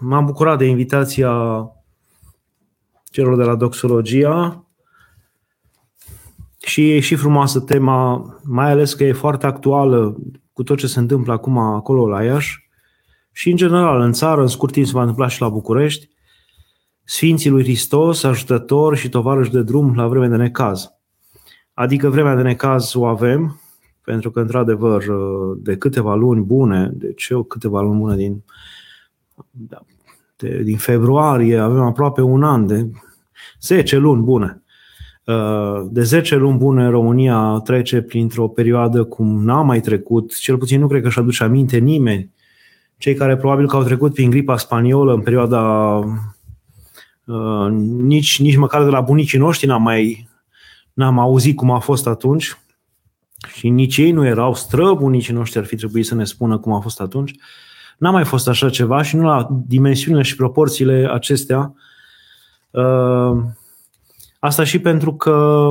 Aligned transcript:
m-am 0.00 0.24
bucurat 0.24 0.58
de 0.58 0.64
invitația 0.64 1.62
celor 3.04 3.36
de 3.36 3.42
la 3.42 3.54
Doxologia. 3.54 4.66
Și 6.58 6.92
e 6.92 7.00
și 7.00 7.14
frumoasă 7.14 7.60
tema, 7.60 8.24
mai 8.42 8.70
ales 8.70 8.94
că 8.94 9.04
e 9.04 9.12
foarte 9.12 9.46
actuală 9.46 10.16
cu 10.52 10.62
tot 10.62 10.78
ce 10.78 10.86
se 10.86 10.98
întâmplă 10.98 11.32
acum 11.32 11.58
acolo 11.58 12.08
la 12.08 12.22
Iași. 12.22 12.68
Și 13.32 13.50
în 13.50 13.56
general 13.56 14.00
în 14.00 14.12
țară, 14.12 14.40
în 14.40 14.46
scurt 14.46 14.72
timp 14.72 14.86
se 14.86 14.92
va 14.92 15.00
întâmpla 15.00 15.28
și 15.28 15.40
la 15.40 15.48
București, 15.48 16.08
Sfinții 17.04 17.50
lui 17.50 17.62
Hristos, 17.62 18.22
ajutător 18.22 18.96
și 18.96 19.08
tovarăș 19.08 19.48
de 19.48 19.62
drum 19.62 19.94
la 19.94 20.06
vreme 20.06 20.28
de 20.28 20.36
necaz. 20.36 20.90
Adică 21.74 22.08
vremea 22.08 22.34
de 22.34 22.42
necaz 22.42 22.94
o 22.94 23.04
avem, 23.04 23.60
pentru 24.04 24.30
că, 24.30 24.40
într-adevăr, 24.40 25.04
de 25.56 25.76
câteva 25.76 26.14
luni 26.14 26.42
bune, 26.42 26.90
deci 26.92 27.28
eu 27.28 27.42
câteva 27.42 27.80
luni 27.80 27.98
bune 27.98 28.16
din, 28.16 28.44
de, 30.36 30.62
din 30.62 30.76
februarie, 30.76 31.58
avem 31.58 31.82
aproape 31.82 32.20
un 32.20 32.42
an, 32.42 32.66
de 32.66 32.90
10 33.60 33.96
luni 33.96 34.22
bune. 34.22 34.62
De 35.90 36.02
10 36.02 36.36
luni 36.36 36.58
bune, 36.58 36.88
România 36.88 37.60
trece 37.64 38.00
printr-o 38.02 38.48
perioadă 38.48 39.04
cum 39.04 39.44
n-a 39.44 39.62
mai 39.62 39.80
trecut, 39.80 40.38
cel 40.38 40.58
puțin 40.58 40.80
nu 40.80 40.86
cred 40.86 41.02
că 41.02 41.08
și 41.08 41.18
aduce 41.18 41.44
aminte 41.44 41.78
nimeni. 41.78 42.32
Cei 42.96 43.14
care 43.14 43.36
probabil 43.36 43.66
că 43.66 43.76
au 43.76 43.82
trecut 43.82 44.14
prin 44.14 44.30
gripa 44.30 44.56
spaniolă 44.56 45.14
în 45.14 45.20
perioada 45.20 46.02
Uh, 47.28 47.68
nici, 47.70 48.40
nici 48.40 48.56
măcar 48.56 48.84
de 48.84 48.90
la 48.90 49.00
bunicii 49.00 49.38
noștri 49.38 49.66
n-am 49.66 49.82
mai 49.82 50.28
n-am 50.92 51.18
auzit 51.18 51.56
cum 51.56 51.70
a 51.70 51.78
fost 51.78 52.06
atunci 52.06 52.58
și 53.54 53.68
nici 53.68 53.96
ei 53.96 54.10
nu 54.10 54.26
erau 54.26 54.54
străbunicii 54.54 55.34
noștri 55.34 55.58
ar 55.58 55.64
fi 55.64 55.76
trebuit 55.76 56.06
să 56.06 56.14
ne 56.14 56.24
spună 56.24 56.58
cum 56.58 56.72
a 56.72 56.80
fost 56.80 57.00
atunci. 57.00 57.34
N-a 57.98 58.10
mai 58.10 58.24
fost 58.24 58.48
așa 58.48 58.70
ceva 58.70 59.02
și 59.02 59.16
nu 59.16 59.22
la 59.22 59.48
dimensiunile 59.66 60.22
și 60.22 60.36
proporțiile 60.36 61.08
acestea. 61.12 61.74
Uh, 62.70 63.36
asta 64.38 64.64
și 64.64 64.78
pentru 64.78 65.14
că, 65.14 65.70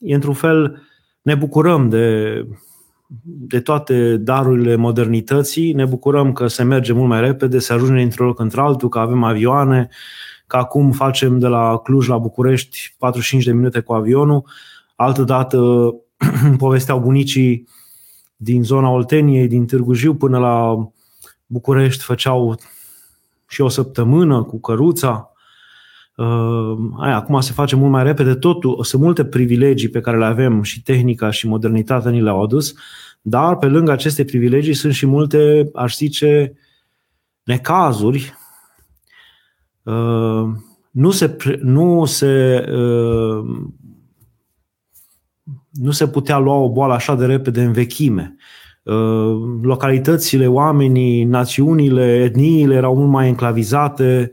într-un 0.00 0.34
fel, 0.34 0.82
ne 1.22 1.34
bucurăm 1.34 1.88
de, 1.88 2.46
de 3.22 3.60
toate 3.60 4.16
darurile 4.16 4.76
modernității, 4.76 5.72
ne 5.72 5.84
bucurăm 5.84 6.32
că 6.32 6.46
se 6.46 6.62
merge 6.62 6.92
mult 6.92 7.08
mai 7.08 7.20
repede, 7.20 7.58
se 7.58 7.72
ajunge 7.72 8.00
dintr-un 8.00 8.26
loc 8.26 8.40
într-altul, 8.40 8.88
că 8.88 8.98
avem 8.98 9.22
avioane, 9.22 9.88
că 10.46 10.56
acum 10.56 10.92
facem 10.92 11.38
de 11.38 11.46
la 11.46 11.78
Cluj 11.78 12.08
la 12.08 12.18
București 12.18 12.94
45 12.98 13.44
de 13.44 13.52
minute 13.52 13.80
cu 13.80 13.92
avionul, 13.92 14.44
altă 14.96 15.22
dată 15.22 15.94
povesteau 16.58 17.00
bunicii 17.00 17.68
din 18.36 18.62
zona 18.62 18.90
Olteniei, 18.90 19.48
din 19.48 19.66
Târgu 19.66 19.92
Jiu 19.92 20.14
până 20.14 20.38
la 20.38 20.88
București 21.50 22.02
făceau 22.02 22.60
și 23.48 23.60
o 23.60 23.68
săptămână 23.68 24.42
cu 24.42 24.60
căruța. 24.60 25.32
Uh, 26.16 26.76
aia, 26.98 27.16
acum 27.16 27.40
se 27.40 27.52
face 27.52 27.76
mult 27.76 27.90
mai 27.90 28.02
repede, 28.02 28.34
totul, 28.34 28.84
sunt 28.84 29.02
multe 29.02 29.24
privilegii 29.24 29.88
pe 29.88 30.00
care 30.00 30.18
le 30.18 30.24
avem 30.24 30.62
și 30.62 30.82
tehnica 30.82 31.30
și 31.30 31.46
modernitatea 31.46 32.10
ni 32.10 32.22
le-au 32.22 32.42
adus, 32.42 32.74
dar 33.20 33.56
pe 33.56 33.66
lângă 33.66 33.92
aceste 33.92 34.24
privilegii 34.24 34.74
sunt 34.74 34.92
și 34.92 35.06
multe, 35.06 35.70
aș 35.74 35.96
zice, 35.96 36.52
necazuri 37.42 38.34
Uh, 39.82 40.50
nu 40.90 41.10
se, 41.10 41.36
nu 41.62 42.04
se, 42.04 42.64
uh, 42.72 43.68
nu 45.70 45.90
se 45.90 46.08
putea 46.08 46.38
lua 46.38 46.54
o 46.54 46.72
boală 46.72 46.92
așa 46.92 47.14
de 47.14 47.26
repede 47.26 47.62
în 47.62 47.72
vechime. 47.72 48.36
Uh, 48.82 49.58
localitățile, 49.62 50.46
oamenii, 50.46 51.24
națiunile, 51.24 52.22
etniile 52.24 52.74
erau 52.74 52.96
mult 52.96 53.10
mai 53.10 53.28
enclavizate, 53.28 54.30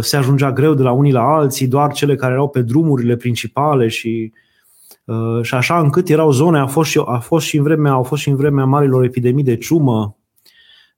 se 0.00 0.16
ajungea 0.16 0.52
greu 0.52 0.74
de 0.74 0.82
la 0.82 0.92
unii 0.92 1.12
la 1.12 1.22
alții, 1.22 1.66
doar 1.66 1.92
cele 1.92 2.14
care 2.14 2.32
erau 2.32 2.48
pe 2.48 2.62
drumurile 2.62 3.16
principale 3.16 3.88
și 3.88 4.32
și 5.42 5.54
așa 5.54 5.78
încât 5.78 6.08
erau 6.08 6.30
zone, 6.30 6.58
a 6.58 6.66
fost 6.66 6.90
și, 6.90 7.02
a 7.04 7.18
fost 7.18 7.46
și 7.46 7.56
în 7.56 7.62
vremea, 7.62 7.92
au 7.92 8.02
fost 8.02 8.22
și 8.22 8.28
în 8.28 8.36
vremea 8.36 8.64
marilor 8.64 9.04
epidemii 9.04 9.44
de 9.44 9.56
ciumă, 9.56 10.16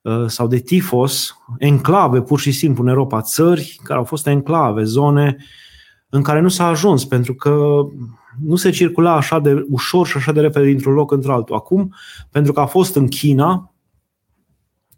Uh, 0.03 0.25
sau 0.27 0.47
de 0.47 0.59
tifos, 0.59 1.37
enclave 1.59 2.23
pur 2.23 2.41
și 2.41 2.53
simplu 2.53 2.83
în 2.83 2.89
Europa, 2.89 3.21
țări 3.21 3.81
care 3.85 3.99
au 3.99 4.05
fost 4.05 4.27
enclave, 4.27 4.83
zone 4.83 5.37
în 6.09 6.23
care 6.23 6.41
nu 6.41 6.49
s-a 6.49 6.67
ajuns 6.67 7.05
pentru 7.05 7.35
că 7.35 7.83
nu 8.41 8.57
se 8.57 8.71
circula 8.71 9.15
așa 9.15 9.39
de 9.39 9.67
ușor 9.71 10.07
și 10.07 10.17
așa 10.17 10.33
de 10.33 10.41
repede 10.41 10.67
dintr-un 10.67 10.95
loc 10.95 11.13
într-altul. 11.13 11.55
Acum, 11.55 11.95
pentru 12.31 12.53
că 12.53 12.61
a 12.61 12.67
fost 12.67 12.97
în 12.97 13.09
China, 13.09 13.75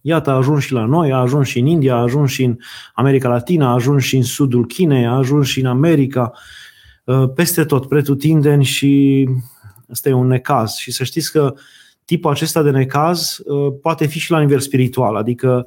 iată, 0.01 0.31
a 0.31 0.37
ajuns 0.37 0.63
și 0.63 0.73
la 0.73 0.85
noi, 0.85 1.13
a 1.13 1.17
ajuns 1.17 1.49
și 1.49 1.59
în 1.59 1.67
India, 1.67 1.95
a 1.95 2.01
ajuns 2.01 2.31
și 2.31 2.45
în 2.45 2.59
America 2.95 3.29
Latina, 3.29 3.69
a 3.69 3.73
ajuns 3.73 4.03
și 4.03 4.17
în 4.17 4.23
sudul 4.23 4.67
Chinei, 4.67 5.07
a 5.07 5.17
ajuns 5.17 5.47
și 5.47 5.61
în 5.61 5.67
America, 5.67 6.33
uh, 7.05 7.31
peste 7.35 7.65
tot, 7.65 7.89
pretutindeni 7.89 8.65
și 8.65 9.29
ăsta 9.91 10.09
e 10.09 10.13
un 10.13 10.27
necaz. 10.27 10.75
Și 10.75 10.93
să 10.93 11.05
știți 11.05 11.33
că 11.33 11.55
tipul 12.05 12.31
acesta 12.31 12.63
de 12.63 12.71
necaz 12.71 13.39
uh, 13.45 13.75
poate 13.83 14.07
fi 14.07 14.19
și 14.19 14.31
la 14.31 14.41
nivel 14.41 14.61
spiritual, 14.61 15.17
adică 15.17 15.67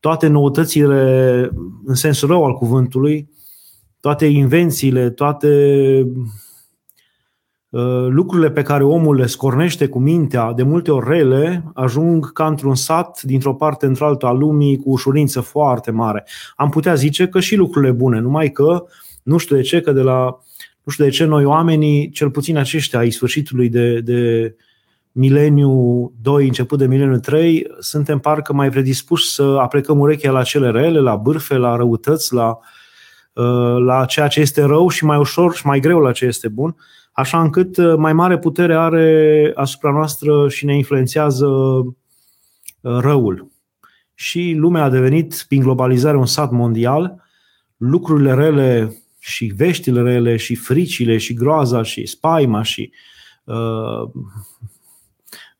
toate 0.00 0.26
noutățile 0.26 1.50
în 1.84 1.94
sensul 1.94 2.28
rău 2.28 2.44
al 2.44 2.52
cuvântului, 2.52 3.28
toate 4.00 4.26
invențiile, 4.26 5.10
toate 5.10 5.48
uh, 6.06 6.22
lucrurile 8.08 8.50
pe 8.50 8.62
care 8.62 8.84
omul 8.84 9.16
le 9.16 9.26
scornește 9.26 9.86
cu 9.88 9.98
mintea, 9.98 10.52
de 10.52 10.62
multe 10.62 10.90
ori 10.90 11.08
rele, 11.08 11.64
ajung 11.74 12.32
ca 12.32 12.46
într-un 12.46 12.74
sat, 12.74 13.22
dintr-o 13.22 13.54
parte 13.54 13.86
într-alta 13.86 14.26
a 14.26 14.32
lumii, 14.32 14.76
cu 14.76 14.90
ușurință 14.90 15.40
foarte 15.40 15.90
mare. 15.90 16.26
Am 16.56 16.68
putea 16.68 16.94
zice 16.94 17.28
că 17.28 17.40
și 17.40 17.56
lucrurile 17.56 17.92
bune, 17.92 18.18
numai 18.18 18.50
că, 18.50 18.84
nu 19.22 19.36
știu 19.36 19.56
de 19.56 19.62
ce, 19.62 19.80
că 19.80 19.92
de 19.92 20.00
la, 20.00 20.38
nu 20.82 20.92
știu 20.92 21.04
de 21.04 21.10
ce 21.10 21.24
noi 21.24 21.44
oamenii, 21.44 22.10
cel 22.10 22.30
puțin 22.30 22.56
aceștia 22.56 22.98
ai 22.98 23.10
sfârșitului 23.10 23.68
de, 23.68 24.00
de 24.00 24.54
mileniu 25.12 26.12
2, 26.22 26.46
început 26.46 26.78
de 26.78 26.86
mileniu 26.86 27.18
3, 27.18 27.66
suntem 27.78 28.18
parcă 28.18 28.52
mai 28.52 28.70
predispuși 28.70 29.28
să 29.28 29.42
aplecăm 29.42 29.98
urechea 29.98 30.30
la 30.30 30.42
cele 30.42 30.70
rele, 30.70 31.00
la 31.00 31.16
bârfe, 31.16 31.56
la 31.56 31.76
răutăți, 31.76 32.34
la, 32.34 32.58
uh, 33.32 33.76
la 33.84 34.04
ceea 34.04 34.28
ce 34.28 34.40
este 34.40 34.62
rău 34.62 34.88
și 34.88 35.04
mai 35.04 35.18
ușor 35.18 35.54
și 35.54 35.66
mai 35.66 35.80
greu 35.80 35.98
la 35.98 36.12
ce 36.12 36.24
este 36.24 36.48
bun, 36.48 36.76
așa 37.16 37.40
încât 37.42 37.76
uh, 37.76 37.94
mai 37.96 38.12
mare 38.12 38.38
putere 38.38 38.76
are 38.76 39.52
asupra 39.54 39.90
noastră 39.90 40.48
și 40.48 40.64
ne 40.64 40.76
influențează 40.76 41.46
uh, 41.46 41.92
răul. 42.80 43.50
Și 44.14 44.54
lumea 44.56 44.84
a 44.84 44.88
devenit, 44.88 45.44
prin 45.48 45.60
globalizare, 45.60 46.16
un 46.16 46.26
sat 46.26 46.50
mondial, 46.50 47.22
lucrurile 47.76 48.34
rele 48.34 48.96
și 49.18 49.52
veștile 49.56 50.02
rele 50.02 50.36
și 50.36 50.54
fricile 50.54 51.16
și 51.16 51.34
groaza 51.34 51.82
și 51.82 52.06
spaima 52.06 52.62
și 52.62 52.92
uh, 53.44 54.10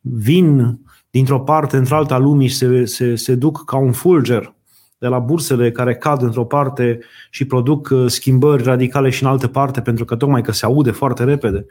vin 0.00 0.78
dintr-o 1.10 1.40
parte 1.40 1.76
într-alta 1.76 2.14
a 2.14 2.18
lumii 2.18 2.48
și 2.48 2.56
se, 2.56 2.84
se, 2.84 3.14
se 3.14 3.34
duc 3.34 3.64
ca 3.64 3.76
un 3.76 3.92
fulger 3.92 4.55
de 4.98 5.06
la 5.06 5.18
bursele 5.18 5.70
care 5.70 5.94
cad 5.94 6.22
într-o 6.22 6.44
parte 6.44 6.98
și 7.30 7.44
produc 7.44 7.88
uh, 7.92 8.04
schimbări 8.06 8.62
radicale 8.62 9.10
și 9.10 9.22
în 9.22 9.28
altă 9.28 9.48
parte, 9.48 9.80
pentru 9.80 10.04
că 10.04 10.16
tocmai 10.16 10.42
că 10.42 10.52
se 10.52 10.64
aude 10.64 10.90
foarte 10.90 11.24
repede, 11.24 11.66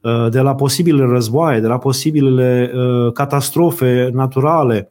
uh, 0.00 0.30
de 0.30 0.40
la 0.40 0.54
posibile 0.54 1.04
războaie, 1.04 1.60
de 1.60 1.66
la 1.66 1.78
posibilele 1.78 2.72
uh, 2.74 3.12
catastrofe 3.12 4.10
naturale 4.12 4.90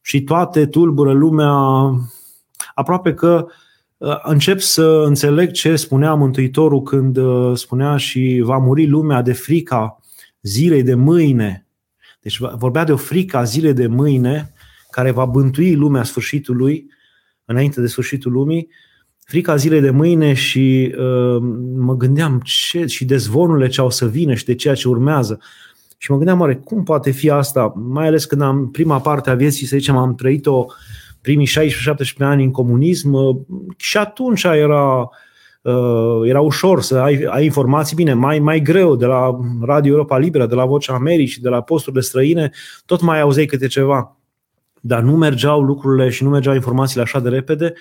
și 0.00 0.22
toate 0.22 0.66
tulbură 0.66 1.12
lumea 1.12 1.52
aproape 2.74 3.14
că 3.14 3.46
încep 4.22 4.60
să 4.60 5.02
înțeleg 5.06 5.50
ce 5.50 5.76
spunea 5.76 6.14
Mântuitorul 6.14 6.82
când 6.82 7.18
spunea 7.56 7.96
și 7.96 8.40
va 8.44 8.56
muri 8.56 8.86
lumea 8.86 9.22
de 9.22 9.32
frica 9.32 9.98
zilei 10.40 10.82
de 10.82 10.94
mâine, 10.94 11.66
deci 12.20 12.38
vorbea 12.38 12.84
de 12.84 12.92
o 12.92 12.96
frică 12.96 13.36
a 13.36 13.42
zilei 13.42 13.72
de 13.72 13.86
mâine 13.86 14.53
care 14.94 15.10
va 15.10 15.24
bântui 15.24 15.74
lumea 15.74 16.02
sfârșitului, 16.02 16.90
înainte 17.44 17.80
de 17.80 17.86
sfârșitul 17.86 18.32
lumii, 18.32 18.68
frica 19.24 19.56
zilei 19.56 19.80
de 19.80 19.90
mâine 19.90 20.32
și 20.32 20.94
uh, 20.98 21.36
mă 21.74 21.96
gândeam 21.96 22.40
ce, 22.44 22.86
și 22.86 23.04
de 23.04 23.16
zvonurile 23.16 23.68
ce 23.68 23.80
au 23.80 23.90
să 23.90 24.06
vină 24.06 24.34
și 24.34 24.44
de 24.44 24.54
ceea 24.54 24.74
ce 24.74 24.88
urmează. 24.88 25.40
Și 25.98 26.10
mă 26.10 26.16
gândeam, 26.16 26.40
oare, 26.40 26.54
cum 26.54 26.82
poate 26.82 27.10
fi 27.10 27.30
asta? 27.30 27.72
Mai 27.76 28.06
ales 28.06 28.24
când 28.24 28.40
am 28.40 28.70
prima 28.70 29.00
parte 29.00 29.30
a 29.30 29.34
vieții, 29.34 29.66
să 29.66 29.76
zicem, 29.76 29.96
am 29.96 30.14
trăit-o 30.14 30.66
primii 31.20 31.48
16-17 31.48 31.50
ani 32.18 32.44
în 32.44 32.50
comunism 32.50 33.12
uh, 33.12 33.36
și 33.76 33.96
atunci 33.96 34.42
era 34.44 35.08
uh, 35.62 36.28
era 36.28 36.40
ușor 36.40 36.82
să 36.82 36.98
ai, 36.98 37.26
ai 37.30 37.44
informații 37.44 37.96
bine, 37.96 38.12
mai, 38.12 38.38
mai 38.38 38.60
greu 38.60 38.96
de 38.96 39.06
la 39.06 39.38
Radio 39.62 39.92
Europa 39.92 40.18
Liberă, 40.18 40.46
de 40.46 40.54
la 40.54 40.64
Vocea 40.64 40.94
Americii, 40.94 41.42
de 41.42 41.48
la 41.48 41.60
posturile 41.60 42.02
străine, 42.02 42.50
tot 42.86 43.00
mai 43.00 43.20
auzeai 43.20 43.46
câte 43.46 43.66
ceva. 43.66 44.16
Dar 44.86 45.02
nu 45.02 45.16
mergeau 45.16 45.60
lucrurile 45.60 46.08
și 46.08 46.22
nu 46.22 46.28
mergeau 46.28 46.54
informațiile 46.54 47.02
așa 47.02 47.20
de 47.20 47.28
repede 47.28 47.72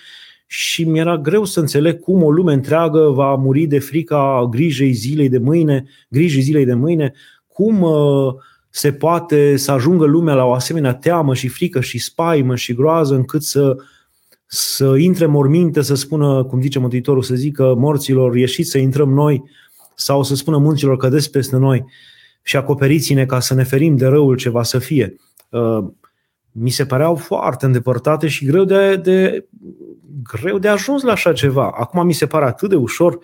și 0.46 0.84
mi-era 0.84 1.18
greu 1.18 1.46
să 1.46 1.60
înțeleg 1.60 2.00
cum 2.00 2.24
o 2.24 2.32
lume 2.32 2.54
întreagă 2.54 3.10
va 3.10 3.36
muri 3.36 3.66
de 3.66 3.80
frica 3.80 4.48
grijei 4.50 4.92
zilei 4.92 5.30
de 5.30 5.38
mâine, 5.38 5.86
grijii 6.10 6.42
zilei 6.42 6.66
de 6.66 6.74
mâine, 6.74 7.14
cum 7.48 7.82
uh, 7.82 8.34
se 8.70 8.92
poate 8.92 9.58
să 9.58 9.72
ajungă 9.72 10.06
lumea 10.06 10.34
la 10.34 10.44
o 10.44 10.54
asemenea 10.54 10.94
teamă 10.94 11.34
și 11.34 11.48
frică 11.48 11.82
și 11.82 12.00
spaimă 12.00 12.56
și 12.56 12.74
groază 12.74 13.16
încât 13.16 13.44
să 13.44 13.76
să 14.46 14.96
intre 14.98 15.26
morminte, 15.26 15.82
să 15.82 15.96
spună, 15.96 16.44
cum 16.44 16.62
zice 16.62 16.80
Mântuitorul, 16.80 17.24
să 17.24 17.36
zică 17.36 17.76
morților, 17.78 18.36
ieșiți 18.36 18.70
să 18.70 18.78
intrăm 18.78 19.10
noi, 19.10 19.44
sau 19.96 20.24
să 20.24 20.36
spună 20.36 20.58
munților, 20.58 20.98
cădeți 20.98 21.32
peste 21.32 21.56
noi 21.56 21.86
și 22.42 22.58
acoperiți-ne 22.58 23.26
ca 23.26 23.40
să 23.40 23.54
ne 23.54 23.64
ferim 23.64 23.96
de 23.96 24.06
răul 24.06 24.36
ce 24.36 24.50
va 24.50 24.64
să 24.64 24.80
fie. 24.80 25.16
Uh, 25.50 25.84
mi 26.54 26.70
se 26.70 26.86
păreau 26.86 27.16
foarte 27.16 27.66
îndepărtate 27.66 28.28
și 28.28 28.46
greu 28.46 28.64
de, 28.64 28.96
de, 28.96 29.48
greu 30.24 30.58
de 30.58 30.68
ajuns 30.68 31.02
la 31.02 31.12
așa 31.12 31.34
ceva. 31.34 31.72
Acum 31.78 32.06
mi 32.06 32.14
se 32.14 32.26
pare 32.26 32.46
atât 32.46 32.70
de 32.70 32.76
ușor 32.76 33.20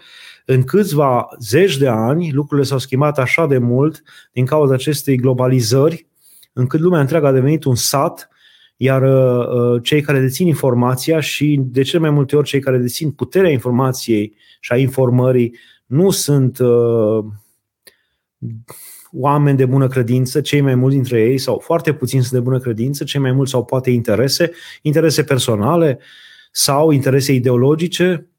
în 0.45 0.63
câțiva 0.63 1.27
zeci 1.39 1.77
de 1.77 1.87
ani 1.87 2.31
lucrurile 2.31 2.67
s-au 2.67 2.77
schimbat 2.77 3.19
așa 3.19 3.45
de 3.45 3.57
mult 3.57 4.03
din 4.31 4.45
cauza 4.45 4.73
acestei 4.73 5.17
globalizări, 5.17 6.07
încât 6.53 6.79
lumea 6.79 6.99
întreagă 6.99 7.27
a 7.27 7.31
devenit 7.31 7.63
un 7.63 7.75
sat, 7.75 8.29
iar 8.77 9.01
uh, 9.01 9.47
uh, 9.47 9.83
cei 9.83 10.01
care 10.01 10.19
dețin 10.19 10.47
informația 10.47 11.19
și 11.19 11.59
de 11.63 11.81
cele 11.81 12.01
mai 12.01 12.09
multe 12.09 12.35
ori 12.35 12.47
cei 12.47 12.59
care 12.59 12.77
dețin 12.77 13.11
puterea 13.11 13.51
informației 13.51 14.35
și 14.59 14.71
a 14.71 14.77
informării 14.77 15.55
nu 15.85 16.09
sunt 16.09 16.59
uh, 16.59 17.25
oameni 19.11 19.57
de 19.57 19.65
bună 19.65 19.87
credință, 19.87 20.41
cei 20.41 20.61
mai 20.61 20.75
mulți 20.75 20.95
dintre 20.95 21.21
ei, 21.21 21.37
sau 21.37 21.59
foarte 21.63 21.93
puțini 21.93 22.21
sunt 22.21 22.33
de 22.33 22.39
bună 22.39 22.59
credință, 22.59 23.03
cei 23.03 23.21
mai 23.21 23.31
mulți 23.31 23.51
sau 23.51 23.65
poate 23.65 23.89
interese, 23.89 24.51
interese 24.81 25.23
personale 25.23 25.99
sau 26.51 26.91
interese 26.91 27.33
ideologice, 27.33 28.29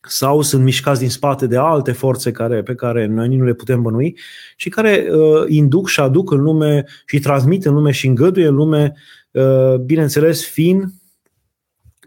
sau 0.00 0.42
sunt 0.42 0.62
mișcați 0.62 1.00
din 1.00 1.10
spate 1.10 1.46
de 1.46 1.56
alte 1.56 1.92
forțe 1.92 2.30
care, 2.30 2.62
pe 2.62 2.74
care 2.74 3.06
noi 3.06 3.36
nu 3.36 3.44
le 3.44 3.54
putem 3.54 3.82
bănui 3.82 4.18
și 4.56 4.68
care 4.68 5.06
uh, 5.10 5.44
induc 5.48 5.88
și 5.88 6.00
aduc 6.00 6.30
în 6.30 6.42
lume 6.42 6.84
și 7.06 7.18
transmit 7.18 7.64
în 7.64 7.74
lume 7.74 7.90
și 7.90 8.06
îngăduie 8.06 8.46
în 8.46 8.54
lume, 8.54 8.92
uh, 9.30 9.74
bineînțeles, 9.74 10.46
fin, 10.46 10.92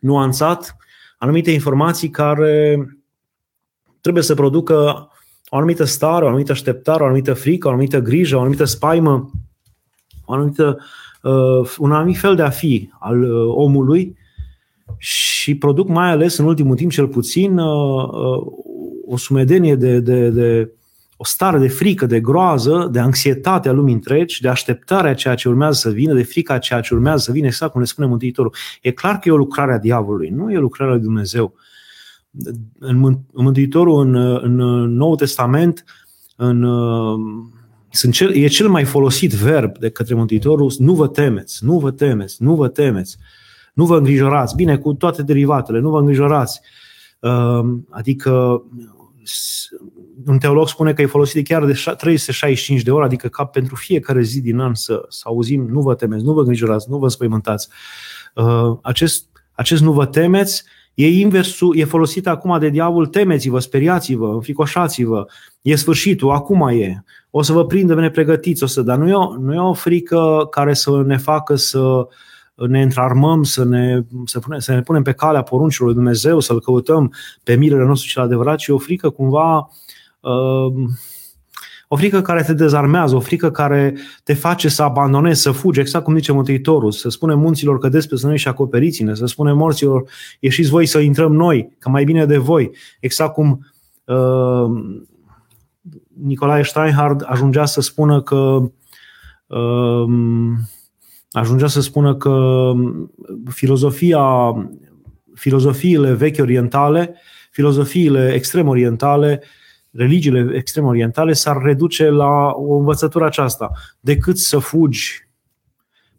nuanțat, 0.02 0.76
anumite 1.18 1.52
informații 1.52 2.10
care 2.10 2.86
trebuie 4.02 4.24
să 4.24 4.34
producă 4.34 5.09
o 5.50 5.56
anumită 5.58 5.84
stare, 5.84 6.26
o 6.26 6.28
anumită 6.28 6.52
așteptare, 6.52 7.02
o 7.04 7.06
anumită 7.06 7.34
frică, 7.34 7.68
o 7.68 7.72
anumită 7.72 8.00
grijă, 8.00 8.36
o 8.36 8.40
anumită 8.40 8.64
spaimă, 8.64 9.32
o 10.26 10.34
anumită, 10.34 10.78
uh, 11.22 11.76
un 11.78 11.92
anumit 11.92 12.18
fel 12.18 12.36
de 12.36 12.42
a 12.42 12.50
fi 12.50 12.90
al 13.00 13.24
uh, 13.24 13.54
omului 13.56 14.18
și 14.98 15.56
produc 15.56 15.88
mai 15.88 16.10
ales 16.10 16.38
în 16.38 16.46
ultimul 16.46 16.76
timp 16.76 16.92
cel 16.92 17.08
puțin 17.08 17.58
uh, 17.58 18.04
uh, 18.04 18.46
o 19.06 19.18
sumedenie 19.18 19.76
de, 19.76 20.00
de, 20.00 20.30
de 20.30 20.72
o 21.22 21.24
stare 21.24 21.58
de 21.58 21.68
frică, 21.68 22.06
de 22.06 22.20
groază, 22.20 22.90
de 22.92 23.00
anxietate 23.00 23.70
a 23.70 23.72
lumii 23.72 23.94
întregi, 23.94 24.42
de 24.42 24.48
așteptarea 24.48 25.14
ceea 25.14 25.36
ce 25.36 25.48
urmează 25.48 25.80
să 25.80 25.90
vină, 25.90 26.14
de 26.14 26.24
frica 26.24 26.58
ceea 26.58 26.82
ce 26.82 26.94
urmează 26.94 27.24
să 27.24 27.32
vină, 27.32 27.46
exact 27.46 27.72
cum 27.72 27.82
ne 27.82 27.88
spune 27.88 28.08
Mântuitorul. 28.08 28.54
E 28.82 28.92
clar 28.92 29.20
că 29.20 29.30
e 29.30 29.32
o 29.32 29.38
lucrare 29.38 29.74
a 29.74 29.78
diavolului, 29.78 30.30
nu 30.30 30.52
e 30.52 30.58
o 30.58 30.62
lucrare 30.62 30.92
a 30.92 30.94
lui 30.94 31.04
Dumnezeu. 31.04 31.54
În 32.80 33.24
Mântuitorul, 33.34 34.00
în, 34.00 34.16
în 34.42 34.56
Noul 34.94 35.16
Testament, 35.16 35.84
în, 36.36 36.66
sunt 37.90 38.14
cel, 38.14 38.36
e 38.36 38.48
cel 38.48 38.70
mai 38.70 38.86
folosit 38.86 39.32
verb 39.32 39.78
de 39.78 39.90
către 39.90 40.14
Mântuitorul, 40.14 40.72
nu 40.78 40.94
vă 40.94 41.08
temeți, 41.08 41.66
nu 41.66 41.80
vă 41.80 41.92
temeți, 41.92 42.44
nu 42.44 42.56
vă 42.56 42.68
temeți. 42.68 43.18
Nu 43.74 43.86
vă 43.86 43.98
îngrijorați, 43.98 44.56
bine, 44.56 44.78
cu 44.78 44.94
toate 44.94 45.24
derivatele, 45.24 45.80
nu 45.80 45.90
vă 45.90 46.00
îngrijorați. 46.00 46.62
Ehm, 47.20 47.88
adică 47.90 48.64
un 50.26 50.38
teolog 50.38 50.68
spune 50.68 50.94
că 50.94 51.02
e 51.02 51.06
folosit 51.06 51.48
chiar 51.48 51.66
de 51.66 51.74
365 51.98 52.82
de 52.82 52.92
ore, 52.92 53.06
adică 53.06 53.28
ca 53.28 53.46
pentru 53.46 53.76
fiecare 53.76 54.22
zi 54.22 54.42
din 54.42 54.60
an 54.60 54.74
să, 54.74 55.06
să 55.10 55.22
auzim 55.26 55.68
nu 55.68 55.82
vă 55.82 55.96
temeți, 55.96 56.24
nu 56.24 56.34
vă 56.34 56.40
îngrijorați, 56.40 56.90
nu 56.90 56.98
vă 56.98 57.08
spăimântați. 57.08 57.70
Ehm, 58.36 58.80
acest, 58.84 59.26
acest 59.52 59.82
nu 59.82 59.92
vă 59.92 60.06
temeți 60.06 60.64
e 61.04 61.20
inversul, 61.20 61.78
e 61.78 61.84
folosit 61.84 62.28
acum 62.28 62.60
de 62.60 62.70
diavol, 62.70 63.06
temeți-vă, 63.06 63.60
speriați-vă, 63.60 64.28
înfricoșați-vă, 64.28 65.26
e 65.62 65.76
sfârșitul, 65.76 66.32
acum 66.32 66.68
e. 66.68 67.04
O 67.30 67.42
să 67.42 67.54
vă 67.54 67.66
prindă 67.66 67.94
nepregătiți, 67.94 68.64
o 68.64 68.66
să, 68.66 68.82
dar 68.82 68.98
nu 68.98 69.10
e, 69.10 69.14
o, 69.14 69.38
nu 69.38 69.54
e 69.54 69.60
o 69.60 69.74
frică 69.74 70.48
care 70.50 70.74
să 70.74 71.02
ne 71.06 71.18
facă 71.18 71.56
să 71.56 71.80
uh, 71.80 72.68
ne 72.68 72.82
întrarmăm, 72.82 73.44
să 73.44 73.66
ne, 73.66 74.02
să, 74.26 74.40
pune, 74.40 74.60
să 74.60 74.74
ne 74.74 74.82
punem 74.82 75.04
pe 75.04 75.12
calea 75.12 75.42
poruncilor 75.42 75.88
lui 75.88 75.98
Dumnezeu, 75.98 76.40
să-L 76.40 76.62
căutăm 76.62 77.14
pe 77.44 77.56
mirele 77.56 77.84
nostru 77.84 78.10
cel 78.10 78.24
adevărat, 78.24 78.58
ci 78.58 78.68
o 78.68 78.78
frică 78.78 79.10
cumva 79.10 79.70
uh, 80.20 80.74
o 81.92 81.96
frică 81.96 82.22
care 82.22 82.44
te 82.44 82.54
dezarmează, 82.54 83.16
o 83.16 83.20
frică 83.20 83.52
care 83.52 83.96
te 84.24 84.34
face 84.34 84.70
să 84.70 84.84
abandonezi, 84.84 85.42
să 85.42 85.52
fugi, 85.52 85.80
exact 85.80 86.04
cum 86.04 86.16
zice 86.16 86.32
Mântuitorul, 86.32 86.92
să 86.92 87.10
spune 87.10 87.34
munților 87.34 87.78
că 87.80 87.90
despre 87.90 88.18
noi 88.22 88.38
și 88.38 88.48
acoperiți-ne, 88.48 89.16
să 89.16 89.26
spune 89.26 89.54
morților 89.54 90.10
ieșiți 90.40 90.70
voi 90.70 90.86
să 90.86 91.00
intrăm 91.00 91.34
noi, 91.34 91.76
că 91.80 91.90
mai 91.90 92.04
bine 92.04 92.26
de 92.26 92.38
voi. 92.38 92.72
Exact 93.00 93.34
cum 93.34 93.66
uh, 94.06 94.96
Nicolae 96.24 96.64
Steinhard 96.64 97.24
ajungea 97.26 97.66
să 97.66 97.82
spună 97.82 98.22
că 98.22 98.72
uh, 99.48 100.06
ajungea 101.32 101.68
să 101.68 101.82
spună 101.82 102.16
că 102.16 102.72
filozofia, 103.50 104.54
filozofiile 105.34 106.14
vechi 106.14 106.40
orientale, 106.40 107.16
filozofiile 107.52 108.34
extrem 108.34 108.68
orientale, 108.68 109.44
religiile 109.92 110.52
extrem 110.56 110.86
orientale 110.86 111.34
s-ar 111.34 111.62
reduce 111.62 112.10
la 112.10 112.52
o 112.56 112.74
învățătură 112.74 113.26
aceasta. 113.26 113.72
Decât 114.00 114.38
să 114.38 114.60
fugi, 114.60 115.28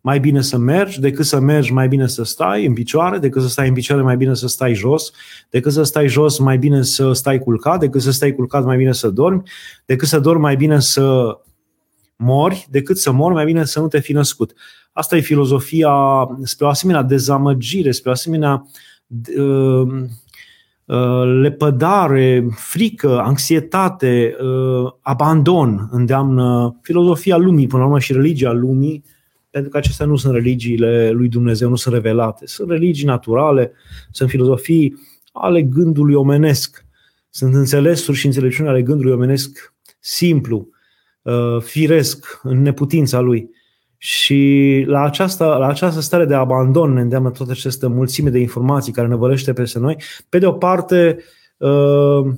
mai 0.00 0.20
bine 0.20 0.40
să 0.40 0.56
mergi, 0.56 1.00
decât 1.00 1.24
să 1.24 1.40
mergi, 1.40 1.72
mai 1.72 1.88
bine 1.88 2.06
să 2.06 2.22
stai 2.22 2.66
în 2.66 2.72
picioare, 2.72 3.18
decât 3.18 3.42
să 3.42 3.48
stai 3.48 3.68
în 3.68 3.74
picioare, 3.74 4.02
mai 4.02 4.16
bine 4.16 4.34
să 4.34 4.48
stai 4.48 4.74
jos, 4.74 5.10
decât 5.50 5.72
să 5.72 5.82
stai 5.82 6.08
jos, 6.08 6.38
mai 6.38 6.58
bine 6.58 6.82
să 6.82 7.12
stai 7.12 7.38
culcat, 7.38 7.80
decât 7.80 8.02
să 8.02 8.10
stai 8.10 8.34
culcat, 8.34 8.64
mai 8.64 8.76
bine 8.76 8.92
să 8.92 9.10
dormi, 9.10 9.42
decât 9.84 10.08
să 10.08 10.18
dormi, 10.18 10.40
mai 10.40 10.56
bine 10.56 10.80
să 10.80 11.38
mori, 12.16 12.66
decât 12.70 12.98
să 12.98 13.10
mori, 13.10 13.34
mai 13.34 13.44
bine 13.44 13.64
să 13.64 13.80
nu 13.80 13.88
te 13.88 14.00
fi 14.00 14.12
născut. 14.12 14.54
Asta 14.92 15.16
e 15.16 15.20
filozofia 15.20 15.92
spre 16.42 16.66
o 16.66 16.68
asemenea 16.68 17.02
dezamăgire, 17.02 17.90
spre 17.90 18.08
o 18.08 18.12
asemenea 18.12 18.66
uh, 19.36 19.82
uh, 19.86 20.04
lepădare, 21.24 22.46
frică, 22.50 23.18
anxietate, 23.18 24.36
uh, 24.40 24.92
abandon 25.00 25.88
îndeamnă 25.90 26.76
filozofia 26.82 27.36
lumii, 27.36 27.66
până 27.66 27.80
la 27.82 27.86
urmă 27.88 27.98
și 27.98 28.12
religia 28.12 28.52
lumii, 28.52 29.04
pentru 29.50 29.70
că 29.70 29.76
acestea 29.76 30.06
nu 30.06 30.16
sunt 30.16 30.34
religiile 30.34 31.10
lui 31.10 31.28
Dumnezeu, 31.28 31.68
nu 31.68 31.74
sunt 31.74 31.94
revelate. 31.94 32.46
Sunt 32.46 32.70
religii 32.70 33.06
naturale, 33.06 33.72
sunt 34.10 34.28
filozofii 34.28 34.96
ale 35.32 35.62
gândului 35.62 36.14
omenesc. 36.14 36.84
Sunt 37.30 37.54
înțelesuri 37.54 38.16
și 38.16 38.26
înțelepciuni 38.26 38.68
ale 38.68 38.82
gândului 38.82 39.12
omenesc 39.12 39.74
simplu, 40.00 40.68
firesc, 41.60 42.40
în 42.42 42.62
neputința 42.62 43.20
lui. 43.20 43.50
Și 44.02 44.84
la 44.86 45.02
această, 45.02 45.44
la 45.44 45.66
această 45.66 46.00
stare 46.00 46.24
de 46.24 46.34
abandon 46.34 46.92
ne 46.92 47.00
îndeamnă 47.00 47.30
toată 47.30 47.52
această 47.52 47.88
mulțime 47.88 48.30
de 48.30 48.38
informații 48.38 48.92
care 48.92 49.08
ne 49.08 49.14
vălește 49.14 49.52
peste 49.52 49.78
noi. 49.78 49.96
Pe 50.28 50.38
de 50.38 50.46
o 50.46 50.52
parte, 50.52 51.18
uh, 51.56 52.32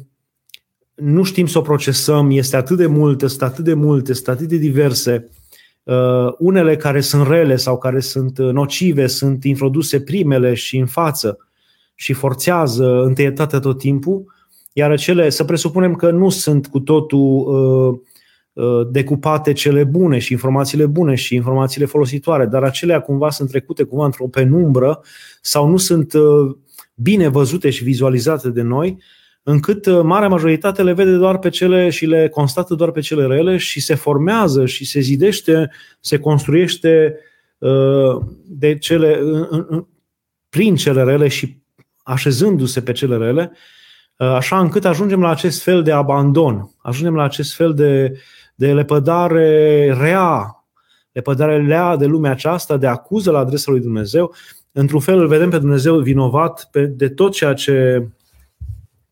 nu 0.94 1.22
știm 1.22 1.46
să 1.46 1.58
o 1.58 1.62
procesăm, 1.62 2.30
este 2.30 2.56
atât 2.56 2.76
de 2.76 2.86
multe, 2.86 3.26
sunt 3.26 3.42
atât 3.42 3.64
de 3.64 3.74
multe, 3.74 4.12
sunt 4.12 4.28
atât 4.28 4.48
de 4.48 4.56
diverse. 4.56 5.28
Uh, 5.82 6.32
unele 6.38 6.76
care 6.76 7.00
sunt 7.00 7.28
rele 7.28 7.56
sau 7.56 7.78
care 7.78 8.00
sunt 8.00 8.38
nocive 8.38 9.06
sunt 9.06 9.44
introduse 9.44 10.00
primele 10.00 10.54
și 10.54 10.76
în 10.76 10.86
față 10.86 11.38
și 11.94 12.12
forțează 12.12 13.02
întâietatea 13.02 13.58
tot 13.58 13.78
timpul, 13.78 14.34
iar 14.72 14.98
cele, 14.98 15.30
să 15.30 15.44
presupunem 15.44 15.94
că 15.94 16.10
nu 16.10 16.28
sunt 16.28 16.66
cu 16.66 16.80
totul 16.80 17.20
uh, 17.20 17.98
Uh, 17.98 18.00
decupate 18.90 19.52
cele 19.52 19.84
bune 19.84 20.18
și 20.18 20.32
informațiile 20.32 20.86
bune 20.86 21.14
și 21.14 21.34
informațiile 21.34 21.86
folositoare, 21.86 22.46
dar 22.46 22.62
acelea 22.62 23.00
cumva 23.00 23.30
sunt 23.30 23.48
trecute 23.48 23.82
cumva 23.82 24.04
într-o 24.04 24.28
penumbră 24.28 25.00
sau 25.40 25.68
nu 25.68 25.76
sunt 25.76 26.12
uh, 26.12 26.56
bine 26.94 27.28
văzute 27.28 27.70
și 27.70 27.84
vizualizate 27.84 28.48
de 28.48 28.62
noi, 28.62 28.98
încât 29.42 29.86
uh, 29.86 30.00
marea 30.02 30.28
majoritate 30.28 30.82
le 30.82 30.92
vede 30.92 31.16
doar 31.16 31.38
pe 31.38 31.48
cele 31.48 31.90
și 31.90 32.06
le 32.06 32.28
constată 32.28 32.74
doar 32.74 32.90
pe 32.90 33.00
cele 33.00 33.26
rele 33.26 33.56
și 33.56 33.80
se 33.80 33.94
formează 33.94 34.66
și 34.66 34.84
se 34.84 35.00
zidește, 35.00 35.70
se 36.00 36.18
construiește 36.18 37.18
de 38.46 38.78
cele, 38.78 39.20
prin 40.48 40.76
cele 40.76 41.02
rele 41.02 41.28
și 41.28 41.62
așezându-se 42.02 42.82
pe 42.82 42.92
cele 42.92 43.16
rele, 43.16 43.52
așa 44.24 44.58
încât 44.58 44.84
ajungem 44.84 45.20
la 45.20 45.30
acest 45.30 45.62
fel 45.62 45.82
de 45.82 45.92
abandon, 45.92 46.70
ajungem 46.82 47.14
la 47.14 47.22
acest 47.22 47.54
fel 47.54 47.74
de 47.74 48.10
uh, 48.12 48.18
de 48.54 48.72
lepădare 48.72 49.92
rea, 50.00 50.64
lepădare 51.12 51.66
rea 51.66 51.96
de 51.96 52.06
lumea 52.06 52.30
aceasta, 52.30 52.76
de 52.76 52.86
acuză 52.86 53.30
la 53.30 53.38
adresa 53.38 53.70
lui 53.70 53.80
Dumnezeu. 53.80 54.34
Într-un 54.72 55.00
fel 55.00 55.18
îl 55.18 55.26
vedem 55.26 55.50
pe 55.50 55.58
Dumnezeu 55.58 55.98
vinovat 55.98 56.68
pe, 56.70 56.86
de 56.86 57.08
tot 57.08 57.32
ceea 57.32 57.54
ce 57.54 58.06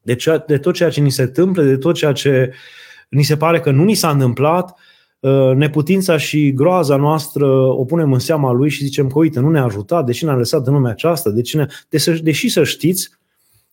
de, 0.02 0.14
cea, 0.14 0.44
de 0.46 0.58
tot 0.58 0.74
ceea 0.74 0.90
ce 0.90 1.00
ni 1.00 1.10
se 1.10 1.22
întâmplă, 1.22 1.62
de 1.62 1.76
tot 1.76 1.94
ceea 1.94 2.12
ce 2.12 2.52
ni 3.08 3.22
se 3.22 3.36
pare 3.36 3.60
că 3.60 3.70
nu 3.70 3.84
ni 3.84 3.94
s-a 3.94 4.10
întâmplat, 4.10 4.78
uh, 5.20 5.52
neputința 5.54 6.16
și 6.16 6.52
groaza 6.52 6.96
noastră 6.96 7.46
o 7.56 7.84
punem 7.84 8.12
în 8.12 8.18
seama 8.18 8.52
lui 8.52 8.70
și 8.70 8.84
zicem 8.84 9.06
că 9.06 9.18
uite, 9.18 9.40
nu 9.40 9.50
ne-a 9.50 9.64
ajutat, 9.64 10.04
de 10.04 10.12
ce 10.12 10.24
ne-a 10.24 10.34
lăsat 10.34 10.66
în 10.66 10.72
lumea 10.72 10.90
aceasta, 10.90 11.30
de 11.30 11.40
ce 11.40 11.56
ne... 11.56 11.66
deși 12.22 12.48
să 12.48 12.64
știți 12.64 13.10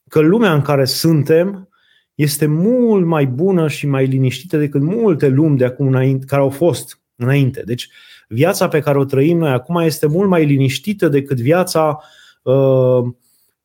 că 0.08 0.20
lumea 0.20 0.54
în 0.54 0.62
care 0.62 0.86
suntem 0.86 1.70
este 2.16 2.46
mult 2.46 3.06
mai 3.06 3.26
bună 3.26 3.68
și 3.68 3.88
mai 3.88 4.06
liniștită 4.06 4.58
decât 4.58 4.82
multe 4.82 5.28
lumi 5.28 5.58
de 5.58 5.66
acum 5.66 5.88
înainte, 5.88 6.26
care 6.26 6.42
au 6.42 6.50
fost 6.50 7.00
înainte. 7.16 7.62
Deci 7.66 7.90
viața 8.28 8.68
pe 8.68 8.80
care 8.80 8.98
o 8.98 9.06
trăim 9.06 9.38
noi 9.38 9.52
acum 9.52 9.76
este 9.76 10.08
mult 10.08 10.30
mai 10.30 10.46
liniștită 10.46 11.08
decât 11.08 11.40
viața 11.40 12.00
uh, 12.42 13.04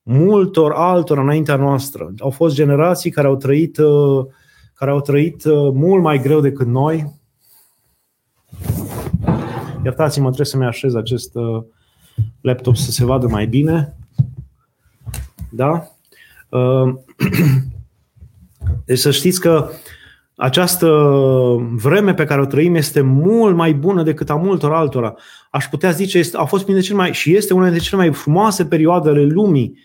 multor 0.03 0.73
altor 0.73 1.19
înaintea 1.19 1.57
noastră. 1.57 2.13
Au 2.19 2.31
fost 2.31 2.55
generații 2.55 3.11
care 3.11 3.27
au 3.27 3.37
trăit, 3.37 3.79
uh, 3.79 4.27
care 4.75 4.91
au 4.91 5.01
trăit 5.01 5.45
uh, 5.45 5.73
mult 5.73 6.03
mai 6.03 6.19
greu 6.19 6.41
decât 6.41 6.67
noi. 6.67 7.21
Iertați-mă, 9.85 10.25
trebuie 10.25 10.47
să-mi 10.47 10.65
așez 10.65 10.95
acest 10.95 11.35
uh, 11.35 11.63
laptop 12.41 12.77
să 12.77 12.91
se 12.91 13.05
vadă 13.05 13.27
mai 13.27 13.47
bine. 13.47 13.97
Da? 15.51 15.92
Uh, 16.52 16.94
deci 18.87 18.99
să 18.99 19.11
știți 19.11 19.40
că 19.40 19.71
această 20.37 20.88
vreme 21.75 22.14
pe 22.14 22.25
care 22.25 22.40
o 22.40 22.44
trăim 22.44 22.75
este 22.75 23.00
mult 23.00 23.56
mai 23.56 23.75
bună 23.75 24.02
decât 24.02 24.30
a 24.30 24.35
multor 24.35 24.73
altora. 24.73 25.14
Aș 25.50 25.64
putea 25.64 25.90
zice, 25.90 26.18
este, 26.18 26.37
a 26.37 26.44
fost 26.44 26.64
printre 26.64 26.85
cele 26.85 26.97
mai, 26.97 27.12
și 27.12 27.37
este 27.37 27.54
una 27.54 27.64
dintre 27.64 27.82
cele 27.82 28.00
mai 28.00 28.12
frumoase 28.12 28.64
perioade 28.64 29.09
ale 29.09 29.25
lumii. 29.25 29.78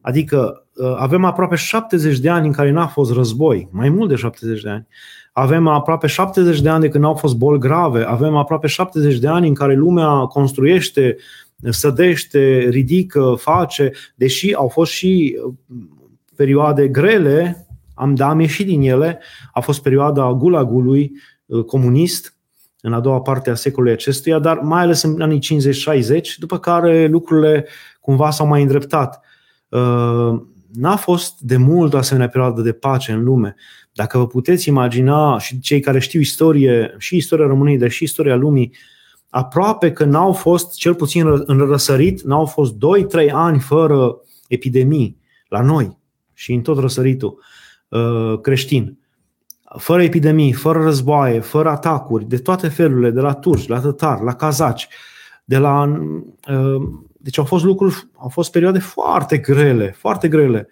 Adică 0.00 0.66
uh, 0.74 0.94
avem 0.96 1.24
aproape 1.24 1.54
70 1.54 2.18
de 2.18 2.28
ani 2.28 2.46
în 2.46 2.52
care 2.52 2.70
n-a 2.70 2.86
fost 2.86 3.12
război, 3.12 3.68
mai 3.70 3.88
mult 3.88 4.08
de 4.08 4.14
70 4.14 4.62
de 4.62 4.68
ani. 4.68 4.86
Avem 5.32 5.66
aproape 5.66 6.06
70 6.06 6.60
de 6.60 6.68
ani 6.68 6.80
de 6.80 6.88
când 6.88 7.04
n-au 7.04 7.14
fost 7.14 7.36
boli 7.36 7.58
grave, 7.58 8.04
avem 8.08 8.36
aproape 8.36 8.66
70 8.66 9.18
de 9.18 9.28
ani 9.28 9.48
în 9.48 9.54
care 9.54 9.74
lumea 9.74 10.08
construiește, 10.08 11.16
sădește, 11.68 12.68
ridică, 12.70 13.34
face, 13.38 13.92
deși 14.14 14.54
au 14.54 14.68
fost 14.68 14.92
și 14.92 15.38
uh, 15.44 15.54
perioade 16.36 16.88
grele, 16.88 17.66
am, 17.94 18.14
da, 18.14 18.28
am 18.28 18.40
ieșit 18.40 18.66
din 18.66 18.82
ele. 18.82 19.20
A 19.52 19.60
fost 19.60 19.82
perioada 19.82 20.32
gulagului 20.32 21.12
uh, 21.46 21.64
comunist 21.64 22.36
în 22.80 22.92
a 22.92 23.00
doua 23.00 23.20
parte 23.20 23.50
a 23.50 23.54
secolului 23.54 23.94
acestuia, 23.94 24.38
dar 24.38 24.58
mai 24.58 24.82
ales 24.82 25.02
în 25.02 25.20
anii 25.20 25.40
50-60, 26.20 26.20
după 26.38 26.58
care 26.58 27.06
lucrurile 27.06 27.66
cumva 28.00 28.30
s-au 28.30 28.46
mai 28.46 28.62
îndreptat. 28.62 29.20
Uh, 29.68 30.40
n-a 30.72 30.96
fost 30.96 31.40
de 31.40 31.56
mult 31.56 31.94
o 31.94 31.96
asemenea 31.96 32.28
perioadă 32.28 32.62
de 32.62 32.72
pace 32.72 33.12
în 33.12 33.24
lume. 33.24 33.54
Dacă 33.92 34.18
vă 34.18 34.26
puteți 34.26 34.68
imagina, 34.68 35.38
și 35.38 35.60
cei 35.60 35.80
care 35.80 35.98
știu 35.98 36.20
istorie, 36.20 36.94
și 36.98 37.16
istoria 37.16 37.46
României, 37.46 37.78
dar 37.78 37.90
și 37.90 38.04
istoria 38.04 38.34
lumii, 38.34 38.74
aproape 39.28 39.92
că 39.92 40.04
n-au 40.04 40.32
fost, 40.32 40.74
cel 40.74 40.94
puțin 40.94 41.42
în 41.44 41.58
răsărit, 41.58 42.22
n-au 42.22 42.44
fost 42.44 42.74
2-3 42.74 42.78
ani 43.32 43.58
fără 43.58 44.16
epidemii 44.48 45.20
la 45.48 45.60
noi 45.60 46.00
și 46.42 46.52
în 46.52 46.60
tot 46.60 46.78
răsăritul. 46.78 47.42
Uh, 47.88 48.40
creștin. 48.40 48.98
Fără 49.78 50.02
epidemii, 50.02 50.52
fără 50.52 50.82
războaie, 50.82 51.40
fără 51.40 51.68
atacuri, 51.68 52.28
de 52.28 52.36
toate 52.36 52.68
felurile, 52.68 53.10
de 53.10 53.20
la 53.20 53.34
turci, 53.34 53.68
la 53.68 53.80
tătari, 53.80 54.24
la 54.24 54.34
cazaci, 54.34 54.88
de 55.44 55.58
la. 55.58 56.02
Uh, 56.48 56.82
deci 57.18 57.38
au 57.38 57.44
fost 57.44 57.64
lucruri, 57.64 58.08
au 58.16 58.28
fost 58.28 58.50
perioade 58.50 58.78
foarte 58.78 59.38
grele, 59.38 59.94
foarte 59.98 60.28
grele. 60.28 60.68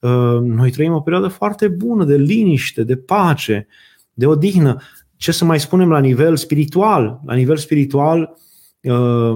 Uh, 0.00 0.38
noi 0.40 0.70
trăim 0.70 0.92
o 0.92 1.00
perioadă 1.00 1.28
foarte 1.28 1.68
bună 1.68 2.04
de 2.04 2.16
liniște, 2.16 2.84
de 2.84 2.96
pace, 2.96 3.66
de 4.12 4.26
odihnă. 4.26 4.76
Ce 5.16 5.32
să 5.32 5.44
mai 5.44 5.60
spunem 5.60 5.90
la 5.90 5.98
nivel 5.98 6.36
spiritual? 6.36 7.20
La 7.24 7.34
nivel 7.34 7.56
spiritual, 7.56 8.36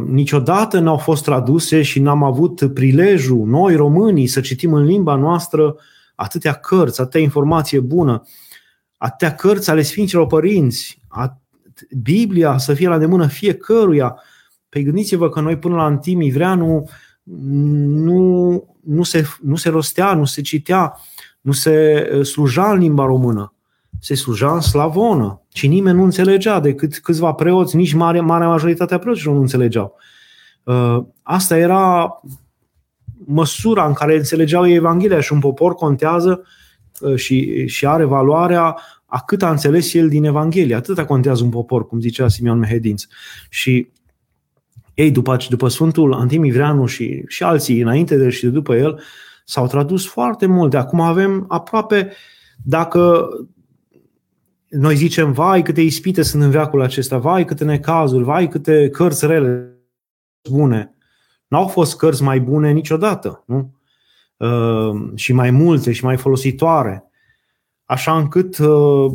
niciodată 0.06 0.78
n-au 0.78 0.96
fost 0.96 1.24
traduse 1.24 1.82
și 1.82 2.00
n-am 2.00 2.22
avut 2.22 2.72
prilejul, 2.74 3.46
noi 3.46 3.76
românii, 3.76 4.26
să 4.26 4.40
citim 4.40 4.72
în 4.72 4.84
limba 4.84 5.14
noastră 5.14 5.76
atâtea 6.14 6.52
cărți, 6.52 7.00
atâtea 7.00 7.20
informație 7.20 7.80
bună, 7.80 8.22
atâtea 8.96 9.34
cărți 9.34 9.70
ale 9.70 9.82
Sfinților 9.82 10.26
Părinți, 10.26 11.02
Biblia 12.02 12.58
să 12.58 12.74
fie 12.74 12.88
la 12.88 12.98
demână 12.98 13.26
fiecăruia. 13.26 14.16
Păi 14.68 14.82
gândiți-vă 14.82 15.28
că 15.28 15.40
noi 15.40 15.58
până 15.58 15.74
la 15.74 15.84
Antimi 15.84 16.26
Ivreanu 16.26 16.88
nu, 17.22 18.64
nu, 18.84 19.02
se, 19.02 19.26
nu 19.40 19.56
se 19.56 19.68
rostea, 19.68 20.14
nu 20.14 20.24
se 20.24 20.40
citea, 20.40 20.98
nu 21.40 21.52
se 21.52 22.08
uh, 22.14 22.24
sluja 22.24 22.70
în 22.70 22.78
limba 22.78 23.04
română. 23.04 23.53
Se 24.04 24.14
sluja 24.14 24.52
în 24.52 24.60
slavonă 24.60 25.42
și 25.52 25.66
nimeni 25.66 25.96
nu 25.96 26.04
înțelegea 26.04 26.60
decât 26.60 26.98
câțiva 26.98 27.32
preoți, 27.32 27.76
nici 27.76 27.92
mare, 27.92 28.20
marea 28.20 28.48
majoritatea 28.48 28.98
preoților 28.98 29.34
nu 29.34 29.40
înțelegeau. 29.40 29.96
Uh, 30.62 30.98
asta 31.22 31.58
era 31.58 32.20
măsura 33.26 33.86
în 33.86 33.92
care 33.92 34.16
înțelegeau 34.16 34.68
ei 34.68 34.74
Evanghelia 34.74 35.20
și 35.20 35.32
un 35.32 35.38
popor 35.38 35.74
contează 35.74 36.42
uh, 37.00 37.16
și, 37.16 37.66
și 37.66 37.86
are 37.86 38.04
valoarea 38.04 38.76
a 39.06 39.20
cât 39.20 39.42
a 39.42 39.50
înțeles 39.50 39.94
el 39.94 40.08
din 40.08 40.24
Evanghelie. 40.24 40.74
Atâta 40.74 41.04
contează 41.04 41.44
un 41.44 41.50
popor, 41.50 41.86
cum 41.86 42.00
zicea 42.00 42.28
Simeon 42.28 42.58
Mehedinț. 42.58 43.04
Și 43.48 43.88
ei, 44.94 45.10
după, 45.10 45.36
după 45.48 45.68
Sfântul 45.68 46.14
Antimivreanu 46.14 46.86
și, 46.86 47.22
și 47.26 47.42
alții 47.42 47.80
înainte 47.80 48.16
de 48.16 48.30
și 48.30 48.42
de 48.42 48.50
după 48.50 48.76
el, 48.76 49.00
s-au 49.44 49.66
tradus 49.66 50.06
foarte 50.06 50.46
multe. 50.46 50.76
Acum 50.76 51.00
avem 51.00 51.44
aproape, 51.48 52.12
dacă 52.62 53.28
noi 54.76 54.96
zicem, 54.96 55.32
vai 55.32 55.62
câte 55.62 55.80
ispite 55.80 56.22
sunt 56.22 56.42
în 56.42 56.50
veacul 56.50 56.82
acesta, 56.82 57.18
vai 57.18 57.44
câte 57.44 57.64
necazuri, 57.64 58.24
vai 58.24 58.48
câte 58.48 58.88
cărți 58.88 59.26
rele 59.26 59.78
bune. 60.50 60.94
N-au 61.48 61.66
fost 61.66 61.96
cărți 61.96 62.22
mai 62.22 62.40
bune 62.40 62.70
niciodată, 62.70 63.44
nu? 63.46 63.74
Uh, 64.36 65.10
și 65.14 65.32
mai 65.32 65.50
multe 65.50 65.92
și 65.92 66.04
mai 66.04 66.16
folositoare. 66.16 67.04
Așa 67.84 68.16
încât 68.16 68.58
uh, 68.58 69.12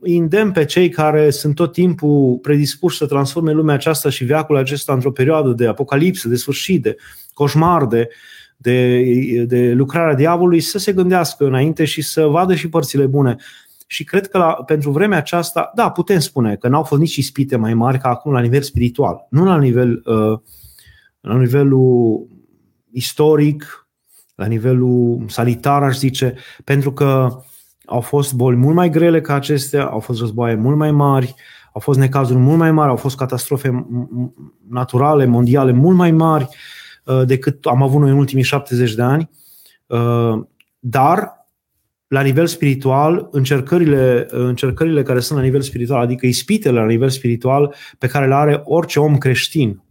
îndemn 0.00 0.52
pe 0.52 0.64
cei 0.64 0.88
care 0.88 1.30
sunt 1.30 1.54
tot 1.54 1.72
timpul 1.72 2.38
predispuși 2.42 2.96
să 2.96 3.06
transforme 3.06 3.52
lumea 3.52 3.74
aceasta 3.74 4.10
și 4.10 4.24
veacul 4.24 4.56
acesta 4.56 4.92
într-o 4.92 5.12
perioadă 5.12 5.52
de 5.52 5.66
apocalipsă, 5.66 6.28
de 6.28 6.36
sfârșit, 6.36 6.82
de 6.82 6.96
coșmar, 7.32 7.86
de, 7.86 8.08
de, 8.56 9.02
de 9.44 9.72
lucrarea 9.72 10.14
diavolului, 10.14 10.60
să 10.60 10.78
se 10.78 10.92
gândească 10.92 11.46
înainte 11.46 11.84
și 11.84 12.02
să 12.02 12.26
vadă 12.26 12.54
și 12.54 12.68
părțile 12.68 13.06
bune. 13.06 13.36
Și 13.90 14.04
cred 14.04 14.28
că 14.28 14.38
la, 14.38 14.52
pentru 14.52 14.90
vremea 14.90 15.18
aceasta, 15.18 15.70
da, 15.74 15.90
putem 15.90 16.18
spune 16.18 16.56
că 16.56 16.68
n-au 16.68 16.82
fost 16.82 17.00
nici 17.00 17.16
ispite 17.16 17.56
mai 17.56 17.74
mari 17.74 17.98
ca 17.98 18.08
acum 18.08 18.32
la 18.32 18.40
nivel 18.40 18.62
spiritual, 18.62 19.26
nu 19.30 19.44
la 19.44 19.58
nivel 19.58 20.02
uh, 20.04 20.38
la 21.20 21.36
nivelul 21.36 22.26
istoric, 22.90 23.88
la 24.34 24.46
nivelul 24.46 25.24
sanitar, 25.26 25.82
aș 25.82 25.96
zice, 25.96 26.34
pentru 26.64 26.92
că 26.92 27.40
au 27.86 28.00
fost 28.00 28.34
boli 28.34 28.56
mult 28.56 28.74
mai 28.74 28.90
grele 28.90 29.20
ca 29.20 29.34
acestea, 29.34 29.86
au 29.86 29.98
fost 29.98 30.20
războaie 30.20 30.54
mult 30.54 30.76
mai 30.76 30.90
mari, 30.90 31.34
au 31.72 31.80
fost 31.80 31.98
necazuri 31.98 32.38
mult 32.38 32.58
mai 32.58 32.72
mari, 32.72 32.90
au 32.90 32.96
fost 32.96 33.16
catastrofe 33.16 33.86
naturale, 34.68 35.24
mondiale 35.24 35.72
mult 35.72 35.96
mai 35.96 36.10
mari 36.10 36.48
uh, 37.04 37.22
decât 37.26 37.66
am 37.66 37.82
avut 37.82 38.00
noi 38.00 38.10
în 38.10 38.18
ultimii 38.18 38.44
70 38.44 38.94
de 38.94 39.02
ani. 39.02 39.30
Uh, 39.86 40.44
dar, 40.78 41.37
la 42.08 42.20
nivel 42.20 42.46
spiritual, 42.46 43.28
încercările, 43.30 44.26
încercările 44.30 45.02
care 45.02 45.20
sunt 45.20 45.38
la 45.38 45.44
nivel 45.44 45.60
spiritual, 45.60 46.00
adică 46.00 46.26
ispitele 46.26 46.78
la 46.78 46.86
nivel 46.86 47.08
spiritual 47.08 47.74
pe 47.98 48.06
care 48.06 48.26
le 48.26 48.34
are 48.34 48.60
orice 48.64 49.00
om 49.00 49.18
creștin, 49.18 49.82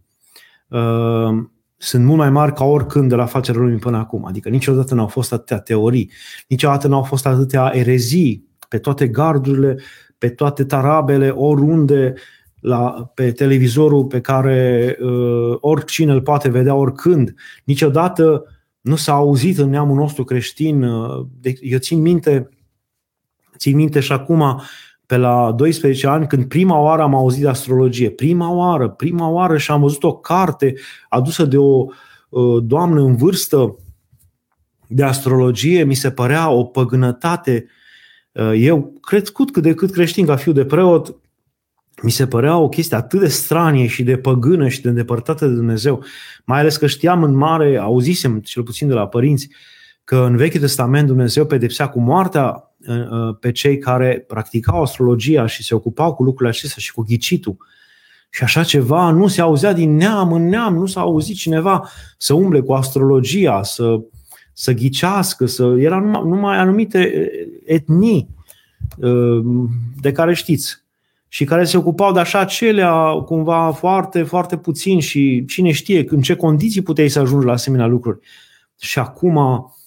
Uh, 0.68 1.44
sunt 1.76 2.04
mult 2.04 2.18
mai 2.18 2.30
mari 2.30 2.52
ca 2.52 2.64
oricând 2.64 3.08
de 3.08 3.14
la 3.14 3.26
facerea 3.26 3.60
lumii 3.60 3.78
până 3.78 3.96
acum. 3.96 4.24
Adică 4.26 4.48
niciodată 4.48 4.94
n-au 4.94 5.06
fost 5.06 5.32
atâtea 5.32 5.58
teorii, 5.58 6.10
niciodată 6.48 6.88
n-au 6.88 7.02
fost 7.02 7.26
atâtea 7.26 7.70
erezii 7.74 8.48
pe 8.68 8.78
toate 8.78 9.08
gardurile, 9.08 9.78
pe 10.18 10.28
toate 10.28 10.64
tarabele, 10.64 11.28
oriunde, 11.28 12.14
la, 12.60 13.10
pe 13.14 13.32
televizorul 13.32 14.04
pe 14.04 14.20
care 14.20 14.96
uh, 15.00 15.56
oricine 15.60 16.12
îl 16.12 16.22
poate 16.22 16.48
vedea 16.48 16.74
oricând. 16.74 17.34
Niciodată 17.64 18.44
nu 18.88 18.96
s-a 18.96 19.12
auzit 19.12 19.58
în 19.58 19.70
neamul 19.70 19.96
nostru 19.96 20.24
creștin. 20.24 20.82
Uh, 20.82 21.26
de, 21.40 21.54
eu 21.60 21.78
țin 21.78 22.00
minte, 22.00 22.48
țin 23.56 23.76
minte 23.76 24.00
și 24.00 24.12
acum 24.12 24.62
pe 25.06 25.16
la 25.16 25.52
12 25.52 26.06
ani, 26.06 26.26
când 26.26 26.44
prima 26.44 26.78
oară 26.78 27.02
am 27.02 27.14
auzit 27.14 27.42
de 27.42 27.48
astrologie, 27.48 28.10
prima 28.10 28.52
oară, 28.52 28.88
prima 28.88 29.28
oară 29.28 29.58
și 29.58 29.70
am 29.70 29.80
văzut 29.80 30.02
o 30.02 30.16
carte 30.16 30.74
adusă 31.08 31.44
de 31.44 31.56
o 31.56 31.84
uh, 32.28 32.62
doamnă 32.62 33.00
în 33.00 33.16
vârstă 33.16 33.76
de 34.88 35.04
astrologie, 35.04 35.84
mi 35.84 35.94
se 35.94 36.10
părea 36.10 36.50
o 36.50 36.64
păgânătate. 36.64 37.66
Uh, 38.32 38.52
eu, 38.56 38.92
crescut 39.00 39.50
cât 39.50 39.62
de 39.62 39.74
cât 39.74 39.90
creștin 39.90 40.26
ca 40.26 40.36
fiu 40.36 40.52
de 40.52 40.64
preot, 40.64 41.16
mi 42.02 42.10
se 42.10 42.26
părea 42.26 42.58
o 42.58 42.68
chestie 42.68 42.96
atât 42.96 43.20
de 43.20 43.28
stranie 43.28 43.86
și 43.86 44.02
de 44.02 44.16
păgână 44.16 44.68
și 44.68 44.82
de 44.82 44.88
îndepărtată 44.88 45.46
de 45.46 45.54
Dumnezeu, 45.54 46.04
mai 46.44 46.60
ales 46.60 46.76
că 46.76 46.86
știam 46.86 47.22
în 47.22 47.36
mare, 47.36 47.76
auzisem 47.76 48.40
cel 48.40 48.62
puțin 48.62 48.88
de 48.88 48.94
la 48.94 49.08
părinți, 49.08 49.48
că 50.04 50.16
în 50.16 50.36
Vechiul 50.36 50.60
Testament 50.60 51.06
Dumnezeu 51.06 51.46
pedepsea 51.46 51.88
cu 51.88 52.00
moartea 52.00 52.62
pe 53.40 53.52
cei 53.52 53.78
care 53.78 54.24
practicau 54.26 54.82
astrologia 54.82 55.46
și 55.46 55.62
se 55.62 55.74
ocupau 55.74 56.14
cu 56.14 56.22
lucrurile 56.22 56.48
acestea 56.48 56.76
și 56.80 56.92
cu 56.92 57.02
ghicitul. 57.02 57.56
Și 58.30 58.42
așa 58.42 58.62
ceva 58.62 59.10
nu 59.10 59.26
se 59.26 59.40
auzea 59.40 59.72
din 59.72 59.96
neam 59.96 60.32
în 60.32 60.48
neam, 60.48 60.74
nu 60.74 60.86
s-a 60.86 61.00
auzit 61.00 61.36
cineva 61.36 61.88
să 62.18 62.34
umble 62.34 62.60
cu 62.60 62.72
astrologia, 62.72 63.62
să, 63.62 64.00
să 64.52 64.72
ghicească, 64.72 65.46
să 65.46 65.74
era 65.78 66.00
numai, 66.00 66.22
numai 66.24 66.58
anumite 66.58 67.30
etnii 67.64 68.28
de 70.00 70.12
care 70.12 70.34
știți 70.34 70.86
și 71.28 71.44
care 71.44 71.64
se 71.64 71.76
ocupau 71.76 72.12
de 72.12 72.20
așa 72.20 72.38
acelea 72.38 73.10
cumva 73.10 73.72
foarte, 73.72 74.22
foarte 74.22 74.56
puțin 74.56 75.00
și 75.00 75.44
cine 75.44 75.72
știe 75.72 76.04
în 76.08 76.20
ce 76.20 76.36
condiții 76.36 76.82
puteai 76.82 77.08
să 77.08 77.18
ajungi 77.18 77.46
la 77.46 77.52
asemenea 77.52 77.86
lucruri. 77.86 78.18
Și 78.80 78.98
acum 78.98 79.38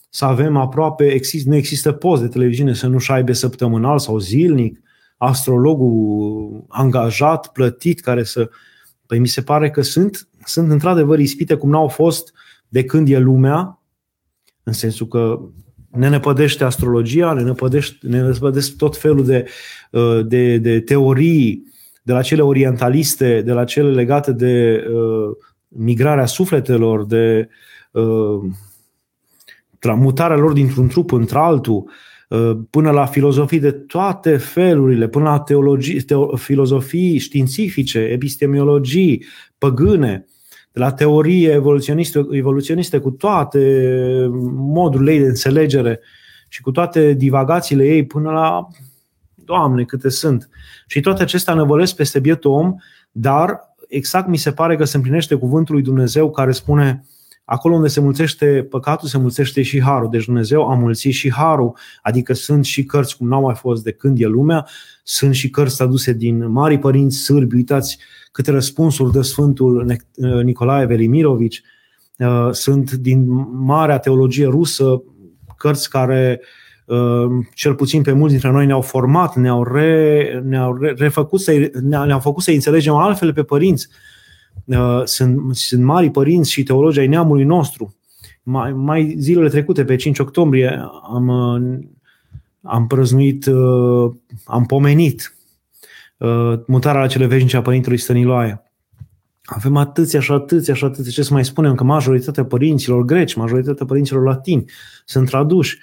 să 0.09 0.25
avem 0.25 0.57
aproape, 0.57 1.05
exist, 1.05 1.45
nu 1.45 1.55
există 1.55 1.91
post 1.91 2.21
de 2.21 2.27
televiziune 2.27 2.73
să 2.73 2.87
nu-și 2.87 3.11
aibă 3.11 3.33
săptămânal 3.33 3.99
sau 3.99 4.19
zilnic, 4.19 4.81
astrologul 5.17 6.65
angajat, 6.67 7.47
plătit, 7.47 7.99
care 7.99 8.23
să... 8.23 8.49
Păi 9.05 9.19
mi 9.19 9.27
se 9.27 9.41
pare 9.41 9.69
că 9.69 9.81
sunt, 9.81 10.27
sunt 10.45 10.71
într-adevăr 10.71 11.19
ispite 11.19 11.55
cum 11.55 11.69
n-au 11.69 11.87
fost 11.87 12.33
de 12.67 12.83
când 12.83 13.09
e 13.09 13.17
lumea, 13.17 13.81
în 14.63 14.73
sensul 14.73 15.07
că 15.07 15.39
ne 15.91 16.09
năpădește 16.09 16.63
astrologia, 16.63 17.33
ne 17.33 17.41
năpădește, 17.41 18.07
ne 18.07 18.21
năpădește 18.21 18.73
tot 18.77 18.97
felul 18.97 19.25
de, 19.25 19.45
uh, 19.91 20.19
de, 20.25 20.57
de 20.57 20.79
teorii, 20.79 21.63
de 22.03 22.13
la 22.13 22.21
cele 22.21 22.41
orientaliste, 22.41 23.41
de 23.41 23.51
la 23.51 23.63
cele 23.63 23.91
legate 23.91 24.31
de 24.31 24.85
uh, 24.93 25.35
migrarea 25.67 26.25
sufletelor, 26.25 27.05
de 27.05 27.49
uh, 27.91 28.39
mutarea 29.95 30.37
lor 30.37 30.53
dintr-un 30.53 30.87
trup 30.87 31.11
într-altul, 31.11 31.89
uh, 32.29 32.57
până 32.69 32.91
la 32.91 33.05
filozofii 33.05 33.59
de 33.59 33.71
toate 33.71 34.37
felurile, 34.37 35.07
până 35.07 35.23
la 35.23 35.39
teologii, 35.39 36.01
teo, 36.01 36.35
filozofii 36.35 37.17
științifice, 37.17 37.99
epistemologii, 37.99 39.25
păgâne, 39.57 40.25
de 40.71 40.79
la 40.79 40.91
teorie 40.91 41.51
evoluționiste, 41.51 42.27
evoluționiste 42.31 42.97
cu 42.97 43.11
toate 43.11 44.27
modurile 44.53 45.13
ei 45.13 45.19
de 45.19 45.27
înțelegere 45.27 45.99
și 46.47 46.61
cu 46.61 46.71
toate 46.71 47.13
divagațiile 47.13 47.85
ei 47.85 48.05
până 48.05 48.31
la 48.31 48.67
Doamne, 49.45 49.83
câte 49.83 50.09
sunt. 50.09 50.49
Și 50.87 50.99
toate 50.99 51.21
acestea 51.21 51.53
năvălesc 51.53 51.95
peste 51.95 52.19
bietul 52.19 52.51
om, 52.51 52.75
dar 53.11 53.59
exact 53.87 54.27
mi 54.27 54.37
se 54.37 54.51
pare 54.51 54.75
că 54.75 54.83
se 54.83 54.95
împlinește 54.95 55.35
cuvântul 55.35 55.75
lui 55.75 55.83
Dumnezeu 55.83 56.31
care 56.31 56.51
spune 56.51 57.03
acolo 57.45 57.75
unde 57.75 57.87
se 57.87 57.99
mulțește 57.99 58.67
păcatul, 58.69 59.07
se 59.07 59.17
mulțește 59.17 59.61
și 59.61 59.81
harul. 59.81 60.09
Deci 60.09 60.25
Dumnezeu 60.25 60.69
a 60.69 60.75
mulțit 60.75 61.13
și 61.13 61.31
harul, 61.31 61.77
adică 62.01 62.33
sunt 62.33 62.65
și 62.65 62.85
cărți 62.85 63.17
cum 63.17 63.27
n-au 63.27 63.41
mai 63.41 63.55
fost 63.55 63.83
de 63.83 63.91
când 63.91 64.21
e 64.21 64.25
lumea, 64.25 64.67
sunt 65.03 65.35
și 65.35 65.49
cărți 65.49 65.81
aduse 65.81 66.13
din 66.13 66.51
mari 66.51 66.77
părinți 66.77 67.17
sârbi, 67.17 67.55
uitați 67.55 67.97
câte 68.31 68.51
răspunsuri 68.51 69.11
dă 69.11 69.21
Sfântul 69.21 69.97
Nicolae 70.43 70.85
Velimirovici, 70.85 71.61
uh, 72.17 72.49
sunt 72.51 72.91
din 72.91 73.25
marea 73.51 73.97
teologie 73.97 74.45
rusă, 74.45 75.03
cărți 75.57 75.89
care 75.89 76.41
uh, 76.85 77.25
cel 77.53 77.75
puțin 77.75 78.01
pe 78.01 78.11
mulți 78.11 78.31
dintre 78.31 78.51
noi 78.51 78.65
ne-au 78.65 78.81
format, 78.81 79.35
ne-au, 79.35 79.63
re, 79.63 80.41
ne-au 80.45 80.77
re, 80.77 80.93
refăcut 80.97 81.39
să, 81.39 81.71
ne-au 81.81 82.19
făcut 82.19 82.43
să 82.43 82.51
înțelegem 82.51 82.93
altfel 82.93 83.33
pe 83.33 83.43
părinți. 83.43 83.87
Uh, 84.65 85.01
sunt, 85.03 85.55
sunt 85.55 85.83
mari 85.83 86.09
părinți 86.09 86.51
și 86.51 86.63
teologi 86.63 86.99
ai 86.99 87.07
neamului 87.07 87.43
nostru. 87.43 87.95
Mai, 88.43 88.73
mai 88.73 89.15
zilele 89.17 89.49
trecute, 89.49 89.85
pe 89.85 89.95
5 89.95 90.19
octombrie, 90.19 90.81
am, 91.13 91.29
am 92.61 92.87
prăznuit, 92.87 93.49
am 94.45 94.65
pomenit 94.65 95.35
Uh, 95.35 95.40
mutarea 96.67 97.01
la 97.01 97.07
cele 97.07 97.25
veșnice 97.25 97.57
a 97.57 97.61
Părintelui 97.61 97.97
Stăniloae. 97.97 98.63
Avem 99.43 99.77
atâția 99.77 100.19
și 100.19 100.31
atâția 100.31 100.73
și 100.73 100.83
atâția. 100.83 101.11
Ce 101.11 101.23
să 101.23 101.33
mai 101.33 101.45
spunem? 101.45 101.75
Că 101.75 101.83
majoritatea 101.83 102.45
părinților 102.45 103.03
greci, 103.03 103.33
majoritatea 103.33 103.85
părinților 103.85 104.23
latini 104.23 104.65
sunt 105.05 105.29
traduși. 105.29 105.79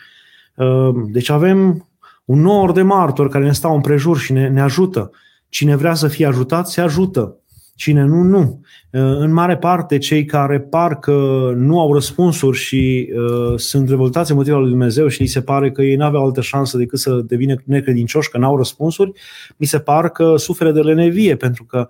Uh, 0.54 0.94
deci 1.10 1.28
avem 1.28 1.88
un 2.24 2.40
nor 2.40 2.72
de 2.72 2.82
martori 2.82 3.30
care 3.30 3.44
ne 3.44 3.52
stau 3.52 3.74
împrejur 3.74 4.18
și 4.18 4.32
ne, 4.32 4.48
ne 4.48 4.60
ajută. 4.60 5.10
Cine 5.48 5.76
vrea 5.76 5.94
să 5.94 6.08
fie 6.08 6.26
ajutat, 6.26 6.68
se 6.68 6.80
ajută. 6.80 7.36
Cine 7.78 8.04
nu, 8.04 8.22
nu. 8.22 8.40
Uh, 8.40 9.00
în 9.00 9.32
mare 9.32 9.56
parte, 9.56 9.98
cei 9.98 10.24
care 10.24 10.60
par 10.60 10.98
că 10.98 11.52
nu 11.56 11.80
au 11.80 11.92
răspunsuri 11.92 12.56
și 12.56 13.12
uh, 13.14 13.58
sunt 13.58 13.88
revoltați 13.88 14.30
în 14.30 14.36
motivul 14.36 14.60
lui 14.60 14.70
Dumnezeu 14.70 15.08
și 15.08 15.20
li 15.20 15.26
se 15.26 15.42
pare 15.42 15.70
că 15.70 15.82
ei 15.82 15.96
nu 15.96 16.04
aveau 16.04 16.24
altă 16.24 16.40
șansă 16.40 16.76
decât 16.76 16.98
să 16.98 17.20
devină 17.26 17.54
necredincioși, 17.64 18.30
că 18.30 18.38
n-au 18.38 18.56
răspunsuri, 18.56 19.12
mi 19.56 19.66
se 19.66 19.78
par 19.78 20.08
că 20.08 20.36
suferă 20.36 20.72
de 20.72 20.80
lenevie, 20.80 21.36
pentru 21.36 21.64
că 21.64 21.88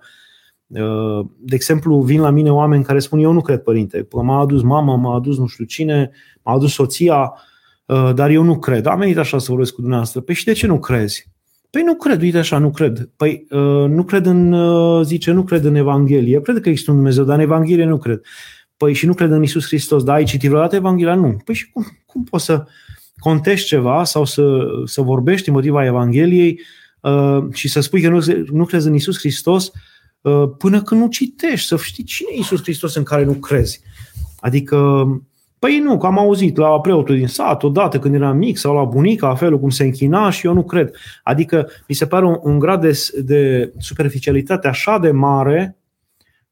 uh, 0.67 1.25
de 1.37 1.55
exemplu, 1.55 2.01
vin 2.01 2.21
la 2.21 2.29
mine 2.29 2.51
oameni 2.51 2.83
care 2.83 2.99
spun 2.99 3.19
eu 3.19 3.31
nu 3.31 3.41
cred, 3.41 3.59
părinte, 3.59 4.07
m-a 4.11 4.39
adus 4.39 4.61
mama, 4.61 4.95
m-a 4.95 5.15
adus 5.15 5.37
nu 5.37 5.47
știu 5.47 5.65
cine, 5.65 6.11
m-a 6.43 6.53
adus 6.53 6.73
soția, 6.73 7.33
uh, 7.85 8.11
dar 8.13 8.29
eu 8.29 8.43
nu 8.43 8.59
cred. 8.59 8.85
Am 8.85 8.99
venit 8.99 9.17
așa 9.17 9.37
să 9.37 9.45
vorbesc 9.49 9.73
cu 9.73 9.79
dumneavoastră. 9.79 10.21
Păi 10.21 10.35
și 10.35 10.45
de 10.45 10.51
ce 10.51 10.67
nu 10.67 10.79
crezi? 10.79 11.28
Păi 11.69 11.81
nu 11.81 11.95
cred, 11.95 12.21
uite 12.21 12.37
așa, 12.37 12.57
nu 12.57 12.71
cred. 12.71 13.09
Păi 13.15 13.45
uh, 13.49 13.89
nu 13.89 14.03
cred 14.03 14.25
în, 14.25 14.51
uh, 14.51 15.05
zice, 15.05 15.31
nu 15.31 15.43
cred 15.43 15.63
în 15.63 15.75
Evanghelie. 15.75 16.41
Cred 16.41 16.59
că 16.61 16.69
există 16.69 16.91
un 16.91 16.97
Dumnezeu, 16.97 17.23
dar 17.23 17.35
în 17.35 17.41
Evanghelie 17.41 17.85
nu 17.85 17.97
cred. 17.97 18.21
Păi 18.77 18.93
și 18.93 19.05
nu 19.05 19.13
cred 19.13 19.31
în 19.31 19.43
Isus 19.43 19.65
Hristos, 19.65 20.03
dar 20.03 20.15
ai 20.15 20.23
citit 20.23 20.49
vreodată 20.49 20.75
Evanghelia? 20.75 21.15
Nu. 21.15 21.37
Păi 21.45 21.55
și 21.55 21.69
cum, 21.69 21.85
cum 22.05 22.23
poți 22.23 22.45
să 22.45 22.65
contești 23.17 23.67
ceva 23.67 24.03
sau 24.03 24.25
să, 24.25 24.67
să 24.85 25.01
vorbești 25.01 25.49
în 25.49 25.55
motiva 25.55 25.85
Evangheliei 25.85 26.59
uh, 27.01 27.43
și 27.53 27.67
să 27.67 27.79
spui 27.79 28.01
că 28.01 28.09
nu, 28.09 28.23
nu 28.51 28.65
crezi 28.65 28.87
în 28.87 28.93
Isus 28.93 29.17
Hristos 29.17 29.71
uh, 30.21 30.43
până 30.57 30.81
când 30.81 31.01
nu 31.01 31.07
citești, 31.07 31.67
să 31.67 31.77
știi 31.77 32.03
cine 32.03 32.29
e 32.33 32.39
Isus 32.39 32.61
Hristos 32.61 32.95
în 32.95 33.03
care 33.03 33.23
nu 33.23 33.33
crezi. 33.33 33.81
Adică 34.39 35.07
Păi 35.59 35.79
nu, 35.79 35.97
că 35.97 36.05
am 36.05 36.17
auzit 36.17 36.57
la 36.57 36.79
preotul 36.79 37.15
din 37.15 37.27
sat 37.27 37.63
odată 37.63 37.99
când 37.99 38.15
eram 38.15 38.37
mic 38.37 38.57
sau 38.57 38.75
la 38.75 38.83
bunica, 38.83 39.35
felul 39.35 39.59
cum 39.59 39.69
se 39.69 39.83
închina 39.83 40.29
și 40.29 40.45
eu 40.45 40.53
nu 40.53 40.63
cred. 40.63 40.95
Adică 41.23 41.69
mi 41.87 41.95
se 41.95 42.05
pare 42.05 42.25
un, 42.25 42.39
un 42.41 42.59
grad 42.59 42.81
de, 42.81 43.07
de 43.23 43.73
superficialitate 43.77 44.67
așa 44.67 44.97
de 44.97 45.11
mare, 45.11 45.77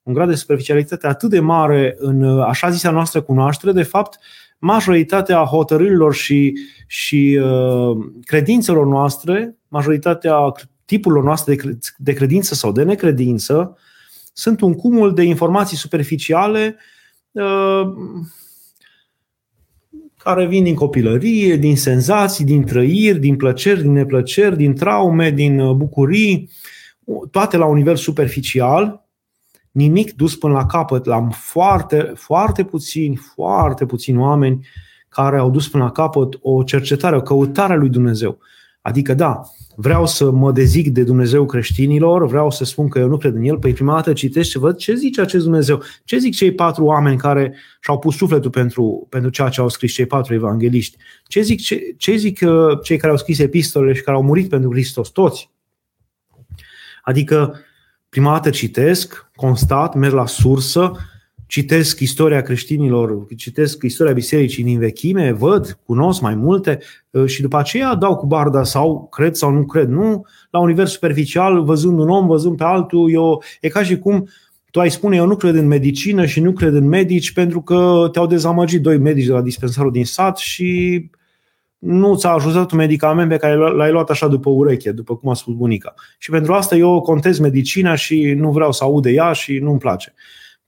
un 0.04 0.14
grad 0.14 0.30
de 0.30 0.36
superficialitate 0.36 1.08
atât 1.08 1.30
de 1.30 1.40
mare 1.40 1.96
în 2.00 2.40
așa 2.40 2.70
zisa 2.70 2.92
noastră 2.92 3.22
cunoaștere, 3.22 3.72
de 3.72 3.84
fapt, 3.84 4.20
majoritatea 4.60 5.44
hotărârilor 5.44 6.14
și, 6.14 6.54
și 6.88 7.40
uh, 7.44 7.98
credințelor 8.26 8.86
noastre, 8.86 9.56
majoritatea 9.68 10.52
tipurilor 10.86 11.24
noastre 11.24 11.56
de, 11.56 11.78
de 11.98 12.14
credință 12.14 12.54
sau 12.54 12.72
de 12.72 12.84
necredință, 12.84 13.78
sunt 14.34 14.62
un 14.62 14.74
cumul 14.74 15.14
de 15.14 15.24
informații 15.24 15.78
superficiale 15.78 16.78
uh, 17.32 17.82
care 20.28 20.46
vin 20.46 20.64
din 20.64 20.76
copilărie, 20.76 21.56
din 21.56 21.78
senzații, 21.78 22.46
din 22.46 22.64
trăiri, 22.64 23.20
din 23.20 23.36
plăceri, 23.36 23.82
din 23.82 23.92
neplăceri, 23.92 24.58
din 24.58 24.76
traume, 24.76 25.32
din 25.32 25.60
uh, 25.60 25.76
bucurii, 25.76 26.50
toate 27.32 27.58
la 27.58 27.66
un 27.66 27.76
nivel 27.76 27.96
superficial, 27.96 29.08
nimic 29.72 30.14
dus 30.16 30.36
până 30.36 30.54
la 30.54 30.66
capăt. 30.66 31.08
Am 31.08 31.30
foarte, 31.30 32.12
foarte 32.16 32.64
puțini, 32.64 33.16
foarte 33.16 33.86
puțini 33.86 34.18
oameni 34.18 34.68
care 35.10 35.38
au 35.38 35.50
dus 35.50 35.70
până 35.70 35.84
la 35.84 35.92
capăt 35.92 36.40
o 36.42 36.64
cercetare, 36.64 37.16
o 37.16 37.22
căutare 37.22 37.74
a 37.74 37.76
lui 37.76 37.90
Dumnezeu. 37.90 38.38
Adică, 38.82 39.14
da, 39.14 39.42
vreau 39.80 40.06
să 40.06 40.32
mă 40.32 40.52
dezic 40.52 40.90
de 40.90 41.04
Dumnezeu 41.04 41.46
creștinilor, 41.46 42.28
vreau 42.28 42.52
să 42.52 42.66
spun 42.66 42.88
că 42.88 43.00
eu 43.00 43.08
nu 43.08 43.18
cred 43.18 43.36
în 43.36 43.44
El, 43.44 43.58
păi 43.58 43.74
prima 43.74 43.94
dată 43.94 44.14
citesc 44.14 44.50
și 44.50 44.58
văd 44.58 44.78
ce 44.78 44.96
zice 44.96 45.22
acest 45.22 45.44
Dumnezeu. 45.44 45.84
Ce 46.04 46.18
zic 46.18 46.36
cei 46.36 46.52
patru 46.52 46.84
oameni 46.84 47.18
care 47.18 47.56
și-au 47.82 48.00
pus 48.00 48.16
sufletul 48.16 48.50
pentru, 48.50 49.08
pentru 49.10 49.30
ceea 49.30 49.50
ce 49.50 49.62
au 49.62 49.70
scris 49.70 49.94
cei 49.94 50.06
patru 50.06 50.34
evangeliști? 50.34 50.98
Ce 51.28 51.42
zic, 51.42 51.62
ce, 51.62 51.96
ce 51.98 52.16
zic 52.16 52.40
uh, 52.42 52.82
cei 52.84 52.98
care 52.98 53.12
au 53.12 53.18
scris 53.18 53.40
epistolele 53.40 53.94
și 53.94 54.02
care 54.02 54.18
au 54.18 54.24
murit 54.24 54.50
pentru 54.50 54.72
Hristos? 54.72 55.10
Toți. 55.10 55.52
Adică, 57.04 57.60
prima 58.10 58.32
dată 58.32 58.50
citesc, 58.50 59.30
constat, 59.36 59.96
merg 59.96 60.14
la 60.14 60.26
sursă, 60.26 60.92
citesc 61.48 62.00
istoria 62.00 62.42
creștinilor, 62.42 63.26
citesc 63.38 63.84
istoria 63.84 64.14
bisericii 64.14 64.64
din 64.64 64.80
vechime, 64.80 65.32
văd, 65.32 65.80
cunosc 65.86 66.22
mai 66.22 66.36
multe 66.36 66.80
uh, 67.10 67.26
și 67.26 67.42
după 67.42 67.58
aceea 67.58 67.96
dau 67.96 68.16
cu 68.16 68.26
barda 68.26 68.64
sau 68.64 69.08
cred 69.12 69.36
sau 69.36 69.52
nu 69.52 69.66
cred. 69.66 69.90
Nu 69.90 70.26
la 70.50 70.60
un 70.60 70.68
nivel 70.68 70.86
superficial, 70.86 71.64
văzând 71.64 72.00
un 72.00 72.10
om, 72.10 72.28
văzând 72.28 72.58
pe 72.58 72.64
altul, 72.64 73.12
eu, 73.12 73.44
e 73.62 73.68
ca 73.68 73.84
și 73.84 73.98
cum 73.98 74.28
tu 74.72 74.80
ai 74.80 74.92
spune 74.92 75.16
eu 75.16 75.26
nu 75.26 75.36
cred 75.36 75.56
în 75.56 75.68
medicină 75.68 76.26
și 76.26 76.40
nu 76.40 76.52
cred 76.52 76.74
în 76.74 76.88
medici 76.88 77.34
pentru 77.34 77.62
că 77.62 78.10
te-au 78.12 78.28
dezamăgit 78.28 78.82
doi 78.82 78.98
medici 78.98 79.26
de 79.26 79.32
la 79.32 79.42
dispensarul 79.42 79.92
din 79.92 80.06
sat 80.06 80.38
și 80.38 81.10
nu 81.78 82.16
ți-a 82.16 82.30
ajutat 82.30 82.72
un 82.72 82.78
medicament 82.78 83.30
pe 83.30 83.38
care 83.38 83.56
l-ai 83.56 83.92
luat 83.92 84.10
așa 84.10 84.28
după 84.28 84.50
ureche, 84.50 84.92
după 84.92 85.16
cum 85.16 85.30
a 85.30 85.34
spus 85.34 85.54
bunica. 85.54 85.94
Și 86.18 86.30
pentru 86.30 86.54
asta 86.54 86.76
eu 86.76 87.02
contez 87.02 87.40
medicina 87.40 87.96
și 87.96 88.34
nu 88.38 88.52
vreau 88.52 88.72
să 88.72 88.84
aud 88.84 89.04
de 89.04 89.12
ea 89.12 89.32
și 89.32 89.58
nu-mi 89.58 89.80
place. 89.80 90.14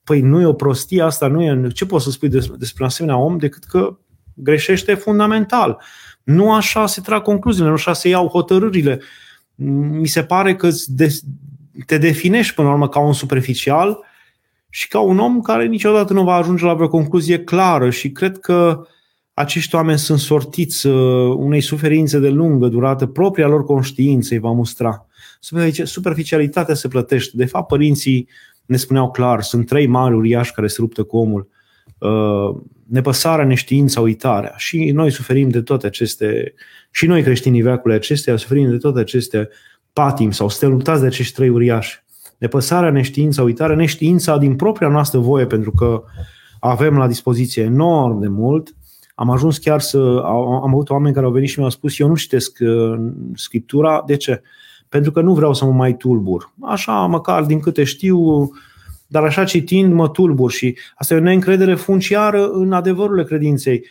Păi 0.09 0.21
nu 0.21 0.41
e 0.41 0.45
o 0.45 0.53
prostie 0.53 1.01
asta, 1.01 1.27
nu 1.27 1.43
e... 1.43 1.67
Ce 1.73 1.85
poți 1.85 2.03
să 2.03 2.11
spui 2.11 2.29
despre, 2.29 2.55
despre 2.57 2.83
un 2.83 2.89
asemenea 2.89 3.17
om 3.17 3.37
decât 3.37 3.63
că 3.63 3.97
greșește 4.33 4.93
fundamental. 4.93 5.81
Nu 6.23 6.53
așa 6.53 6.85
se 6.85 7.01
trag 7.01 7.21
concluziile, 7.21 7.67
nu 7.67 7.73
așa 7.73 7.93
se 7.93 8.07
iau 8.07 8.27
hotărârile. 8.27 9.01
Mi 9.55 10.07
se 10.07 10.23
pare 10.23 10.55
că 10.55 10.69
te 11.85 11.97
definești 11.97 12.53
până 12.53 12.67
la 12.67 12.73
urmă 12.73 12.89
ca 12.89 12.99
un 12.99 13.13
superficial 13.13 13.99
și 14.69 14.87
ca 14.87 14.99
un 14.99 15.19
om 15.19 15.41
care 15.41 15.65
niciodată 15.65 16.13
nu 16.13 16.23
va 16.23 16.33
ajunge 16.33 16.65
la 16.65 16.73
vreo 16.73 16.87
concluzie 16.87 17.39
clară 17.39 17.89
și 17.89 18.11
cred 18.11 18.39
că 18.39 18.87
acești 19.33 19.75
oameni 19.75 19.99
sunt 19.99 20.19
sortiți 20.19 20.87
uh, 20.87 21.33
unei 21.35 21.61
suferințe 21.61 22.19
de 22.19 22.29
lungă 22.29 22.67
durată, 22.67 23.05
propria 23.05 23.47
lor 23.47 23.63
conștiință 23.63 24.33
îi 24.33 24.39
va 24.39 24.51
mustra. 24.51 25.07
Superficialitatea 25.83 26.75
se 26.75 26.87
plătește. 26.87 27.37
De 27.37 27.45
fapt, 27.45 27.67
părinții 27.67 28.27
ne 28.69 28.77
spuneau 28.77 29.12
clar, 29.12 29.41
sunt 29.41 29.65
trei 29.65 29.88
mari 29.88 30.15
uriași 30.15 30.53
care 30.53 30.67
se 30.67 30.82
luptă 30.82 31.03
cu 31.03 31.17
omul. 31.17 31.47
Uh, 31.97 32.62
nepăsarea, 32.88 33.45
neștiința, 33.45 34.01
uitarea. 34.01 34.53
Și 34.58 34.91
noi 34.91 35.12
suferim 35.12 35.49
de 35.49 35.62
toate 35.62 35.88
aceste, 35.88 36.53
și 36.91 37.05
noi 37.05 37.23
creștinii 37.23 37.62
veacului 37.62 37.95
acestea, 37.95 38.36
suferim 38.36 38.69
de 38.69 38.77
toate 38.77 38.99
aceste 38.99 39.49
patim 39.93 40.32
sau 40.32 40.49
suntem 40.49 40.69
luptați 40.69 41.01
de 41.01 41.08
acești 41.08 41.34
trei 41.34 41.49
uriași. 41.49 42.03
Nepăsarea, 42.38 42.91
neștiința, 42.91 43.43
uitarea, 43.43 43.75
neștiința 43.75 44.38
din 44.38 44.55
propria 44.55 44.88
noastră 44.88 45.19
voie, 45.19 45.45
pentru 45.45 45.71
că 45.71 46.03
avem 46.60 46.97
la 46.97 47.08
dispoziție 47.08 47.63
enorm 47.63 48.19
de 48.19 48.27
mult. 48.27 48.75
Am 49.15 49.29
ajuns 49.29 49.58
chiar 49.58 49.79
să. 49.79 50.21
Am 50.25 50.67
avut 50.67 50.89
oameni 50.89 51.13
care 51.13 51.25
au 51.25 51.32
venit 51.32 51.49
și 51.49 51.58
mi-au 51.58 51.71
spus: 51.71 51.99
Eu 51.99 52.08
nu 52.08 52.15
citesc 52.15 52.58
uh, 52.62 53.12
scriptura. 53.34 54.03
De 54.05 54.15
ce? 54.15 54.41
Pentru 54.89 55.12
că 55.12 55.21
nu 55.21 55.34
vreau 55.34 55.54
să 55.54 55.65
mă 55.65 55.71
mai 55.71 55.97
tulbur. 55.97 56.54
Așa, 56.62 56.93
măcar 56.93 57.43
din 57.43 57.60
câte 57.60 57.84
știu, 57.84 58.49
dar 59.08 59.23
așa 59.23 59.43
citind 59.43 59.93
mă 59.93 60.10
tulbur 60.10 60.52
și 60.52 60.78
asta 60.95 61.13
e 61.13 61.17
o 61.17 61.21
neîncredere 61.21 61.75
funciară 61.75 62.49
în 62.49 62.71
adevărurile 62.73 63.23
credinței. 63.23 63.86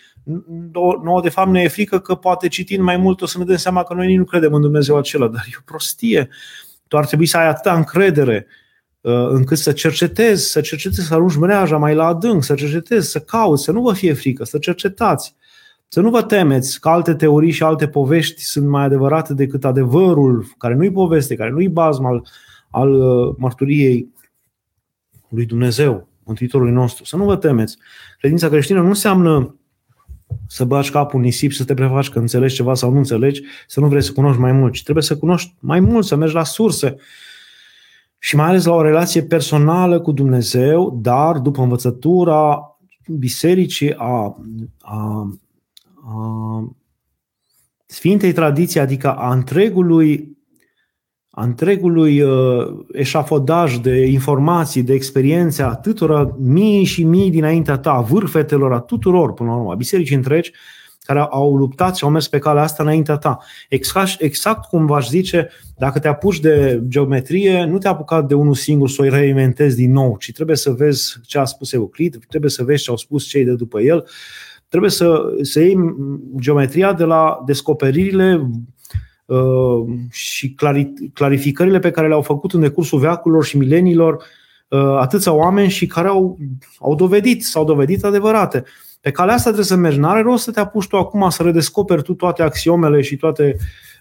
Nouă, 1.03 1.21
de 1.23 1.29
fapt, 1.29 1.51
ne 1.51 1.61
e 1.61 1.69
frică 1.69 1.99
că 1.99 2.15
poate 2.15 2.49
citind 2.49 2.83
mai 2.83 2.97
mult 2.97 3.21
o 3.21 3.27
să 3.27 3.39
ne 3.39 3.45
dăm 3.45 3.57
seama 3.57 3.83
că 3.83 3.95
noi 3.95 4.15
nu 4.15 4.25
credem 4.25 4.55
în 4.55 4.61
Dumnezeu 4.61 4.97
acela, 4.97 5.29
dar 5.29 5.45
e 5.47 5.57
o 5.59 5.63
prostie. 5.65 6.29
Tu 6.89 6.97
ar 6.97 7.07
trebui 7.07 7.27
să 7.27 7.37
ai 7.37 7.49
atâta 7.49 7.75
încredere 7.75 8.47
uh, 9.01 9.29
încât 9.29 9.59
să 9.59 9.73
cercetezi, 9.73 10.51
să 10.51 10.61
cercetezi, 10.61 11.07
să 11.07 11.15
arunci 11.15 11.37
mreaja 11.37 11.77
mai 11.77 11.95
la 11.95 12.07
adânc, 12.07 12.45
să 12.45 12.55
cercetezi, 12.55 13.11
să 13.11 13.21
cauți, 13.21 13.65
să 13.65 13.73
nu 13.73 13.83
vă 13.83 13.93
fie 13.93 14.13
frică, 14.13 14.45
să 14.45 14.59
cercetați. 14.59 15.37
Să 15.89 16.01
nu 16.01 16.11
vă 16.11 16.23
temeți 16.23 16.81
că 16.81 16.89
alte 16.89 17.15
teorii 17.15 17.51
și 17.51 17.63
alte 17.63 17.89
povești 17.89 18.43
sunt 18.43 18.69
mai 18.69 18.85
adevărate 18.85 19.35
decât 19.35 19.65
adevărul, 19.65 20.47
care 20.59 20.75
nu-i 20.75 20.93
poveste, 20.93 21.35
care 21.35 21.51
nu-i 21.51 21.69
bazm 21.69 22.05
al, 22.05 22.27
al 22.71 22.93
uh, 22.93 23.35
mărturiei 23.39 24.09
lui 25.29 25.47
Dumnezeu, 25.47 26.09
Mântuitorului 26.25 26.73
nostru. 26.73 27.05
Să 27.05 27.17
nu 27.17 27.25
vă 27.25 27.37
temeți. 27.37 27.77
Credința 28.19 28.49
creștină 28.49 28.81
nu 28.81 28.89
înseamnă 28.89 29.57
să 30.47 30.65
bagi 30.65 30.91
capul 30.91 31.19
în 31.19 31.25
nisip, 31.25 31.53
să 31.53 31.65
te 31.65 31.75
prefaci 31.75 32.09
că 32.09 32.19
înțelegi 32.19 32.55
ceva 32.55 32.75
sau 32.75 32.91
nu 32.91 32.97
înțelegi, 32.97 33.43
să 33.67 33.81
nu 33.81 33.89
vrei 33.89 34.03
să 34.03 34.13
cunoști 34.13 34.41
mai 34.41 34.53
mult, 34.53 34.73
ci 34.73 34.83
trebuie 34.83 35.05
să 35.05 35.17
cunoști 35.17 35.55
mai 35.61 35.81
mult, 35.81 36.05
să 36.05 36.17
mergi 36.17 36.35
la 36.35 36.45
surse 36.45 36.97
și 38.19 38.37
mai 38.37 38.47
ales 38.47 38.65
la 38.65 38.73
o 38.73 38.83
relație 38.83 39.23
personală 39.23 40.01
cu 40.01 40.13
Dumnezeu, 40.13 40.99
dar 41.03 41.39
după 41.39 41.63
învățătura 41.63 42.63
bisericii 43.19 43.95
a, 43.95 44.05
a, 44.05 44.37
a 44.81 45.39
Sfintei 47.87 48.33
tradiții, 48.33 48.81
adică 48.81 49.13
a 49.13 49.33
întregului 49.33 50.39
a 51.31 51.43
întregului 51.45 52.21
uh, 52.21 52.67
eșafodaj 52.93 53.77
de 53.77 54.07
informații, 54.07 54.83
de 54.83 54.93
experiențe 54.93 55.63
a 55.63 55.75
tuturor 55.75 56.35
mii 56.39 56.85
și 56.85 57.05
mii 57.05 57.31
dinaintea 57.31 57.79
ta, 57.79 58.01
vârfetelor, 58.01 58.73
a 58.73 58.81
tuturor, 58.81 59.33
până 59.33 59.51
la 59.51 59.57
urmă, 59.57 59.73
a 59.73 59.75
bisericii 59.75 60.17
întregi, 60.17 60.53
care 61.05 61.19
au 61.19 61.57
luptat 61.57 61.97
și 61.97 62.05
au 62.05 62.11
mers 62.11 62.29
pe 62.29 62.39
calea 62.39 62.63
asta 62.63 62.83
înaintea 62.83 63.17
ta. 63.17 63.39
Exact, 63.69 64.21
exact 64.21 64.69
cum 64.69 64.87
v-aș 64.87 65.09
zice, 65.09 65.51
dacă 65.77 65.99
te 65.99 66.09
apuci 66.09 66.41
de 66.41 66.83
geometrie, 66.89 67.65
nu 67.65 67.79
te 67.79 67.89
apuca 67.89 68.23
de 68.23 68.35
unul 68.35 68.55
singur 68.55 68.89
să 68.89 69.03
o 69.03 69.09
reinventezi 69.09 69.77
din 69.77 69.93
nou, 69.93 70.17
ci 70.19 70.33
trebuie 70.33 70.57
să 70.57 70.71
vezi 70.71 71.17
ce 71.27 71.39
a 71.39 71.45
spus 71.45 71.73
Euclid, 71.73 72.19
trebuie 72.29 72.51
să 72.51 72.65
vezi 72.65 72.83
ce 72.83 72.91
au 72.91 72.97
spus 72.97 73.25
cei 73.25 73.45
de 73.45 73.55
după 73.55 73.81
el, 73.81 74.09
trebuie 74.69 74.91
să, 74.91 75.23
să 75.43 75.61
iei 75.61 75.77
geometria 76.39 76.93
de 76.93 77.05
la 77.05 77.43
descoperirile 77.47 78.51
Uh, 79.29 79.87
și 80.11 80.57
clarificările 81.15 81.79
pe 81.79 81.91
care 81.91 82.09
le-au 82.09 82.23
făcut 82.23 82.53
în 82.53 82.61
decursul 82.61 82.99
veacurilor 82.99 83.45
și 83.45 83.57
mileniilor 83.57 84.25
uh, 84.69 84.97
atâția 84.99 85.33
oameni 85.33 85.71
și 85.71 85.87
care 85.87 86.09
au, 86.09 86.39
au 86.79 86.95
dovedit, 86.95 87.45
s-au 87.45 87.65
dovedit 87.65 88.05
adevărate. 88.05 88.65
Pe 89.01 89.11
calea 89.11 89.35
asta 89.35 89.45
trebuie 89.45 89.67
să 89.67 89.77
mergi. 89.77 89.99
N-are 89.99 90.21
rost 90.21 90.43
să 90.43 90.51
te 90.51 90.61
apuci 90.61 90.87
tu 90.87 90.97
acum 90.97 91.29
să 91.29 91.43
redescoperi 91.43 92.03
tu 92.03 92.15
toate 92.15 92.43
axiomele 92.43 93.01
și 93.01 93.17
toate 93.17 93.57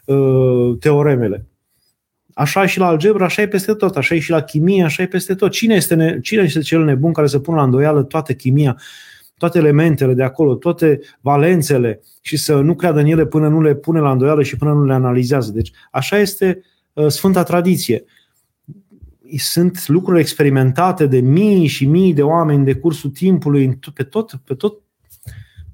uh, 0.05 0.77
teoremele. 0.79 1.45
Așa 2.33 2.63
e 2.63 2.67
și 2.67 2.79
la 2.79 2.87
algebra, 2.87 3.25
așa 3.25 3.41
e 3.41 3.47
peste 3.47 3.73
tot, 3.73 3.97
așa 3.97 4.15
e 4.15 4.19
și 4.19 4.31
la 4.31 4.41
chimie, 4.41 4.83
așa 4.83 5.03
e 5.03 5.07
peste 5.07 5.35
tot. 5.35 5.51
Cine 5.51 5.75
este, 5.75 5.95
ne, 5.95 6.19
cine 6.19 6.41
este 6.41 6.59
cel 6.59 6.83
nebun 6.83 7.13
care 7.13 7.27
să 7.27 7.39
pună 7.39 7.57
la 7.57 7.63
îndoială 7.63 8.03
toată 8.03 8.33
chimia? 8.33 8.77
Toate 9.37 9.57
elementele 9.57 10.13
de 10.13 10.23
acolo, 10.23 10.55
toate 10.55 10.99
valențele 11.21 12.01
și 12.21 12.37
să 12.37 12.59
nu 12.59 12.75
creadă 12.75 12.99
în 12.99 13.05
ele 13.05 13.25
până 13.25 13.47
nu 13.47 13.61
le 13.61 13.75
pune 13.75 13.99
la 13.99 14.11
îndoială 14.11 14.43
și 14.43 14.57
până 14.57 14.73
nu 14.73 14.85
le 14.85 14.93
analizează. 14.93 15.51
Deci 15.51 15.71
așa 15.91 16.17
este 16.17 16.61
uh, 16.93 17.07
Sfânta 17.07 17.43
Tradiție. 17.43 18.03
Sunt 19.37 19.87
lucruri 19.87 20.19
experimentate 20.19 21.05
de 21.05 21.19
mii 21.19 21.67
și 21.67 21.85
mii 21.85 22.13
de 22.13 22.23
oameni 22.23 22.65
de 22.65 22.75
cursul 22.75 23.09
timpului 23.09 23.79
pe 23.93 24.03
tot, 24.03 24.31
pe 24.45 24.53
tot 24.53 24.81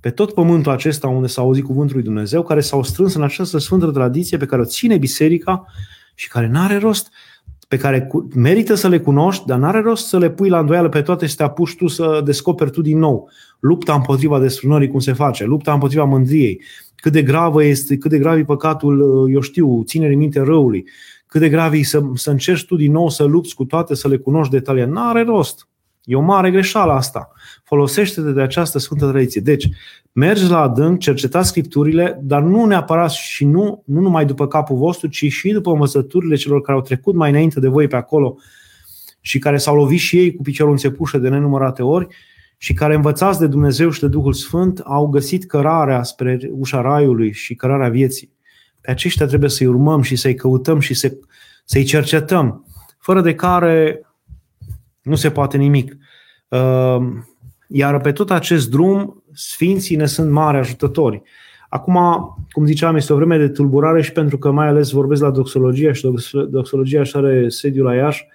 pe 0.03 0.09
tot 0.09 0.33
pământul 0.33 0.71
acesta 0.71 1.07
unde 1.07 1.27
s-a 1.27 1.41
auzit 1.41 1.63
cuvântul 1.63 1.95
lui 1.95 2.03
Dumnezeu, 2.03 2.43
care 2.43 2.61
s-au 2.61 2.83
strâns 2.83 3.13
în 3.13 3.23
această 3.23 3.57
sfântă 3.57 3.91
tradiție 3.91 4.37
pe 4.37 4.45
care 4.45 4.61
o 4.61 4.65
ține 4.65 4.97
biserica 4.97 5.65
și 6.15 6.27
care 6.27 6.47
nu 6.47 6.59
are 6.59 6.77
rost 6.77 7.11
pe 7.73 7.79
care 7.79 8.07
merită 8.35 8.73
să 8.73 8.87
le 8.87 8.99
cunoști, 8.99 9.45
dar 9.45 9.59
n-are 9.59 9.81
rost 9.81 10.07
să 10.07 10.17
le 10.17 10.29
pui 10.29 10.49
la 10.49 10.59
îndoială 10.59 10.89
pe 10.89 11.01
toate 11.01 11.25
și 11.25 11.31
să 11.31 11.37
te 11.37 11.43
apuci 11.43 11.75
tu 11.75 11.87
să 11.87 12.21
descoperi 12.25 12.71
tu 12.71 12.81
din 12.81 12.97
nou. 12.97 13.29
Lupta 13.59 13.93
împotriva 13.93 14.39
desfrânării, 14.39 14.87
cum 14.87 14.99
se 14.99 15.13
face, 15.13 15.45
lupta 15.45 15.73
împotriva 15.73 16.03
mândriei, 16.03 16.61
cât 16.95 17.11
de 17.11 17.21
gravă 17.21 17.63
este, 17.63 17.97
cât 17.97 18.11
de 18.11 18.17
grav 18.17 18.37
e 18.37 18.43
păcatul, 18.43 19.27
eu 19.31 19.39
știu, 19.39 19.83
ținere 19.83 20.15
minte 20.15 20.39
răului, 20.39 20.85
cât 21.27 21.41
de 21.41 21.49
grav 21.49 21.73
e 21.73 21.83
să, 21.83 22.01
să 22.13 22.29
încerci 22.29 22.65
tu 22.65 22.75
din 22.75 22.91
nou 22.91 23.09
să 23.09 23.23
lupți 23.23 23.55
cu 23.55 23.65
toate, 23.65 23.95
să 23.95 24.07
le 24.07 24.17
cunoști 24.17 24.51
detaliat. 24.51 24.89
N-are 24.89 25.23
rost. 25.23 25.67
E 26.03 26.15
o 26.15 26.21
mare 26.21 26.51
greșeală 26.51 26.91
asta. 26.91 27.31
Folosește-te 27.63 28.31
de 28.31 28.41
această 28.41 28.79
sfântă 28.79 29.09
tradiție. 29.09 29.41
Deci, 29.41 29.69
mergi 30.11 30.49
la 30.49 30.61
adânc, 30.61 30.99
cercetați 30.99 31.47
scripturile, 31.47 32.19
dar 32.21 32.41
nu 32.41 32.65
neapărat 32.65 33.11
și 33.11 33.45
nu, 33.45 33.83
nu 33.85 34.01
numai 34.01 34.25
după 34.25 34.47
capul 34.47 34.77
vostru, 34.77 35.07
ci 35.07 35.25
și 35.31 35.51
după 35.51 35.71
învățăturile 35.71 36.35
celor 36.35 36.61
care 36.61 36.77
au 36.77 36.83
trecut 36.83 37.15
mai 37.15 37.29
înainte 37.29 37.59
de 37.59 37.67
voi 37.67 37.87
pe 37.87 37.95
acolo 37.95 38.37
și 39.21 39.39
care 39.39 39.57
s-au 39.57 39.75
lovit 39.75 39.99
și 39.99 40.17
ei 40.17 40.35
cu 40.35 40.41
piciorul 40.41 40.71
în 40.71 40.77
țepușă 40.77 41.17
de 41.17 41.29
nenumărate 41.29 41.83
ori 41.83 42.07
și 42.57 42.73
care 42.73 42.95
învățați 42.95 43.39
de 43.39 43.47
Dumnezeu 43.47 43.89
și 43.89 43.99
de 43.99 44.07
Duhul 44.07 44.33
Sfânt 44.33 44.79
au 44.79 45.07
găsit 45.07 45.45
cărarea 45.45 46.03
spre 46.03 46.39
ușa 46.51 46.81
raiului 46.81 47.31
și 47.33 47.55
cărarea 47.55 47.89
vieții. 47.89 48.31
Pe 48.81 48.91
aceștia 48.91 49.25
trebuie 49.25 49.49
să-i 49.49 49.67
urmăm 49.67 50.01
și 50.01 50.15
să-i 50.15 50.35
căutăm 50.35 50.79
și 50.79 50.93
să, 50.93 51.13
să-i 51.65 51.83
cercetăm, 51.83 52.65
fără 52.99 53.21
de 53.21 53.35
care 53.35 54.01
nu 55.03 55.15
se 55.15 55.31
poate 55.31 55.57
nimic. 55.57 55.97
Ehm, 56.47 57.27
iar 57.67 58.01
pe 58.01 58.11
tot 58.11 58.31
acest 58.31 58.69
drum, 58.69 59.23
Sfinții 59.33 59.95
ne 59.95 60.05
sunt 60.05 60.31
mari 60.31 60.57
ajutători. 60.57 61.21
Acum, 61.69 61.97
cum 62.51 62.65
ziceam, 62.65 62.95
este 62.95 63.13
o 63.13 63.15
vreme 63.15 63.37
de 63.37 63.47
tulburare 63.47 64.01
și 64.01 64.11
pentru 64.11 64.37
că 64.37 64.51
mai 64.51 64.67
ales 64.67 64.89
vorbesc 64.89 65.21
la 65.21 65.31
doxologia 65.31 65.93
și 65.93 66.13
doxologia 66.49 66.99
așa 66.99 67.19
are 67.19 67.49
sediul 67.49 67.85
la 67.85 67.95
Iași, 67.95 68.27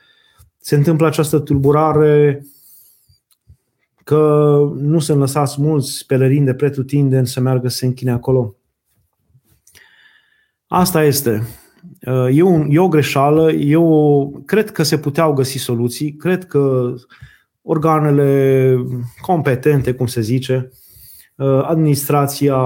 se 0.58 0.76
întâmplă 0.76 1.06
această 1.06 1.38
tulburare 1.38 2.46
că 4.04 4.58
nu 4.76 4.98
sunt 4.98 5.18
lăsați 5.18 5.60
mulți 5.60 6.06
pelerini 6.06 6.44
de 6.44 6.54
pretutindeni 6.54 7.26
să 7.26 7.40
meargă 7.40 7.68
să 7.68 7.76
se 7.76 7.86
închine 7.86 8.10
acolo. 8.10 8.54
Asta 10.66 11.04
este. 11.04 11.42
E, 12.30 12.42
un, 12.42 12.66
e 12.70 12.78
o 12.78 12.88
greșeală, 12.88 13.52
eu 13.52 14.42
cred 14.46 14.70
că 14.70 14.82
se 14.82 14.98
puteau 14.98 15.32
găsi 15.32 15.58
soluții, 15.58 16.12
cred 16.16 16.46
că 16.46 16.94
organele 17.62 18.76
competente, 19.20 19.92
cum 19.92 20.06
se 20.06 20.20
zice, 20.20 20.70
administrația, 21.62 22.56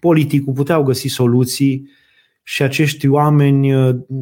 politicul 0.00 0.52
puteau 0.52 0.82
găsi 0.82 1.08
soluții 1.08 1.90
și 2.42 2.62
acești 2.62 3.08
oameni, 3.08 3.74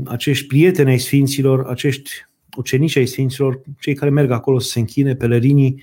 acești 0.05 0.47
prieteni 0.47 0.91
ai 0.91 0.99
Sfinților, 0.99 1.67
acești 1.67 2.11
ucenici 2.57 2.97
ai 2.97 3.07
Sfinților, 3.07 3.61
cei 3.81 3.95
care 3.95 4.11
merg 4.11 4.31
acolo 4.31 4.59
să 4.59 4.69
se 4.69 4.79
închine, 4.79 5.15
pelerinii, 5.15 5.83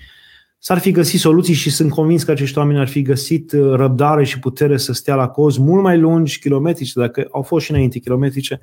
s-ar 0.64 0.78
fi 0.78 0.90
găsit 0.90 1.20
soluții 1.20 1.54
și 1.54 1.70
sunt 1.70 1.90
convins 1.90 2.22
că 2.22 2.30
acești 2.30 2.58
oameni 2.58 2.78
ar 2.78 2.88
fi 2.88 3.02
găsit 3.02 3.52
uh, 3.52 3.72
răbdare 3.74 4.24
și 4.24 4.38
putere 4.38 4.76
să 4.76 4.92
stea 4.92 5.14
la 5.14 5.28
cozi 5.28 5.60
mult 5.60 5.82
mai 5.82 5.98
lungi, 5.98 6.38
kilometrice, 6.38 6.92
dacă 6.94 7.28
au 7.30 7.42
fost 7.42 7.64
și 7.64 7.70
înainte 7.70 7.98
kilometrice, 7.98 8.60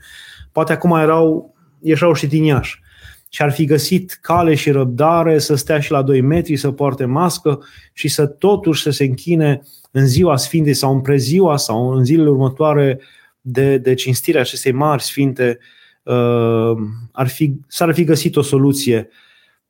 poate 0.52 0.72
acum 0.72 0.92
erau, 0.92 1.56
ieșau 1.82 2.14
și 2.14 2.28
din 2.28 2.44
Iași. 2.44 2.82
și 3.30 3.42
ar 3.42 3.52
fi 3.52 3.66
găsit 3.66 4.18
cale 4.22 4.56
și 4.56 4.72
răbdare 4.72 5.40
să 5.40 5.56
stea 5.56 5.80
și 5.80 5.92
la 5.92 6.02
2 6.02 6.22
metri, 6.22 6.56
să 6.56 6.72
poarte 6.72 7.06
mască 7.06 7.60
și 7.94 8.08
să 8.08 8.26
totuși 8.26 8.82
să 8.82 8.90
se 8.90 9.04
închine 9.04 9.62
în 9.92 10.08
ziua 10.08 10.38
Sfintei 10.38 10.74
sau 10.74 10.94
în 10.94 11.02
preziua 11.02 11.58
sau 11.58 11.90
în 11.90 12.06
zilele 12.06 12.30
următoare 12.30 13.00
de, 13.42 13.78
de 13.78 13.94
cinstirea 13.94 14.42
acestei 14.42 14.72
mari 14.72 15.04
sfinte, 15.04 15.60
uh, 16.04 16.78
ar 17.12 17.28
fi, 17.28 17.54
s-ar 17.68 17.94
fi 17.94 18.04
găsit 18.04 18.36
o 18.36 18.42
soluție 18.42 19.10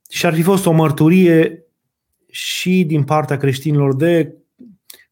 și 0.10 0.26
ar 0.26 0.34
fi 0.34 0.42
fost 0.42 0.66
o 0.66 0.72
mărturie 0.72 1.64
și 2.30 2.84
din 2.88 3.04
partea 3.04 3.38
creștinilor 3.38 3.96
de 3.96 4.34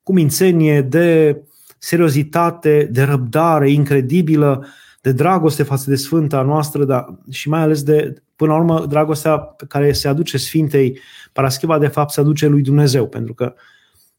cumințenie, 0.04 0.82
de 0.82 1.42
seriozitate, 1.78 2.90
de 2.92 3.04
răbdare 3.04 3.72
incredibilă, 3.72 4.66
de 5.02 5.12
dragoste 5.12 5.64
față 5.64 5.90
de 5.90 5.96
Sfânta 5.96 6.42
noastră, 6.42 6.86
dar 6.86 7.20
și 7.30 7.50
mai 7.50 7.60
ales 7.60 7.84
de, 7.84 8.14
până 8.36 8.52
la 8.52 8.58
urmă, 8.58 8.86
dragostea 8.86 9.38
pe 9.38 9.66
care 9.66 9.92
se 9.92 10.08
aduce 10.08 10.38
Sfintei 10.38 11.00
Paraschiva, 11.34 11.80
de 11.80 11.88
fapt, 11.88 12.12
se 12.12 12.20
aduce 12.20 12.48
lui 12.48 12.62
Dumnezeu, 12.62 13.08
pentru 13.08 13.34
că 13.34 13.54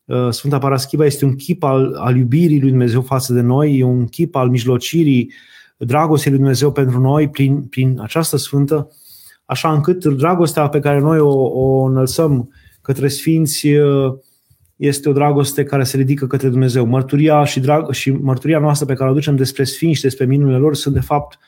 uh, 0.05 0.29
Sfânta 0.31 0.59
Paraschiva 0.59 1.05
este 1.05 1.25
un 1.25 1.35
chip 1.35 1.63
al, 1.63 1.95
al 1.95 2.17
iubirii 2.17 2.61
lui 2.61 2.71
Dumnezeu 2.71 3.03
față 3.03 3.33
de 3.33 3.41
noi, 3.41 3.79
e 3.79 3.85
un 3.85 4.07
chip 4.07 4.35
al 4.35 4.49
mijlocirii 4.49 5.33
dragostei 5.77 6.31
lui 6.31 6.41
Dumnezeu 6.41 6.73
pentru 6.73 7.01
noi 7.01 7.29
prin, 7.29 7.63
prin 7.63 8.01
această 8.01 8.37
Sfântă, 8.37 8.91
așa 9.45 9.73
încât 9.73 10.05
dragostea 10.05 10.69
pe 10.69 10.81
care 10.81 11.01
noi 11.01 11.19
o, 11.19 11.33
o 11.43 11.83
înălțăm 11.83 12.51
către 12.89 13.09
Sfinți 13.09 13.67
uh, 13.67 14.15
este 14.77 15.09
o 15.09 15.13
dragoste 15.13 15.65
care 15.65 15.85
se 15.85 15.97
ridică 15.97 16.27
către 16.27 16.49
Dumnezeu. 16.49 16.87
Mărturia 16.87 17.45
și, 17.45 17.61
drag- 17.61 17.91
și 17.91 18.11
mărturia 18.11 18.59
noastră 18.59 18.87
pe 18.87 18.95
care 18.95 19.09
o 19.09 19.13
aducem 19.13 19.37
despre 19.37 19.65
Sfinți 19.65 19.97
și 19.97 20.03
despre 20.03 20.25
minunile 20.25 20.57
lor 20.57 20.75
sunt 20.75 20.95
de 20.95 21.01
fapt 21.01 21.39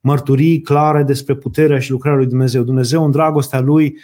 mărturii 0.00 0.60
clare 0.60 1.02
despre 1.02 1.34
puterea 1.34 1.78
și 1.78 1.90
lucrarea 1.90 2.18
lui 2.18 2.28
Dumnezeu. 2.28 2.62
Dumnezeu 2.62 3.04
în 3.04 3.10
dragostea 3.10 3.60
Lui, 3.60 3.98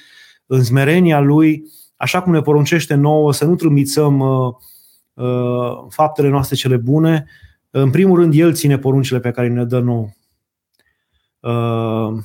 în 0.46 0.62
smerenia 0.62 1.20
Lui, 1.20 1.64
așa 1.96 2.22
cum 2.22 2.32
ne 2.32 2.40
poruncește 2.40 2.94
nouă 2.94 3.32
să 3.32 3.44
nu 3.44 3.54
trâmbițăm 3.54 4.18
uh, 4.18 4.54
uh, 5.14 5.86
faptele 5.88 6.28
noastre 6.28 6.56
cele 6.56 6.76
bune, 6.76 7.26
în 7.70 7.90
primul 7.90 8.18
rând 8.18 8.34
El 8.34 8.54
ține 8.54 8.78
poruncile 8.78 9.20
pe 9.20 9.30
care 9.30 9.48
ne 9.48 9.64
dă 9.64 9.80
nouă. 9.80 10.08
Uh, 11.40 12.18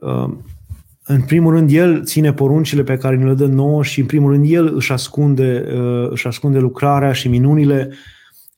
uh, 0.00 0.30
în 1.12 1.22
primul 1.22 1.52
rând, 1.52 1.70
El 1.70 2.04
ține 2.04 2.32
poruncile 2.32 2.82
pe 2.82 2.96
care 2.96 3.16
ne 3.16 3.24
le 3.24 3.34
dă 3.34 3.46
nouă 3.46 3.82
și, 3.82 4.00
în 4.00 4.06
primul 4.06 4.30
rând, 4.30 4.44
El 4.50 4.74
își 4.74 4.92
ascunde, 4.92 5.66
uh, 5.74 6.10
își 6.10 6.26
ascunde 6.26 6.58
lucrarea 6.58 7.12
și 7.12 7.28
minunile 7.28 7.92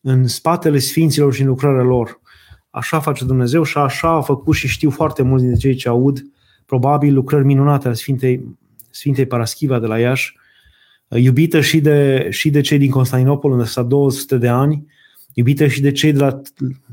în 0.01 0.27
spatele 0.27 0.79
sfinților 0.79 1.35
și 1.35 1.41
în 1.41 1.47
lucrarea 1.47 1.83
lor. 1.83 2.21
Așa 2.71 3.01
face 3.01 3.25
Dumnezeu 3.25 3.63
și 3.63 3.79
așa 3.79 4.09
a 4.09 4.21
făcut 4.21 4.55
și 4.55 4.69
știu 4.69 4.91
foarte 4.91 5.23
mulți 5.23 5.45
dintre 5.45 5.61
cei 5.61 5.75
ce 5.75 5.89
aud, 5.89 6.23
probabil 6.67 7.15
lucrări 7.15 7.45
minunate 7.45 7.87
ale 7.87 7.97
Sfintei, 7.97 8.57
Sfintei 8.91 9.27
Paraschiva 9.27 9.79
de 9.79 9.87
la 9.87 9.99
Iași, 9.99 10.37
iubită 11.09 11.61
și 11.61 11.81
de, 11.81 12.27
și 12.31 12.51
de 12.51 12.61
cei 12.61 12.79
din 12.79 12.91
Constantinopol, 12.91 13.51
unde 13.51 13.63
a 13.63 13.67
stat 13.67 13.87
200 13.87 14.37
de 14.37 14.49
ani, 14.49 14.87
iubită 15.35 15.67
și 15.67 15.81
de 15.81 15.93
cei 15.93 16.13
de 16.13 16.19
la 16.19 16.41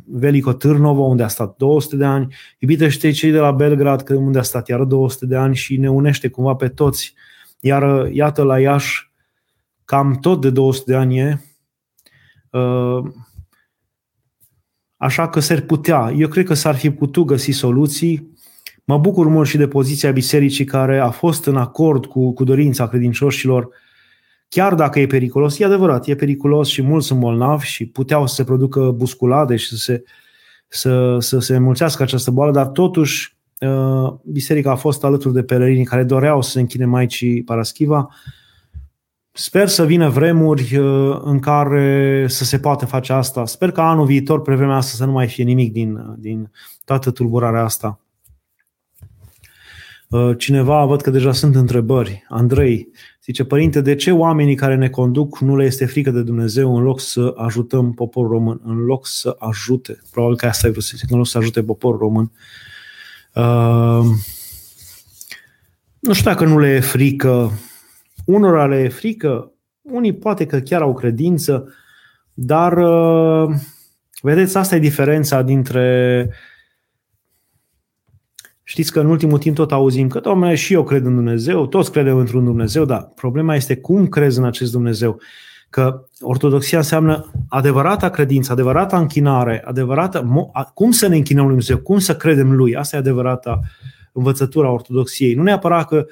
Veliko 0.05 0.53
Târnovo, 0.53 1.01
unde 1.01 1.23
a 1.23 1.27
stat 1.27 1.55
200 1.57 1.95
de 1.95 2.05
ani, 2.05 2.35
iubită 2.59 2.87
și 2.87 2.99
de 2.99 3.11
cei 3.11 3.31
de 3.31 3.39
la 3.39 3.51
Belgrad, 3.51 4.09
unde 4.09 4.39
a 4.39 4.41
stat 4.41 4.67
iară 4.67 4.85
200 4.85 5.25
de 5.25 5.35
ani 5.35 5.55
și 5.55 5.77
ne 5.77 5.89
unește 5.89 6.27
cumva 6.27 6.53
pe 6.53 6.67
toți. 6.67 7.13
Iar 7.59 8.07
iată 8.11 8.43
la 8.43 8.59
Iași, 8.59 9.11
cam 9.85 10.17
tot 10.21 10.41
de 10.41 10.49
200 10.49 10.91
de 10.91 10.97
ani 10.97 11.17
e, 11.17 11.41
uh, 12.51 13.03
așa 14.97 15.29
că 15.29 15.39
s-ar 15.39 15.61
putea. 15.61 16.13
Eu 16.17 16.27
cred 16.27 16.45
că 16.45 16.53
s-ar 16.53 16.75
fi 16.75 16.91
putut 16.91 17.25
găsi 17.25 17.51
soluții. 17.51 18.37
Mă 18.83 18.97
bucur 18.97 19.27
mult 19.27 19.47
și 19.47 19.57
de 19.57 19.67
poziția 19.67 20.11
bisericii 20.11 20.65
care 20.65 20.99
a 20.99 21.09
fost 21.09 21.45
în 21.45 21.57
acord 21.57 22.05
cu, 22.05 22.33
cu 22.33 22.43
dorința 22.43 22.87
credincioșilor 22.87 23.63
uh, 23.63 23.71
Chiar 24.49 24.75
dacă 24.75 24.99
e 24.99 25.07
periculos, 25.07 25.59
e 25.59 25.65
adevărat, 25.65 26.07
e 26.07 26.15
periculos 26.15 26.67
și 26.67 26.81
mulți 26.81 27.07
sunt 27.07 27.19
bolnavi 27.19 27.65
și 27.65 27.85
puteau 27.85 28.27
să 28.27 28.35
se 28.35 28.43
producă 28.43 28.91
busculade 28.91 29.55
și 29.55 29.67
să 29.67 29.75
se, 29.75 30.03
să, 30.67 31.17
să 31.19 31.39
se 31.39 31.57
mulțească 31.57 32.03
această 32.03 32.31
boală, 32.31 32.51
dar 32.51 32.67
totuși 32.67 33.37
uh, 33.59 34.13
biserica 34.23 34.71
a 34.71 34.75
fost 34.75 35.03
alături 35.03 35.33
de 35.33 35.43
pelerinii 35.43 35.85
care 35.85 36.03
doreau 36.03 36.41
să 36.41 36.49
se 36.49 36.59
închine 36.59 36.85
Maicii 36.85 37.43
Paraschiva. 37.43 38.09
Sper 39.31 39.67
să 39.67 39.85
vină 39.85 40.09
vremuri 40.09 40.77
uh, 40.77 41.19
în 41.23 41.39
care 41.39 42.25
să 42.27 42.43
se 42.43 42.59
poată 42.59 42.85
face 42.85 43.13
asta. 43.13 43.45
Sper 43.45 43.71
că 43.71 43.81
anul 43.81 44.05
viitor, 44.05 44.41
pe 44.41 44.55
vremea 44.55 44.75
asta, 44.75 44.95
să 44.95 45.05
nu 45.05 45.11
mai 45.11 45.27
fie 45.27 45.43
nimic 45.43 45.71
din, 45.71 46.15
din 46.17 46.51
toată 46.85 47.11
tulburarea 47.11 47.63
asta. 47.63 47.99
Uh, 50.09 50.37
cineva, 50.37 50.85
văd 50.85 51.01
că 51.01 51.09
deja 51.09 51.31
sunt 51.31 51.55
întrebări. 51.55 52.25
Andrei 52.27 52.91
zice, 53.23 53.43
părinte, 53.43 53.81
de 53.81 53.95
ce 53.95 54.11
oamenii 54.11 54.55
care 54.55 54.75
ne 54.75 54.89
conduc 54.89 55.39
nu 55.39 55.57
le 55.57 55.65
este 55.65 55.85
frică 55.85 56.11
de 56.11 56.21
Dumnezeu 56.21 56.75
în 56.77 56.83
loc 56.83 56.99
să 56.99 57.33
ajutăm 57.37 57.93
poporul 57.93 58.31
român, 58.31 58.61
în 58.63 58.77
loc 58.77 59.07
să 59.07 59.35
ajute? 59.39 60.01
Probabil 60.11 60.37
că 60.37 60.45
asta 60.45 60.67
e 60.67 60.69
vrut 60.69 60.83
să 60.83 60.93
zic, 60.97 61.11
în 61.11 61.17
loc 61.17 61.27
să 61.27 61.37
ajute 61.37 61.63
poporul 61.63 61.99
român. 61.99 62.31
Uh, 63.35 64.05
nu 65.99 66.13
știu 66.13 66.31
dacă 66.31 66.45
nu 66.45 66.59
le 66.59 66.69
e 66.69 66.79
frică. 66.79 67.51
Unora 68.25 68.65
le 68.65 68.83
e 68.83 68.89
frică, 68.89 69.51
unii 69.81 70.13
poate 70.13 70.45
că 70.45 70.59
chiar 70.59 70.81
au 70.81 70.93
credință, 70.93 71.73
dar 72.33 72.77
uh, 72.77 73.55
vedeți, 74.21 74.57
asta 74.57 74.75
e 74.75 74.79
diferența 74.79 75.41
dintre 75.41 76.25
uh, 76.27 76.33
Știți 78.69 78.91
că 78.91 78.99
în 78.99 79.05
ultimul 79.05 79.37
timp 79.37 79.55
tot 79.55 79.71
auzim 79.71 80.07
că, 80.07 80.19
domnule, 80.19 80.55
și 80.55 80.73
eu 80.73 80.83
cred 80.83 81.05
în 81.05 81.15
Dumnezeu, 81.15 81.67
toți 81.67 81.91
credem 81.91 82.17
într-un 82.17 82.43
Dumnezeu, 82.43 82.85
dar 82.85 83.11
problema 83.15 83.55
este 83.55 83.77
cum 83.77 84.07
crezi 84.07 84.37
în 84.37 84.45
acest 84.45 84.71
Dumnezeu. 84.71 85.19
Că 85.69 86.05
ortodoxia 86.19 86.77
înseamnă 86.77 87.31
adevărata 87.47 88.09
credință, 88.09 88.51
adevărata 88.51 88.97
închinare, 88.97 89.61
adevărata, 89.65 90.49
cum 90.73 90.91
să 90.91 91.07
ne 91.07 91.15
închinăm 91.15 91.43
lui 91.43 91.55
Dumnezeu, 91.55 91.77
cum 91.77 91.99
să 91.99 92.15
credem 92.15 92.55
lui. 92.55 92.75
Asta 92.75 92.95
e 92.95 92.99
adevărata 92.99 93.59
învățătura 94.13 94.71
ortodoxiei. 94.71 95.33
Nu 95.33 95.43
neapărat 95.43 95.87
că 95.87 96.05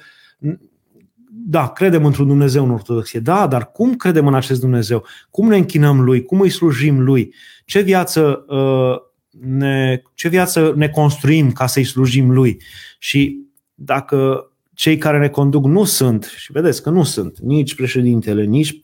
da, 1.28 1.68
credem 1.68 2.04
într-un 2.04 2.26
Dumnezeu 2.26 2.64
în 2.64 2.70
ortodoxie. 2.70 3.20
Da, 3.20 3.46
dar 3.46 3.70
cum 3.70 3.94
credem 3.94 4.26
în 4.26 4.34
acest 4.34 4.60
Dumnezeu? 4.60 5.04
Cum 5.30 5.48
ne 5.48 5.56
închinăm 5.56 6.00
lui? 6.00 6.24
Cum 6.24 6.40
îi 6.40 6.50
slujim 6.50 7.00
lui? 7.00 7.34
Ce 7.64 7.80
viață 7.80 8.44
uh, 8.48 9.07
ne, 9.40 10.02
ce 10.14 10.28
viață 10.28 10.72
ne 10.76 10.88
construim 10.88 11.52
ca 11.52 11.66
să-i 11.66 11.84
slujim 11.84 12.30
lui. 12.30 12.60
Și 12.98 13.38
dacă 13.74 14.50
cei 14.74 14.96
care 14.96 15.18
ne 15.18 15.28
conduc 15.28 15.64
nu 15.64 15.84
sunt, 15.84 16.24
și 16.36 16.52
vedeți 16.52 16.82
că 16.82 16.90
nu 16.90 17.02
sunt, 17.02 17.38
nici 17.38 17.74
președintele, 17.74 18.44
nici 18.44 18.80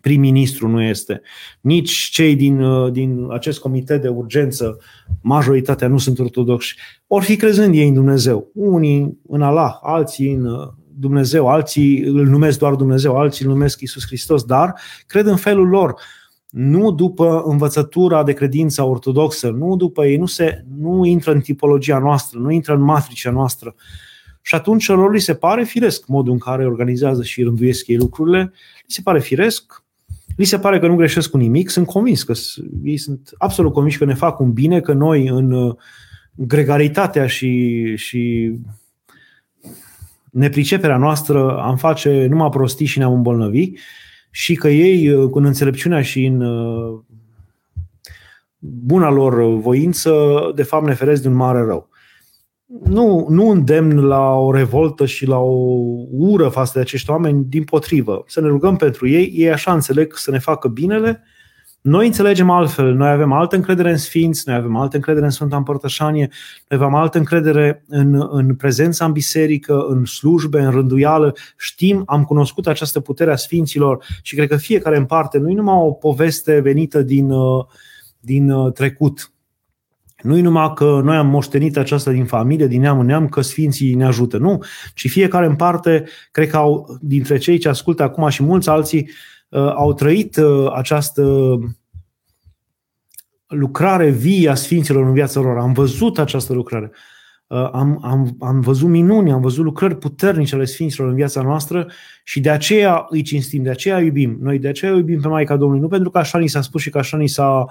prim-ministru 0.00 0.68
nu 0.68 0.82
este, 0.82 1.20
nici 1.60 1.90
cei 1.90 2.36
din, 2.36 2.60
uh, 2.60 2.92
din 2.92 3.26
acest 3.30 3.58
comitet 3.58 4.02
de 4.02 4.08
urgență, 4.08 4.78
majoritatea 5.20 5.88
nu 5.88 5.98
sunt 5.98 6.18
ortodoxi, 6.18 6.74
ori 7.06 7.24
fi 7.24 7.36
crezând 7.36 7.74
ei 7.74 7.88
în 7.88 7.94
Dumnezeu. 7.94 8.50
Unii 8.54 9.18
în 9.28 9.42
Allah, 9.42 9.78
alții 9.82 10.32
în 10.32 10.44
uh, 10.44 10.68
Dumnezeu, 10.98 11.48
alții 11.48 11.98
îl 11.98 12.26
numesc 12.26 12.58
doar 12.58 12.74
Dumnezeu, 12.74 13.16
alții 13.16 13.44
îl 13.44 13.50
numesc 13.50 13.80
Isus 13.80 14.06
Hristos, 14.06 14.44
dar 14.44 14.74
cred 15.06 15.26
în 15.26 15.36
felul 15.36 15.68
lor 15.68 15.94
nu 16.54 16.92
după 16.92 17.42
învățătura 17.46 18.24
de 18.24 18.32
credință 18.32 18.82
ortodoxă, 18.82 19.50
nu 19.50 19.76
după 19.76 20.06
ei, 20.06 20.16
nu, 20.16 20.26
se, 20.26 20.64
nu 20.78 21.04
intră 21.04 21.32
în 21.32 21.40
tipologia 21.40 21.98
noastră, 21.98 22.38
nu 22.38 22.50
intră 22.50 22.74
în 22.74 22.80
matricea 22.80 23.30
noastră. 23.30 23.74
Și 24.42 24.54
atunci 24.54 24.88
lor 24.88 25.12
li 25.12 25.20
se 25.20 25.34
pare 25.34 25.64
firesc 25.64 26.06
modul 26.06 26.32
în 26.32 26.38
care 26.38 26.66
organizează 26.66 27.22
și 27.22 27.42
rânduiesc 27.42 27.86
ei 27.86 27.96
lucrurile, 27.96 28.40
li 28.86 28.94
se 28.94 29.00
pare 29.04 29.20
firesc, 29.20 29.84
li 30.36 30.44
se 30.44 30.58
pare 30.58 30.78
că 30.78 30.86
nu 30.86 30.96
greșesc 30.96 31.30
cu 31.30 31.36
nimic, 31.36 31.68
sunt 31.68 31.86
convins 31.86 32.22
că 32.22 32.32
ei 32.84 32.96
sunt 32.96 33.30
absolut 33.38 33.72
convinși 33.72 33.98
că 33.98 34.04
ne 34.04 34.14
fac 34.14 34.40
un 34.40 34.52
bine, 34.52 34.80
că 34.80 34.92
noi 34.92 35.28
în 35.28 35.52
uh, 35.52 35.74
gregaritatea 36.34 37.26
și, 37.26 37.82
și 37.96 38.52
nepriceperea 40.30 40.96
noastră 40.96 41.58
am 41.58 41.76
face 41.76 42.26
numai 42.26 42.48
prostii 42.48 42.86
și 42.86 42.98
ne-am 42.98 43.12
îmbolnăvit 43.12 43.78
și 44.36 44.54
că 44.54 44.68
ei, 44.68 45.10
uh, 45.10 45.30
cu 45.30 45.38
înțelepciunea 45.38 46.02
și 46.02 46.24
în 46.24 46.40
uh, 46.40 47.00
buna 48.58 49.10
lor 49.10 49.58
voință, 49.58 50.12
de 50.54 50.62
fapt 50.62 50.86
ne 50.86 50.94
feresc 50.94 51.22
de 51.22 51.28
un 51.28 51.34
mare 51.34 51.58
rău. 51.58 51.88
Nu, 52.84 53.26
nu 53.28 53.50
îndemn 53.50 54.04
la 54.04 54.34
o 54.34 54.52
revoltă 54.52 55.06
și 55.06 55.26
la 55.26 55.38
o 55.38 55.56
ură 56.10 56.48
față 56.48 56.70
de 56.74 56.80
acești 56.80 57.10
oameni, 57.10 57.44
din 57.44 57.64
potrivă. 57.64 58.24
Să 58.26 58.40
ne 58.40 58.46
rugăm 58.46 58.76
pentru 58.76 59.08
ei, 59.08 59.32
ei 59.34 59.50
așa 59.52 59.72
înțeleg 59.72 60.16
să 60.16 60.30
ne 60.30 60.38
facă 60.38 60.68
binele 60.68 61.22
noi 61.86 62.06
înțelegem 62.06 62.50
altfel, 62.50 62.94
noi 62.94 63.10
avem 63.10 63.32
altă 63.32 63.56
încredere 63.56 63.90
în 63.90 63.96
Sfinți, 63.96 64.42
noi 64.48 64.56
avem 64.56 64.76
altă 64.76 64.96
încredere 64.96 65.24
în 65.24 65.30
Sfânta 65.30 65.56
Împărtășanie, 65.56 66.30
noi 66.68 66.80
avem 66.80 66.94
altă 66.94 67.18
încredere 67.18 67.84
în, 67.88 68.28
în 68.30 68.54
prezența 68.54 69.04
în 69.04 69.12
biserică, 69.12 69.86
în 69.88 70.04
slujbe, 70.04 70.60
în 70.60 70.70
rânduială. 70.70 71.34
Știm, 71.56 72.02
am 72.06 72.24
cunoscut 72.24 72.66
această 72.66 73.00
putere 73.00 73.32
a 73.32 73.36
Sfinților 73.36 74.04
și 74.22 74.34
cred 74.34 74.48
că 74.48 74.56
fiecare 74.56 74.96
în 74.96 75.04
parte 75.04 75.38
nu 75.38 75.50
e 75.50 75.54
numai 75.54 75.74
o 75.74 75.92
poveste 75.92 76.60
venită 76.60 77.02
din, 77.02 77.30
uh, 77.30 77.64
din 78.20 78.50
uh, 78.50 78.72
trecut. 78.72 79.32
Nu-i 80.22 80.40
numai 80.40 80.72
că 80.74 81.00
noi 81.04 81.16
am 81.16 81.26
moștenit 81.26 81.76
aceasta 81.76 82.10
din 82.10 82.24
familie, 82.24 82.66
din 82.66 82.80
neam 82.80 82.98
în 82.98 83.06
neam, 83.06 83.28
că 83.28 83.40
Sfinții 83.40 83.94
ne 83.94 84.04
ajută. 84.04 84.38
Nu, 84.38 84.62
ci 84.94 85.10
fiecare 85.10 85.46
în 85.46 85.56
parte, 85.56 86.04
cred 86.30 86.48
că 86.48 86.56
au, 86.56 86.98
dintre 87.00 87.36
cei 87.36 87.58
ce 87.58 87.68
ascultă 87.68 88.02
acum 88.02 88.28
și 88.28 88.42
mulți 88.42 88.68
alții, 88.68 89.00
uh, 89.00 89.33
au 89.50 89.92
trăit 89.92 90.36
uh, 90.36 90.72
această 90.74 91.58
lucrare 93.46 94.10
vie 94.10 94.48
a 94.48 94.54
Sfinților 94.54 95.06
în 95.06 95.12
viața 95.12 95.40
lor. 95.40 95.58
Am 95.58 95.72
văzut 95.72 96.18
această 96.18 96.52
lucrare. 96.52 96.90
Uh, 97.46 97.68
am, 97.72 97.98
am, 98.02 98.36
am 98.40 98.60
văzut 98.60 98.88
minuni, 98.88 99.32
am 99.32 99.40
văzut 99.40 99.64
lucrări 99.64 99.96
puternice 99.96 100.54
ale 100.54 100.64
Sfinților 100.64 101.08
în 101.08 101.14
viața 101.14 101.42
noastră 101.42 101.90
și 102.24 102.40
de 102.40 102.50
aceea 102.50 103.06
îi 103.08 103.22
cinstim, 103.22 103.62
de 103.62 103.70
aceea 103.70 104.00
iubim. 104.00 104.38
Noi 104.40 104.58
de 104.58 104.68
aceea 104.68 104.92
iubim 104.92 105.20
pe 105.20 105.28
Maica 105.28 105.56
Domnului, 105.56 105.82
nu 105.82 105.88
pentru 105.88 106.10
că 106.10 106.18
așa 106.18 106.38
ni 106.38 106.48
s-a 106.48 106.60
spus 106.60 106.80
și 106.82 106.90
că 106.90 106.98
așa 106.98 107.16
ni 107.16 107.28
s-a 107.28 107.66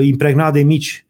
impregnat 0.00 0.52
de 0.52 0.62
mici, 0.62 1.06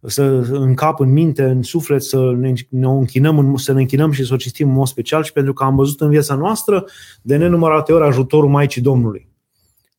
să 0.00 0.22
în 0.50 0.74
cap, 0.74 1.00
în 1.00 1.12
minte, 1.12 1.44
în 1.44 1.62
suflet, 1.62 2.02
să 2.02 2.32
ne, 2.36 2.52
ne 2.68 2.86
închinăm, 2.86 3.56
să 3.56 3.72
ne 3.72 3.80
închinăm 3.80 4.10
și 4.10 4.24
să 4.24 4.34
o 4.34 4.36
citim 4.36 4.68
în 4.68 4.74
mod 4.74 4.86
special 4.86 5.24
și 5.24 5.32
pentru 5.32 5.52
că 5.52 5.64
am 5.64 5.76
văzut 5.76 6.00
în 6.00 6.10
viața 6.10 6.34
noastră 6.34 6.84
de 7.22 7.36
nenumărate 7.36 7.92
ori 7.92 8.04
ajutorul 8.04 8.50
Maicii 8.50 8.82
Domnului. 8.82 9.28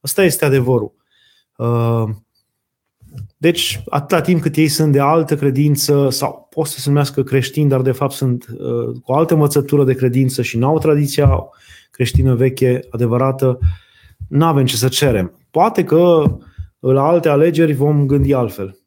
Asta 0.08 0.24
este 0.24 0.46
adevărul. 0.46 0.94
Uh, 1.58 2.04
deci, 3.38 3.84
atâta 3.90 4.22
timp 4.22 4.42
cât 4.42 4.56
ei 4.56 4.68
sunt 4.68 4.92
de 4.92 5.00
altă 5.00 5.36
credință, 5.36 6.10
sau 6.10 6.48
pot 6.50 6.68
să 6.68 6.80
se 6.80 6.90
numească 6.90 7.24
creștini, 7.24 7.70
dar 7.70 7.82
de 7.82 7.92
fapt 7.92 8.14
sunt 8.14 8.46
uh, 8.50 9.00
cu 9.04 9.12
o 9.12 9.16
altă 9.16 9.34
învățătură 9.34 9.84
de 9.84 9.94
credință 9.94 10.42
și 10.42 10.58
nu 10.58 10.68
au 10.68 10.78
tradiția 10.78 11.44
creștină 11.92 12.36
veche, 12.36 12.80
adevărată, 12.90 13.60
nu 14.30 14.46
avem 14.46 14.66
ce 14.66 14.76
să 14.76 14.88
cerem. 14.88 15.48
Poate 15.52 15.84
că 15.84 16.38
la 16.80 17.04
alte 17.08 17.30
alegeri 17.30 17.74
vom 17.74 18.06
gândi 18.06 18.34
altfel. 18.34 18.80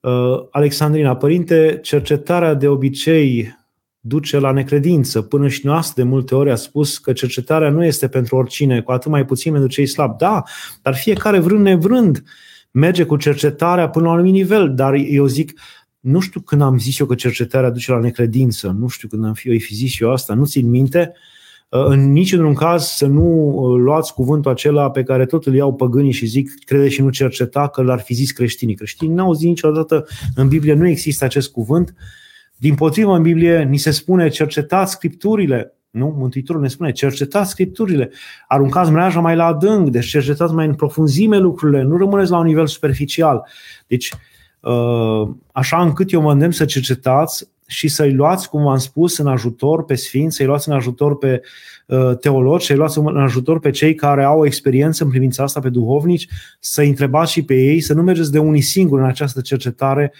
Uh, 0.00 0.46
Alexandrina, 0.50 1.16
părinte, 1.16 1.78
cercetarea 1.82 2.54
de 2.54 2.68
obicei 2.68 3.58
duce 4.00 4.38
la 4.38 4.52
necredință. 4.52 5.22
Până 5.22 5.48
și 5.48 5.66
noastră 5.66 6.02
de 6.02 6.08
multe 6.08 6.34
ori 6.34 6.50
a 6.50 6.54
spus 6.54 6.98
că 6.98 7.12
cercetarea 7.12 7.70
nu 7.70 7.84
este 7.84 8.08
pentru 8.08 8.36
oricine, 8.36 8.80
cu 8.80 8.92
atât 8.92 9.10
mai 9.10 9.24
puțin 9.24 9.52
pentru 9.52 9.70
cei 9.70 9.86
slabi. 9.86 10.18
Da, 10.18 10.42
dar 10.82 10.94
fiecare 10.94 11.38
vrând 11.38 11.62
nevrând 11.62 12.22
merge 12.70 13.04
cu 13.04 13.16
cercetarea 13.16 13.88
până 13.88 14.04
la 14.04 14.10
un 14.10 14.16
anumit 14.18 14.34
nivel, 14.34 14.74
dar 14.74 14.94
eu 14.94 15.26
zic, 15.26 15.60
nu 16.00 16.20
știu 16.20 16.40
când 16.40 16.62
am 16.62 16.78
zis 16.78 16.98
eu 16.98 17.06
că 17.06 17.14
cercetarea 17.14 17.70
duce 17.70 17.92
la 17.92 17.98
necredință, 17.98 18.76
nu 18.78 18.88
știu 18.88 19.08
când 19.08 19.24
am 19.24 19.32
fi, 19.32 19.48
eu 19.50 19.58
fi 19.58 19.74
zis 19.74 20.00
eu 20.00 20.12
asta, 20.12 20.34
nu 20.34 20.46
țin 20.46 20.70
minte, 20.70 21.12
Uh, 21.70 21.84
în 21.86 22.12
niciun 22.12 22.54
caz 22.54 22.84
să 22.84 23.06
nu 23.06 23.48
uh, 23.48 23.80
luați 23.80 24.14
cuvântul 24.14 24.50
acela 24.50 24.90
pe 24.90 25.02
care 25.02 25.26
tot 25.26 25.46
îl 25.46 25.54
iau 25.54 25.74
păgânii 25.74 26.12
și 26.12 26.26
zic 26.26 26.64
crede 26.64 26.88
și 26.88 27.02
nu 27.02 27.10
cerceta 27.10 27.68
că 27.68 27.82
l-ar 27.82 28.00
fi 28.00 28.14
zis 28.14 28.30
creștinii. 28.30 28.74
Creștinii 28.74 29.14
n-au 29.14 29.32
zis 29.32 29.46
niciodată 29.46 30.06
în 30.34 30.48
Biblie, 30.48 30.74
nu 30.74 30.88
există 30.88 31.24
acest 31.24 31.50
cuvânt. 31.50 31.94
Din 32.60 32.74
potrivă, 32.74 33.16
în 33.16 33.22
Biblie 33.22 33.62
ni 33.62 33.76
se 33.76 33.90
spune 33.90 34.28
cercetați 34.28 34.92
scripturile, 34.92 35.74
nu? 35.90 36.14
Mântuitorul 36.18 36.62
ne 36.62 36.68
spune, 36.68 36.92
cercetați 36.92 37.50
scripturile, 37.50 38.10
aruncați 38.48 38.90
mreaja 38.90 39.20
mai 39.20 39.36
la 39.36 39.44
adânc, 39.44 39.90
deci 39.90 40.06
cercetați 40.06 40.52
mai 40.52 40.66
în 40.66 40.74
profunzime 40.74 41.38
lucrurile, 41.38 41.82
nu 41.82 41.96
rămâneți 41.96 42.30
la 42.30 42.38
un 42.38 42.44
nivel 42.44 42.66
superficial. 42.66 43.46
Deci, 43.86 44.12
uh, 44.60 45.28
așa 45.52 45.82
încât 45.82 46.12
eu 46.12 46.20
mă 46.20 46.32
îndemn 46.32 46.52
să 46.52 46.64
cercetați, 46.64 47.48
și 47.70 47.88
să-i 47.88 48.12
luați, 48.12 48.48
cum 48.48 48.62
v-am 48.62 48.78
spus, 48.78 49.18
în 49.18 49.26
ajutor 49.26 49.84
pe 49.84 49.94
sfinți, 49.94 50.36
să-i 50.36 50.46
luați 50.46 50.68
în 50.68 50.74
ajutor 50.74 51.18
pe 51.18 51.40
uh, 51.86 52.16
teologi, 52.20 52.66
să-i 52.66 52.76
luați 52.76 52.98
în 52.98 53.16
ajutor 53.16 53.60
pe 53.60 53.70
cei 53.70 53.94
care 53.94 54.24
au 54.24 54.46
experiență 54.46 55.04
în 55.04 55.10
privința 55.10 55.42
asta, 55.42 55.60
pe 55.60 55.68
duhovnici, 55.68 56.28
să-i 56.60 56.88
întrebați 56.88 57.32
și 57.32 57.42
pe 57.42 57.54
ei, 57.54 57.80
să 57.80 57.94
nu 57.94 58.02
mergeți 58.02 58.32
de 58.32 58.38
unii 58.38 58.60
singuri 58.60 59.02
în 59.02 59.08
această 59.08 59.40
cercetare, 59.40 60.12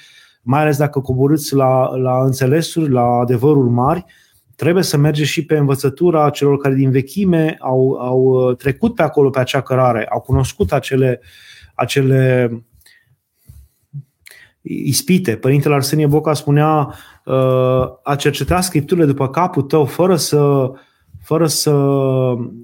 mai 0.42 0.60
ales 0.60 0.76
dacă 0.76 1.00
coborâți 1.00 1.54
la, 1.54 1.96
la 1.96 2.24
înțelesuri, 2.24 2.90
la 2.90 3.02
adevăruri 3.02 3.70
mari, 3.70 4.04
trebuie 4.56 4.82
să 4.82 4.96
mergeți 4.96 5.30
și 5.30 5.44
pe 5.44 5.56
învățătura 5.56 6.30
celor 6.30 6.56
care 6.56 6.74
din 6.74 6.90
vechime 6.90 7.56
au, 7.60 7.92
au 7.92 8.20
uh, 8.20 8.56
trecut 8.56 8.94
pe 8.94 9.02
acolo, 9.02 9.30
pe 9.30 9.38
acea 9.38 9.60
cărare, 9.60 10.06
au 10.10 10.20
cunoscut 10.20 10.72
acele, 10.72 11.20
acele 11.74 12.50
ispite. 14.62 15.36
Părintele 15.36 15.74
Arsenie 15.74 16.06
Boca 16.06 16.34
spunea 16.34 16.94
uh, 17.24 17.82
a 18.02 18.14
cerceta 18.18 18.60
scripturile 18.60 19.06
după 19.06 19.28
capul 19.28 19.62
tău 19.62 19.84
fără 19.84 20.16
să, 20.16 20.70
fără 21.30 21.46
să 21.46 21.74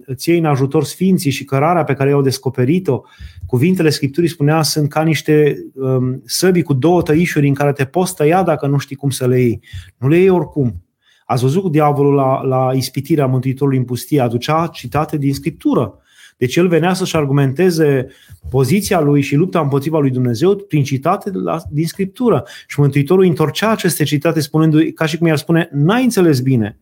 îți 0.06 0.28
iei 0.28 0.38
în 0.38 0.44
ajutor 0.44 0.84
sfinții 0.84 1.30
și 1.30 1.44
cărarea 1.44 1.84
pe 1.84 1.94
care 1.94 2.10
i-au 2.10 2.22
descoperit-o. 2.22 3.00
Cuvintele 3.46 3.90
Scripturii 3.90 4.28
spunea 4.28 4.62
sunt 4.62 4.88
ca 4.88 5.02
niște 5.02 5.64
um, 5.74 6.22
săbi 6.24 6.62
cu 6.62 6.72
două 6.72 7.02
tăișuri 7.02 7.48
în 7.48 7.54
care 7.54 7.72
te 7.72 7.84
poți 7.84 8.14
tăia 8.14 8.42
dacă 8.42 8.66
nu 8.66 8.78
știi 8.78 8.96
cum 8.96 9.10
să 9.10 9.26
le 9.26 9.40
iei. 9.40 9.60
Nu 9.96 10.08
le 10.08 10.18
iei 10.18 10.28
oricum. 10.28 10.84
Ați 11.24 11.42
văzut 11.42 11.62
cu 11.62 11.68
diavolul 11.68 12.14
la, 12.14 12.42
la 12.42 12.72
ispitirea 12.74 13.26
Mântuitorului 13.26 13.78
în 13.78 13.84
pustie, 13.84 14.20
aducea 14.20 14.66
citate 14.72 15.16
din 15.16 15.34
Scriptură. 15.34 15.94
Deci 16.36 16.56
el 16.56 16.68
venea 16.68 16.94
să-și 16.94 17.16
argumenteze 17.16 18.06
poziția 18.50 19.00
lui 19.00 19.20
și 19.20 19.34
lupta 19.34 19.60
împotriva 19.60 19.98
lui 19.98 20.10
Dumnezeu 20.10 20.56
prin 20.56 20.84
citate 20.84 21.30
din 21.70 21.86
Scriptură. 21.86 22.44
Și 22.66 22.80
Mântuitorul 22.80 23.24
întorcea 23.24 23.70
aceste 23.70 24.04
citate 24.04 24.40
spunându-i, 24.40 24.92
ca 24.92 25.06
și 25.06 25.18
cum 25.18 25.26
i-ar 25.26 25.36
spune, 25.36 25.68
n-ai 25.72 26.02
înțeles 26.02 26.40
bine. 26.40 26.78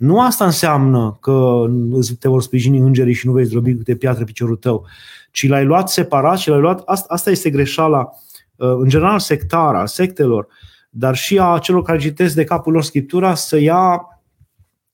Nu 0.00 0.20
asta 0.20 0.44
înseamnă 0.44 1.18
că 1.20 1.64
te 2.18 2.28
vor 2.28 2.42
sprijini 2.42 2.78
îngerii 2.78 3.14
și 3.14 3.26
nu 3.26 3.32
vei 3.32 3.44
zdrobi 3.44 3.72
de 3.72 3.96
piatră 3.96 4.24
piciorul 4.24 4.56
tău, 4.56 4.86
ci 5.30 5.48
l-ai 5.48 5.64
luat 5.64 5.88
separat 5.88 6.38
și 6.38 6.48
l-ai 6.48 6.60
luat, 6.60 6.82
asta, 6.84 7.06
asta 7.08 7.30
este 7.30 7.50
greșeala, 7.50 8.10
uh, 8.56 8.68
în 8.78 8.88
general 8.88 9.18
sectară, 9.18 9.76
a 9.76 9.86
sectelor, 9.86 10.46
dar 10.90 11.16
și 11.16 11.38
a 11.38 11.58
celor 11.58 11.82
care 11.82 11.98
citesc 11.98 12.34
de 12.34 12.44
capul 12.44 12.72
lor 12.72 12.82
Scriptura, 12.82 13.34
să 13.34 13.58
ia 13.58 14.00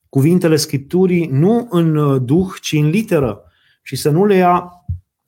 cuvintele 0.09 0.55
Scripturii 0.55 1.27
nu 1.31 1.67
în 1.69 1.95
uh, 1.95 2.21
duh, 2.25 2.47
ci 2.61 2.73
în 2.73 2.89
literă 2.89 3.43
și 3.81 3.95
să 3.95 4.09
nu 4.09 4.25
le 4.25 4.35
ia 4.35 4.71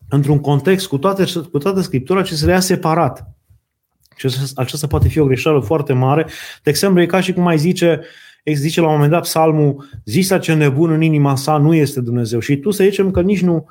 într-un 0.09 0.39
context 0.39 0.87
cu, 0.87 0.97
toate, 0.97 1.25
cu 1.51 1.57
toată 1.57 1.81
Scriptura, 1.81 2.21
ci 2.21 2.31
să 2.31 2.45
le 2.45 2.51
ia 2.51 2.59
separat. 2.59 3.27
Și 4.15 4.27
aceasta 4.55 4.87
poate 4.87 5.07
fi 5.07 5.19
o 5.19 5.25
greșeală 5.25 5.59
foarte 5.59 5.93
mare. 5.93 6.27
De 6.63 6.69
exemplu, 6.69 7.01
e 7.01 7.05
ca 7.05 7.19
și 7.19 7.33
cum 7.33 7.43
mai 7.43 7.57
zice, 7.57 8.01
zice 8.45 8.79
la 8.79 8.87
un 8.87 8.93
moment 8.93 9.11
dat 9.11 9.21
psalmul, 9.21 9.89
zisa 10.05 10.37
ce 10.37 10.53
nebun 10.53 10.91
în 10.91 11.01
inima 11.01 11.35
sa 11.35 11.57
nu 11.57 11.73
este 11.73 12.01
Dumnezeu. 12.01 12.39
Și 12.39 12.57
tu 12.57 12.71
să 12.71 12.83
zicem 12.83 13.11
că 13.11 13.21
nici 13.21 13.41
nu, 13.41 13.65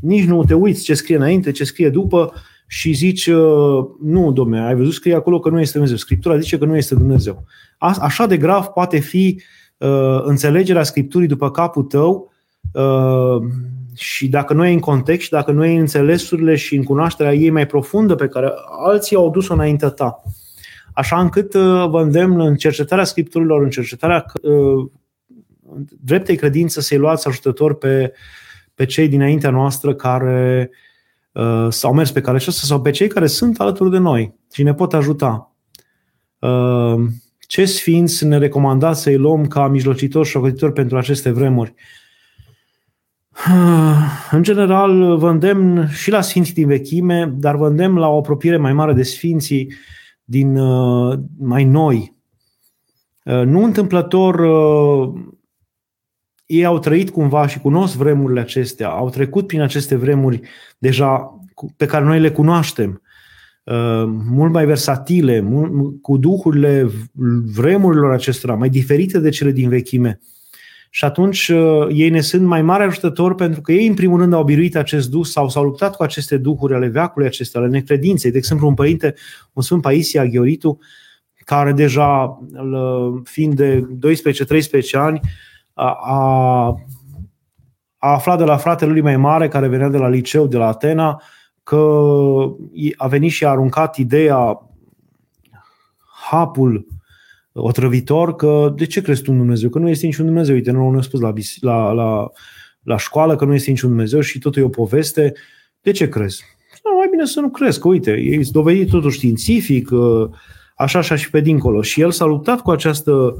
nici 0.00 0.24
nu 0.24 0.44
te 0.44 0.54
uiți 0.54 0.82
ce 0.82 0.94
scrie 0.94 1.16
înainte, 1.16 1.50
ce 1.50 1.64
scrie 1.64 1.90
după 1.90 2.32
și 2.66 2.92
zici, 2.92 3.26
uh, 3.26 3.84
nu, 4.02 4.32
domne, 4.32 4.60
ai 4.60 4.74
văzut 4.74 4.92
scrie 4.92 5.14
acolo 5.14 5.40
că 5.40 5.48
nu 5.48 5.60
este 5.60 5.72
Dumnezeu. 5.72 5.96
Scriptura 5.96 6.38
zice 6.38 6.58
că 6.58 6.64
nu 6.64 6.76
este 6.76 6.94
Dumnezeu. 6.94 7.44
Așa 7.78 8.26
de 8.26 8.36
grav 8.36 8.64
poate 8.64 8.98
fi 8.98 9.42
uh, 9.78 10.20
înțelegerea 10.22 10.82
Scripturii 10.82 11.28
după 11.28 11.50
capul 11.50 11.82
tău 11.82 12.32
uh, 12.72 13.36
și 13.94 14.28
dacă 14.28 14.54
nu 14.54 14.66
e 14.66 14.72
în 14.72 14.78
context, 14.78 15.30
dacă 15.30 15.52
nu 15.52 15.64
e 15.64 15.74
în 15.74 15.80
înțelesurile 15.80 16.54
și 16.56 16.76
în 16.76 16.82
cunoașterea 16.82 17.34
ei 17.34 17.50
mai 17.50 17.66
profundă 17.66 18.14
pe 18.14 18.28
care 18.28 18.52
alții 18.86 19.16
au 19.16 19.30
dus-o 19.30 19.52
înaintea 19.52 19.88
ta. 19.88 20.22
Așa 20.94 21.20
încât 21.20 21.54
uh, 21.54 21.88
vă 21.88 22.00
îndemn 22.02 22.40
în 22.40 22.56
cercetarea 22.56 23.04
scripturilor, 23.04 23.62
în 23.62 23.70
cercetarea 23.70 24.24
uh, 24.42 24.90
dreptei 26.00 26.36
credință 26.36 26.80
să-i 26.80 26.98
luați 26.98 27.28
ajutător 27.28 27.74
pe, 27.74 28.12
pe 28.74 28.84
cei 28.84 29.08
dinaintea 29.08 29.50
noastră 29.50 29.94
care 29.94 30.70
uh, 31.32 31.66
s-au 31.68 31.94
mers 31.94 32.10
pe 32.10 32.20
cale 32.20 32.36
aceasta 32.36 32.66
sau 32.66 32.80
pe 32.80 32.90
cei 32.90 33.08
care 33.08 33.26
sunt 33.26 33.60
alături 33.60 33.90
de 33.90 33.98
noi 33.98 34.34
și 34.52 34.62
ne 34.62 34.74
pot 34.74 34.94
ajuta. 34.94 35.54
Uh, 36.38 36.94
ce 37.38 37.64
sfinți 37.64 38.26
ne 38.26 38.38
recomandați 38.38 39.02
să-i 39.02 39.16
luăm 39.16 39.46
ca 39.46 39.68
mijlocitor 39.68 40.26
și 40.26 40.38
pentru 40.74 40.96
aceste 40.96 41.30
vremuri? 41.30 41.74
În 44.30 44.42
general, 44.42 45.16
vă 45.16 45.30
îndemn 45.30 45.88
și 45.88 46.10
la 46.10 46.20
Sfinții 46.20 46.54
din 46.54 46.66
vechime, 46.66 47.34
dar 47.36 47.56
vă 47.56 47.68
îndemn 47.68 47.98
la 47.98 48.08
o 48.08 48.18
apropiere 48.18 48.56
mai 48.56 48.72
mare 48.72 48.92
de 48.92 49.02
Sfinții 49.02 49.72
din 50.24 50.56
uh, 50.56 51.18
mai 51.38 51.64
noi. 51.64 52.16
Uh, 53.24 53.42
nu 53.44 53.64
întâmplător, 53.64 54.34
uh, 54.38 55.22
ei 56.46 56.64
au 56.64 56.78
trăit 56.78 57.10
cumva 57.10 57.46
și 57.46 57.58
cunosc 57.58 57.96
vremurile 57.96 58.40
acestea, 58.40 58.88
au 58.88 59.10
trecut 59.10 59.46
prin 59.46 59.60
aceste 59.60 59.96
vremuri 59.96 60.40
deja 60.78 61.38
pe 61.76 61.86
care 61.86 62.04
noi 62.04 62.20
le 62.20 62.30
cunoaștem, 62.30 63.02
mult 64.06 64.52
mai 64.52 64.66
versatile, 64.66 65.48
cu 66.00 66.16
duhurile 66.16 66.90
vremurilor 67.54 68.12
acestora, 68.12 68.54
mai 68.54 68.68
diferite 68.68 69.18
de 69.18 69.28
cele 69.28 69.50
din 69.50 69.68
vechime. 69.68 70.20
Și 70.96 71.04
atunci 71.04 71.48
uh, 71.48 71.86
ei 71.90 72.10
ne 72.10 72.20
sunt 72.20 72.46
mai 72.46 72.62
mari 72.62 72.82
ajutători 72.82 73.34
pentru 73.34 73.60
că 73.60 73.72
ei, 73.72 73.86
în 73.86 73.94
primul 73.94 74.18
rând, 74.18 74.32
au 74.32 74.44
biruit 74.44 74.76
acest 74.76 75.10
duh 75.10 75.24
sau 75.24 75.48
s-au 75.48 75.64
luptat 75.64 75.96
cu 75.96 76.02
aceste 76.02 76.36
duhuri 76.36 76.74
ale 76.74 76.86
veacului 76.86 77.26
acestea, 77.26 77.60
ale 77.60 77.70
necredinței. 77.70 78.30
De 78.30 78.38
exemplu, 78.38 78.68
un 78.68 78.74
părinte, 78.74 79.14
un 79.52 79.62
Sfânt 79.62 79.82
Paisia 79.82 80.24
Gheoritu, 80.26 80.78
care 81.44 81.72
deja, 81.72 82.38
fiind 83.24 83.54
de 83.54 83.86
12-13 84.88 84.90
ani, 84.92 85.20
a, 85.72 85.96
a 87.98 88.12
aflat 88.12 88.38
de 88.38 88.44
la 88.44 88.56
fratele 88.56 88.92
lui 88.92 89.00
mai 89.00 89.16
mare, 89.16 89.48
care 89.48 89.68
venea 89.68 89.88
de 89.88 89.98
la 89.98 90.08
liceu, 90.08 90.46
de 90.46 90.56
la 90.56 90.66
Atena, 90.66 91.22
că 91.62 92.06
a 92.96 93.06
venit 93.06 93.30
și 93.30 93.44
a 93.44 93.50
aruncat 93.50 93.96
ideea 93.96 94.70
hapul 96.30 96.86
otrăvitor, 97.54 98.34
că 98.34 98.72
de 98.76 98.86
ce 98.86 99.00
crezi 99.00 99.22
tu 99.22 99.32
în 99.32 99.38
Dumnezeu? 99.38 99.68
Că 99.68 99.78
nu 99.78 99.88
este 99.88 100.06
niciun 100.06 100.26
Dumnezeu. 100.26 100.54
Uite, 100.54 100.70
nu 100.70 100.90
ne 100.90 101.02
spus 101.02 101.20
la, 101.20 101.32
la, 101.60 101.92
la, 101.92 102.30
la 102.82 102.96
școală 102.96 103.36
că 103.36 103.44
nu 103.44 103.54
este 103.54 103.70
niciun 103.70 103.88
Dumnezeu 103.88 104.20
și 104.20 104.38
totul 104.38 104.62
e 104.62 104.64
o 104.64 104.68
poveste. 104.68 105.32
De 105.80 105.90
ce 105.90 106.08
crezi? 106.08 106.42
Nu, 106.84 106.96
mai 106.96 107.08
bine 107.10 107.24
să 107.24 107.40
nu 107.40 107.48
crezi, 107.50 107.80
că 107.80 107.88
uite, 107.88 108.10
e 108.10 108.40
dovedit 108.50 108.90
totul 108.90 109.10
științific, 109.10 109.88
așa, 110.76 110.98
așa 110.98 111.16
și 111.16 111.30
pe 111.30 111.40
dincolo. 111.40 111.82
Și 111.82 112.00
el 112.00 112.10
s-a 112.10 112.24
luptat 112.24 112.60
cu 112.60 112.70
această 112.70 113.34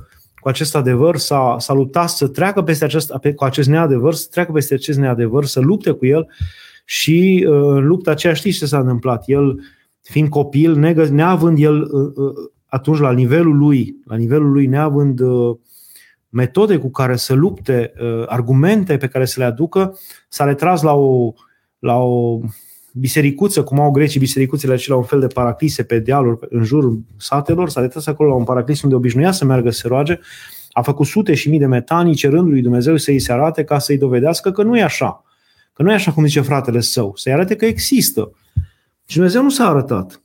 cu 0.44 0.50
acest 0.50 0.76
adevăr, 0.76 1.16
s-a, 1.16 1.56
s-a 1.58 1.72
luptat 1.72 2.08
să 2.08 2.28
treacă 2.28 2.62
peste 2.62 2.84
acest, 2.84 3.12
cu 3.34 3.44
acest 3.44 3.68
neadevăr, 3.68 4.14
să 4.14 4.26
treacă 4.30 4.52
peste 4.52 4.74
acest 4.74 4.98
neadevăr, 4.98 5.44
să 5.44 5.60
lupte 5.60 5.90
cu 5.90 6.06
el 6.06 6.28
și 6.84 7.46
uh, 7.48 7.54
în 7.54 7.86
lupta 7.86 8.10
aceea 8.10 8.32
știți 8.32 8.58
ce 8.58 8.66
s-a 8.66 8.78
întâmplat. 8.78 9.24
El, 9.26 9.60
fiind 10.02 10.28
copil, 10.28 10.76
negă, 10.76 11.04
neavând 11.04 11.58
el 11.58 11.80
uh, 11.82 12.12
uh, 12.14 12.32
atunci 12.74 12.98
la 12.98 13.12
nivelul 13.12 13.56
lui, 13.56 13.96
la 14.04 14.16
nivelul 14.16 14.52
lui 14.52 14.66
neavând 14.66 15.20
metode 16.28 16.78
cu 16.78 16.90
care 16.90 17.16
să 17.16 17.34
lupte, 17.34 17.92
argumente 18.26 18.96
pe 18.96 19.06
care 19.06 19.24
să 19.24 19.34
le 19.38 19.44
aducă, 19.44 19.98
s-a 20.28 20.44
retras 20.44 20.82
la 20.82 20.92
o, 20.92 21.32
la 21.78 21.96
o 21.96 22.40
bisericuță, 22.92 23.62
cum 23.62 23.80
au 23.80 23.90
grecii 23.90 24.20
bisericuțele 24.20 24.72
acelea, 24.72 24.98
un 24.98 25.04
fel 25.04 25.20
de 25.20 25.26
paraclise 25.26 25.82
pe 25.82 25.98
dealuri 25.98 26.38
în 26.50 26.64
jurul 26.64 27.00
satelor, 27.16 27.68
s-a 27.68 27.80
retras 27.80 28.06
acolo 28.06 28.28
la 28.28 28.34
un 28.34 28.44
paraclis 28.44 28.82
unde 28.82 28.94
obișnuia 28.94 29.32
să 29.32 29.44
meargă 29.44 29.70
să 29.70 29.78
se 29.78 29.88
roage, 29.88 30.20
a 30.72 30.82
făcut 30.82 31.06
sute 31.06 31.34
și 31.34 31.48
mii 31.48 31.58
de 31.58 31.66
metanii 31.66 32.14
cerându 32.14 32.50
lui 32.50 32.62
Dumnezeu 32.62 32.96
să-i 32.96 33.18
se 33.18 33.32
arate 33.32 33.64
ca 33.64 33.78
să-i 33.78 33.98
dovedească 33.98 34.50
că 34.50 34.62
nu 34.62 34.78
e 34.78 34.82
așa. 34.82 35.24
Că 35.72 35.82
nu 35.82 35.90
e 35.90 35.94
așa 35.94 36.12
cum 36.12 36.26
zice 36.26 36.40
fratele 36.40 36.80
său. 36.80 37.12
Să-i 37.16 37.32
arate 37.32 37.56
că 37.56 37.64
există. 37.64 38.30
Și 39.06 39.14
Dumnezeu 39.14 39.42
nu 39.42 39.50
s-a 39.50 39.68
arătat. 39.68 40.23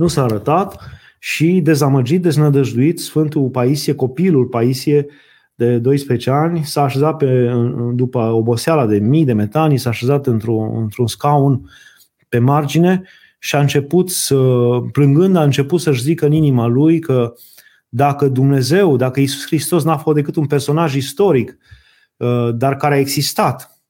Nu 0.00 0.06
s-a 0.06 0.22
arătat 0.22 0.80
și 1.18 1.60
dezamăgit, 1.62 2.22
deznădăjduit, 2.22 3.00
Sfântul 3.00 3.48
Paisie, 3.48 3.94
copilul 3.94 4.46
Paisie, 4.46 5.06
de 5.54 5.78
12 5.78 6.30
ani, 6.30 6.64
s-a 6.64 6.82
așezat 6.82 7.16
pe, 7.16 7.52
după 7.94 8.18
oboseala 8.18 8.86
de 8.86 8.98
mii 8.98 9.24
de 9.24 9.32
metani, 9.32 9.78
s-a 9.78 9.90
așezat 9.90 10.26
într-un, 10.26 10.80
într-un 10.82 11.06
scaun 11.06 11.70
pe 12.28 12.38
margine 12.38 13.02
și 13.38 13.56
a 13.56 13.60
început 13.60 14.10
să, 14.10 14.36
plângând, 14.92 15.36
a 15.36 15.42
început 15.42 15.80
să-și 15.80 16.02
zică 16.02 16.26
în 16.26 16.32
inima 16.32 16.66
lui 16.66 16.98
că 16.98 17.32
dacă 17.88 18.28
Dumnezeu, 18.28 18.96
dacă 18.96 19.20
Isus 19.20 19.46
Hristos 19.46 19.84
n-a 19.84 19.96
fost 19.96 20.16
decât 20.16 20.36
un 20.36 20.46
personaj 20.46 20.94
istoric, 20.94 21.58
uh, 22.16 22.48
dar 22.54 22.76
care 22.76 22.94
a 22.94 22.98
existat 22.98 23.80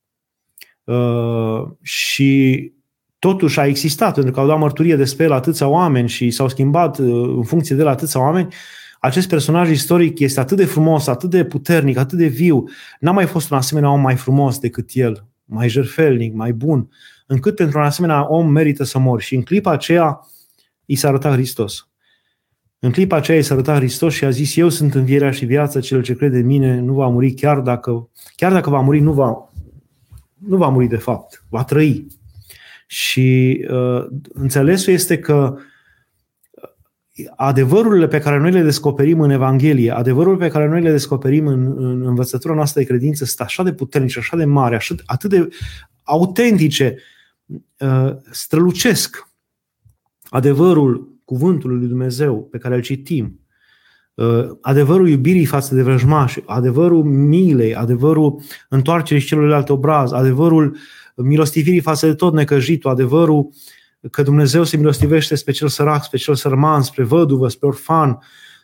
uh, 0.85 1.63
și 1.83 2.73
totuși 3.21 3.61
a 3.61 3.67
existat, 3.67 4.15
pentru 4.15 4.33
că 4.33 4.41
au 4.41 4.47
dat 4.47 4.59
mărturie 4.59 4.97
despre 4.97 5.25
el 5.25 5.33
atâția 5.33 5.69
oameni 5.69 6.09
și 6.09 6.31
s-au 6.31 6.49
schimbat 6.49 6.99
uh, 6.99 7.07
în 7.37 7.43
funcție 7.43 7.77
de 7.77 7.83
la 7.83 7.91
atâția 7.91 8.21
oameni, 8.21 8.49
acest 9.01 9.29
personaj 9.29 9.71
istoric 9.71 10.19
este 10.19 10.41
atât 10.41 10.57
de 10.57 10.65
frumos, 10.65 11.07
atât 11.07 11.31
de 11.31 11.45
puternic, 11.45 11.97
atât 11.97 12.19
de 12.19 12.27
viu. 12.27 12.65
N-a 13.01 13.11
mai 13.11 13.27
fost 13.27 13.51
un 13.51 13.57
asemenea 13.57 13.91
om 13.91 14.01
mai 14.01 14.17
frumos 14.17 14.59
decât 14.59 14.91
el, 14.93 15.27
mai 15.45 15.69
jerfelnic, 15.69 16.35
mai 16.35 16.53
bun, 16.53 16.89
încât 17.27 17.55
pentru 17.57 17.79
un 17.79 17.85
asemenea 17.85 18.33
om 18.33 18.51
merită 18.51 18.85
să 18.85 18.99
mori. 18.99 19.23
Și 19.23 19.35
în 19.35 19.43
clipa 19.43 19.71
aceea 19.71 20.21
i 20.85 20.95
s-a 20.95 21.09
arătat 21.09 21.33
Hristos. 21.33 21.89
În 22.79 22.91
clipa 22.91 23.17
aceea 23.17 23.39
i 23.39 23.43
s-a 23.43 23.55
arătat 23.55 23.77
Hristos 23.77 24.15
și 24.15 24.25
a 24.25 24.31
zis, 24.31 24.57
eu 24.57 24.69
sunt 24.69 24.95
învierea 24.95 25.31
și 25.31 25.45
viața, 25.45 25.81
cel 25.81 26.03
ce 26.03 26.15
crede 26.17 26.39
în 26.39 26.47
mine 26.47 26.81
nu 26.81 26.93
va 26.93 27.09
muri 27.09 27.33
chiar 27.33 27.61
dacă, 27.61 28.09
chiar 28.37 28.53
dacă 28.53 28.71
va 28.71 28.81
muri, 28.81 29.01
nu 29.01 29.13
va, 29.13 29.51
nu 30.39 30.57
va 30.57 30.69
muri 30.69 30.87
de 30.87 30.97
fapt, 30.97 31.45
va 31.49 31.65
trăi. 31.65 32.07
Și 32.93 33.61
uh, 33.71 34.07
înțelesul 34.33 34.93
este 34.93 35.19
că 35.19 35.57
adevărurile 37.37 38.09
pe 38.09 38.19
care 38.19 38.39
noi 38.39 38.51
le 38.51 38.63
descoperim 38.63 39.21
în 39.21 39.31
Evanghelie, 39.31 39.91
adevărurile 39.91 40.47
pe 40.47 40.53
care 40.53 40.69
noi 40.69 40.83
le 40.83 40.91
descoperim 40.91 41.47
în, 41.47 41.85
în 41.85 42.07
învățătura 42.07 42.55
noastră 42.55 42.81
de 42.81 42.87
credință 42.87 43.25
sunt 43.25 43.41
așa 43.41 43.63
de 43.63 43.73
puternice, 43.73 44.19
așa 44.19 44.37
de 44.37 44.45
mari, 44.45 44.75
așa, 44.75 44.95
atât 45.07 45.31
de 45.31 45.49
autentice, 46.03 46.97
uh, 47.79 48.13
strălucesc 48.31 49.29
adevărul 50.29 51.19
cuvântului 51.25 51.79
lui 51.79 51.89
Dumnezeu 51.89 52.43
pe 52.43 52.59
care 52.59 52.75
îl 52.75 52.81
citim, 52.81 53.41
uh, 54.15 54.49
adevărul 54.61 55.09
iubirii 55.09 55.45
față 55.45 55.75
de 55.75 55.83
vrăjmași, 55.83 56.43
adevărul 56.47 57.05
milei, 57.05 57.75
adevărul 57.75 58.43
întoarcerii 58.69 59.25
celorlalte 59.25 59.73
obraz, 59.73 60.13
adevărul 60.13 60.77
milostivirii 61.23 61.81
față 61.81 62.07
de 62.07 62.15
tot 62.15 62.33
necăjitul, 62.33 62.91
adevărul 62.91 63.39
uh, 63.39 63.59
că 64.11 64.23
Dumnezeu 64.23 64.65
se 64.65 64.77
milostivește 64.77 65.35
spre 65.35 65.53
cel 65.53 65.69
sărac, 65.69 66.05
spre 66.05 66.19
cel 66.19 66.35
sărman, 66.35 66.83
spre 66.83 67.05
văduvă, 67.05 67.49
spre 67.49 67.67
orfan, 67.67 68.19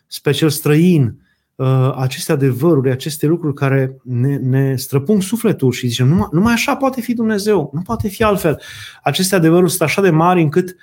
spre 0.07 0.31
cel 0.31 0.49
străin. 0.49 1.21
Uh, 1.55 1.93
aceste 1.95 2.31
adevăruri, 2.31 2.91
aceste 2.91 3.25
lucruri 3.25 3.53
care 3.53 3.97
ne, 4.03 4.35
ne 4.35 4.75
străpung 4.75 5.21
sufletul 5.21 5.71
și 5.71 5.87
zicem, 5.87 6.07
numai, 6.07 6.27
numai 6.31 6.53
așa 6.53 6.75
poate 6.75 7.01
fi 7.01 7.13
Dumnezeu, 7.13 7.69
nu 7.73 7.81
poate 7.81 8.07
fi 8.07 8.23
altfel. 8.23 8.61
Aceste 9.03 9.35
adevăruri 9.35 9.69
sunt 9.69 9.81
așa 9.81 10.01
de 10.01 10.09
mari 10.09 10.41
încât 10.41 10.75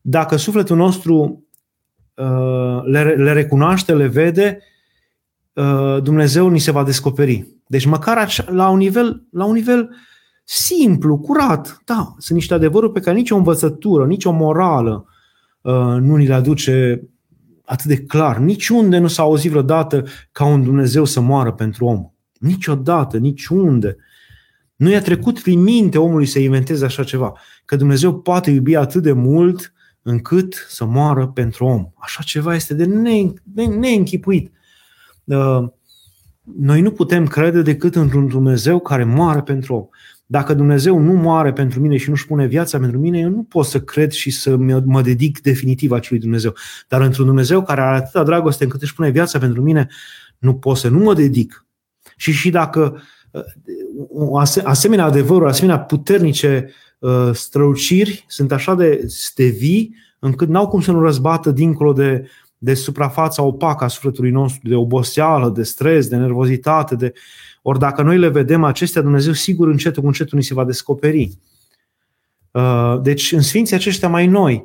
dacă 0.00 0.36
sufletul 0.36 0.76
nostru 0.76 1.44
uh, 2.14 2.82
le, 2.84 3.02
le 3.02 3.32
recunoaște, 3.32 3.94
le 3.94 4.06
vede, 4.06 4.58
uh, 5.52 6.02
Dumnezeu 6.02 6.48
ni 6.48 6.58
se 6.58 6.70
va 6.70 6.84
descoperi. 6.84 7.48
Deci 7.66 7.86
măcar 7.86 8.44
la 8.46 8.68
un 8.68 8.78
nivel, 8.78 9.26
la 9.30 9.44
un 9.44 9.54
nivel 9.54 9.80
uh, 9.80 9.96
simplu, 10.44 11.18
curat. 11.18 11.82
Da, 11.84 12.14
sunt 12.18 12.38
niște 12.38 12.54
adevăruri 12.54 12.92
pe 12.92 13.00
care 13.00 13.16
nicio 13.16 13.36
învățătură, 13.36 14.06
nicio 14.06 14.32
morală 14.32 15.06
uh, 15.60 15.72
nu 16.00 16.16
ni 16.16 16.26
le 16.26 16.34
aduce 16.34 17.02
atât 17.64 17.86
de 17.86 18.02
clar. 18.02 18.38
Niciunde 18.38 18.98
nu 18.98 19.06
s-a 19.06 19.22
auzit 19.22 19.50
vreodată 19.50 20.04
ca 20.32 20.44
un 20.44 20.62
Dumnezeu 20.62 21.04
să 21.04 21.20
moară 21.20 21.52
pentru 21.52 21.84
om. 21.84 22.10
Niciodată, 22.38 23.18
niciunde. 23.18 23.96
Nu 24.76 24.90
i-a 24.90 25.02
trecut 25.02 25.40
prin 25.40 25.62
minte 25.62 25.98
omului 25.98 26.26
să 26.26 26.38
inventeze 26.38 26.84
așa 26.84 27.04
ceva. 27.04 27.32
Că 27.64 27.76
Dumnezeu 27.76 28.20
poate 28.20 28.50
iubi 28.50 28.76
atât 28.76 29.02
de 29.02 29.12
mult 29.12 29.72
încât 30.02 30.66
să 30.68 30.84
moară 30.84 31.26
pentru 31.26 31.64
om. 31.64 31.86
Așa 31.94 32.22
ceva 32.22 32.54
este 32.54 32.74
de 32.74 32.84
ne, 32.84 33.32
ne, 33.54 33.66
neînchipuit. 33.66 34.52
Uh, 35.24 35.64
noi 36.56 36.80
nu 36.80 36.90
putem 36.90 37.26
crede 37.26 37.62
decât 37.62 37.94
într-un 37.94 38.28
Dumnezeu 38.28 38.80
care 38.80 39.04
moare 39.04 39.42
pentru 39.42 39.74
om. 39.74 39.86
Dacă 40.26 40.54
Dumnezeu 40.54 40.98
nu 40.98 41.12
moare 41.12 41.52
pentru 41.52 41.80
mine 41.80 41.96
și 41.96 42.08
nu-și 42.08 42.26
pune 42.26 42.46
viața 42.46 42.78
pentru 42.78 42.98
mine, 42.98 43.18
eu 43.18 43.28
nu 43.28 43.42
pot 43.42 43.66
să 43.66 43.80
cred 43.80 44.10
și 44.10 44.30
să 44.30 44.56
mă 44.84 45.02
dedic 45.02 45.40
definitiv 45.40 45.92
acelui 45.92 46.20
Dumnezeu. 46.20 46.54
Dar 46.88 47.00
într-un 47.00 47.26
Dumnezeu 47.26 47.62
care 47.62 47.80
are 47.80 47.96
atâta 47.96 48.22
dragoste 48.22 48.64
încât 48.64 48.82
își 48.82 48.94
pune 48.94 49.10
viața 49.10 49.38
pentru 49.38 49.62
mine, 49.62 49.88
nu 50.38 50.54
pot 50.54 50.76
să 50.76 50.88
nu 50.88 50.98
mă 50.98 51.14
dedic. 51.14 51.66
Și 52.16 52.32
și 52.32 52.50
dacă 52.50 53.02
uh, 53.30 54.62
asemenea 54.64 55.04
adevăruri, 55.04 55.50
asemenea 55.50 55.80
puternice 55.80 56.70
uh, 56.98 57.30
străluciri 57.32 58.24
sunt 58.28 58.52
așa 58.52 58.74
de, 58.74 59.06
de 59.34 59.44
vii, 59.44 59.94
încât 60.18 60.48
n-au 60.48 60.68
cum 60.68 60.80
să 60.80 60.92
nu 60.92 61.02
răzbată 61.02 61.50
dincolo 61.50 61.92
de, 61.92 62.28
de 62.64 62.74
suprafața 62.74 63.42
opacă 63.42 63.84
a 63.84 63.88
sufletului 63.88 64.30
nostru, 64.30 64.68
de 64.68 64.74
oboseală, 64.74 65.50
de 65.50 65.62
stres, 65.62 66.08
de 66.08 66.16
nervozitate, 66.16 66.94
de, 66.94 67.12
ori 67.62 67.78
dacă 67.78 68.02
noi 68.02 68.18
le 68.18 68.28
vedem 68.28 68.64
acestea, 68.64 69.02
Dumnezeu 69.02 69.32
sigur 69.32 69.68
încetul 69.68 70.02
cu 70.02 70.08
încetul 70.08 70.38
ni 70.38 70.44
se 70.44 70.54
va 70.54 70.64
descoperi. 70.64 71.38
Uh, 72.50 73.00
deci 73.02 73.32
în 73.32 73.40
sfinții 73.40 73.76
aceștia 73.76 74.08
mai 74.08 74.26
noi, 74.26 74.64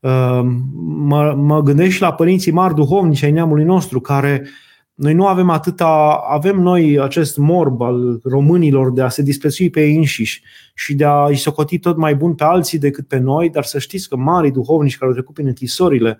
uh, 0.00 0.40
mă, 0.84 1.34
mă 1.36 1.62
gândesc 1.62 1.90
și 1.90 2.00
la 2.00 2.12
părinții 2.12 2.52
mari 2.52 2.74
duhovnici 2.74 3.22
ai 3.22 3.30
neamului 3.30 3.64
nostru, 3.64 4.00
care 4.00 4.48
noi 4.94 5.14
nu 5.14 5.26
avem 5.26 5.50
atâta, 5.50 6.20
avem 6.28 6.60
noi 6.60 7.00
acest 7.00 7.36
morb 7.36 7.80
al 7.80 8.20
românilor 8.24 8.92
de 8.92 9.02
a 9.02 9.08
se 9.08 9.22
disprețui 9.22 9.70
pe 9.70 9.80
ei 9.80 9.96
înșiși 9.96 10.42
și 10.74 10.94
de 10.94 11.04
a-i 11.04 11.36
socoti 11.36 11.78
tot 11.78 11.96
mai 11.96 12.14
bun 12.14 12.34
pe 12.34 12.44
alții 12.44 12.78
decât 12.78 13.06
pe 13.06 13.18
noi, 13.18 13.50
dar 13.50 13.64
să 13.64 13.78
știți 13.78 14.08
că 14.08 14.16
mari 14.16 14.50
duhovnici 14.50 14.96
care 14.96 15.06
au 15.06 15.12
trecut 15.12 15.34
prin 15.34 15.46
închisorile, 15.46 16.18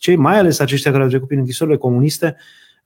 cei 0.00 0.16
mai 0.16 0.38
ales 0.38 0.58
aceștia 0.58 0.90
care 0.90 1.02
au 1.02 1.08
trecut 1.08 1.26
prin 1.26 1.38
închisorile 1.38 1.76
comuniste, 1.76 2.36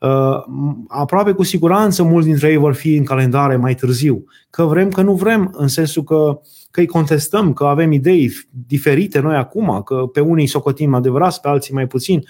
Uh, 0.04 0.44
aproape 0.88 1.32
cu 1.32 1.42
siguranță 1.42 2.02
mulți 2.02 2.26
dintre 2.26 2.50
ei 2.50 2.56
vor 2.56 2.74
fi 2.74 2.94
în 2.94 3.04
calendare 3.04 3.56
mai 3.56 3.74
târziu. 3.74 4.24
Că 4.50 4.64
vrem, 4.64 4.90
că 4.90 5.02
nu 5.02 5.14
vrem, 5.14 5.54
în 5.56 5.68
sensul 5.68 6.02
că, 6.02 6.40
că 6.70 6.80
îi 6.80 6.86
contestăm, 6.86 7.52
că 7.52 7.64
avem 7.64 7.92
idei 7.92 8.32
diferite 8.50 9.20
noi 9.20 9.36
acum, 9.36 9.82
că 9.82 9.94
pe 9.94 10.20
unii 10.20 10.46
socotim 10.46 10.94
adevărați, 10.94 11.40
pe 11.40 11.48
alții 11.48 11.74
mai 11.74 11.86
puțin. 11.86 12.24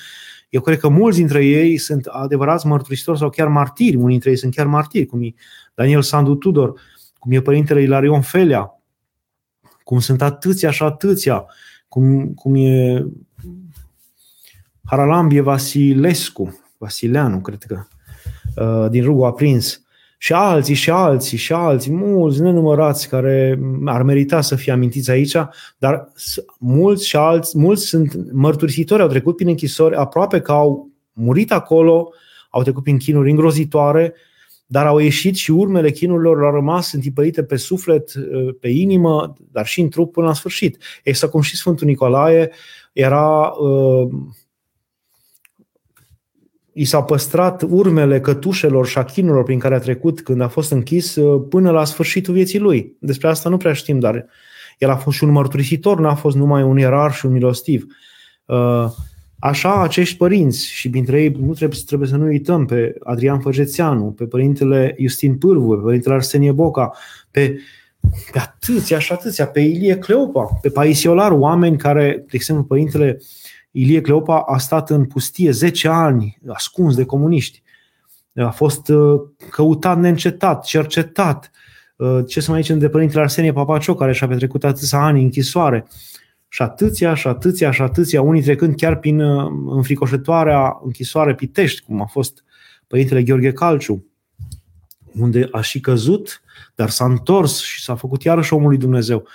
Eu 0.49 0.61
cred 0.61 0.78
că 0.78 0.89
mulți 0.89 1.18
dintre 1.18 1.45
ei 1.45 1.76
sunt 1.76 2.07
adevărați 2.07 2.66
mărturisitori 2.66 3.18
sau 3.18 3.30
chiar 3.30 3.49
martiri. 3.49 3.97
Unii 3.97 4.09
dintre 4.09 4.30
ei 4.30 4.37
sunt 4.37 4.55
chiar 4.55 4.66
martiri, 4.66 5.07
cum 5.07 5.22
e 5.22 5.35
Daniel 5.74 6.03
Sandu 6.03 6.35
Tudor, 6.35 6.80
cum 7.18 7.32
e 7.32 7.41
părintele 7.41 7.82
Ilarion 7.82 8.20
Felea, 8.20 8.82
cum 9.85 9.99
sunt 9.99 10.22
atâția 10.22 10.70
și 10.70 10.82
atâția, 10.82 11.45
cum, 11.89 12.35
cum 12.35 12.55
e 12.55 13.05
Haralambie 14.85 15.41
Vasilescu, 15.41 16.61
Vasileanu, 16.78 17.41
cred 17.41 17.62
că, 17.62 17.85
uh, 18.57 18.91
din 18.91 19.05
Rugul 19.05 19.26
Aprins. 19.26 19.78
și 20.18 20.32
alții, 20.32 20.74
și 20.74 20.91
alții, 20.91 21.39
și 21.39 21.53
alții, 21.53 21.93
mulți 21.93 22.41
nenumărați 22.41 23.09
care 23.09 23.59
ar 23.85 24.03
merita 24.03 24.41
să 24.41 24.57
fie 24.57 24.72
amintiți 24.72 25.11
aici, 25.11 25.37
dar 25.78 26.12
mulți 26.59 27.07
și 27.07 27.16
alți, 27.16 27.59
mulți 27.59 27.85
sunt 27.85 28.32
mărturisitori, 28.32 29.03
au 29.03 29.09
trecut 29.09 29.37
prin 29.37 29.49
închisori, 29.49 29.95
aproape 29.95 30.41
că 30.41 30.53
au 30.53 30.89
murit 31.12 31.53
acolo, 31.53 32.12
au 32.51 32.62
trecut 32.62 32.82
prin 32.82 32.99
chinuri 32.99 33.30
îngrozitoare, 33.30 34.14
dar 34.66 34.87
au 34.87 34.99
ieșit 34.99 35.35
și 35.35 35.51
urmele 35.51 35.91
chinurilor 35.91 36.45
au 36.45 36.55
rămas 36.55 36.93
întipărite 36.93 37.43
pe 37.43 37.57
suflet, 37.57 38.12
pe 38.61 38.68
inimă, 38.68 39.35
dar 39.53 39.66
și 39.66 39.80
în 39.80 39.89
trup 39.89 40.12
până 40.12 40.26
la 40.26 40.35
sfârșit. 40.35 40.82
Exact 41.03 41.32
cum 41.32 41.41
și 41.41 41.57
Sfântul 41.57 41.87
Nicolae 41.87 42.51
era 42.93 43.47
uh, 43.47 44.09
i 46.75 46.85
s-au 46.85 47.05
păstrat 47.05 47.64
urmele 47.68 48.20
cătușelor 48.20 48.87
și 48.87 48.99
achinurilor 48.99 49.45
prin 49.45 49.59
care 49.59 49.75
a 49.75 49.79
trecut 49.79 50.20
când 50.22 50.41
a 50.41 50.49
fost 50.49 50.70
închis 50.70 51.16
uh, 51.16 51.43
până 51.49 51.70
la 51.70 51.85
sfârșitul 51.85 52.35
vieții 52.35 52.59
lui. 52.59 52.97
Despre 52.99 53.29
asta 53.29 53.49
nu 53.49 53.57
prea 53.57 53.72
știm, 53.72 53.99
dar 53.99 54.27
el 54.79 54.91
a 54.91 54.97
fost 54.97 55.16
și 55.16 55.25
un 55.25 55.31
mărturisitor, 55.31 56.01
n-a 56.01 56.14
fost 56.14 56.37
numai 56.37 56.62
un 56.62 56.79
ierar 56.79 57.12
și 57.12 57.27
un 57.27 57.33
milostiv. 57.33 57.87
Uh, 58.47 58.85
așa, 59.39 59.83
acești 59.83 60.16
părinți, 60.16 60.66
și 60.66 60.89
dintre 60.89 61.22
ei 61.22 61.37
nu 61.41 61.53
trebuie, 61.53 61.79
trebuie 61.87 62.09
să 62.09 62.16
nu 62.16 62.25
uităm 62.25 62.66
pe 62.66 62.95
Adrian 63.03 63.41
Făgețeanu, 63.41 64.05
pe 64.05 64.25
părintele 64.25 64.97
Justin 64.99 65.39
Pârvu, 65.39 65.75
pe 65.75 65.83
părintele 65.83 66.14
Arsenie 66.14 66.53
Boca, 66.53 66.93
pe, 67.31 67.59
pe 68.33 68.39
atâția 68.39 68.99
și 68.99 69.12
atâția, 69.12 69.47
pe 69.47 69.61
Ilie 69.61 69.97
Cleopa, 69.97 70.59
pe 70.62 70.68
Paisiolar, 70.68 71.33
oameni 71.33 71.77
care, 71.77 72.25
de 72.27 72.33
exemplu, 72.33 72.64
părintele 72.64 73.18
uh, 73.20 73.27
Ilie 73.77 74.01
Cleopa 74.01 74.41
a 74.41 74.59
stat 74.59 74.91
în 74.91 75.05
pustie 75.05 75.51
10 75.51 75.89
ani, 75.89 76.39
ascuns 76.47 76.97
de 76.97 77.05
comuniști. 77.05 77.62
A 78.35 78.51
fost 78.51 78.89
uh, 78.89 79.20
căutat 79.51 79.99
neîncetat, 79.99 80.64
cercetat. 80.64 81.51
Uh, 81.97 82.20
ce 82.27 82.41
să 82.41 82.51
mai 82.51 82.61
zicem 82.61 82.79
de 82.79 82.89
părintele 82.89 83.22
Arsenie 83.22 83.53
Papacioc, 83.53 83.99
care 83.99 84.12
și-a 84.12 84.27
petrecut 84.27 84.64
atâția 84.64 84.99
ani 84.99 85.18
în 85.18 85.25
închisoare. 85.25 85.87
Și 86.49 86.62
atâția, 86.62 87.14
și 87.14 87.27
atâția, 87.27 87.70
și 87.70 87.83
atâția, 87.83 88.22
unii 88.22 88.43
trecând 88.43 88.77
chiar 88.77 88.97
prin 88.97 89.20
uh, 89.20 89.51
înfricoșătoarea 89.66 90.79
închisoare 90.85 91.35
Pitești, 91.35 91.83
cum 91.83 92.03
a 92.03 92.07
fost 92.07 92.45
părintele 92.87 93.22
Gheorghe 93.22 93.53
Calciu, 93.53 94.07
unde 95.18 95.49
a 95.51 95.61
și 95.61 95.81
căzut, 95.81 96.43
dar 96.75 96.91
s-a 96.91 97.05
întors 97.05 97.62
și 97.62 97.83
s-a 97.83 97.95
făcut 97.95 98.22
iarăși 98.22 98.53
omul 98.53 98.68
lui 98.68 98.79
Dumnezeu. 98.79 99.27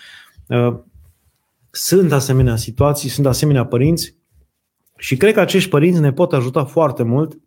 Sunt 1.69 2.11
asemenea 2.11 2.55
situații, 2.55 3.09
sunt 3.09 3.25
asemenea 3.25 3.65
părinți 3.65 4.17
și 4.99 5.17
cred 5.17 5.33
că 5.33 5.39
acești 5.39 5.69
părinți 5.69 5.99
ne 5.99 6.11
pot 6.11 6.33
ajuta 6.33 6.65
foarte 6.65 7.03
mult 7.03 7.39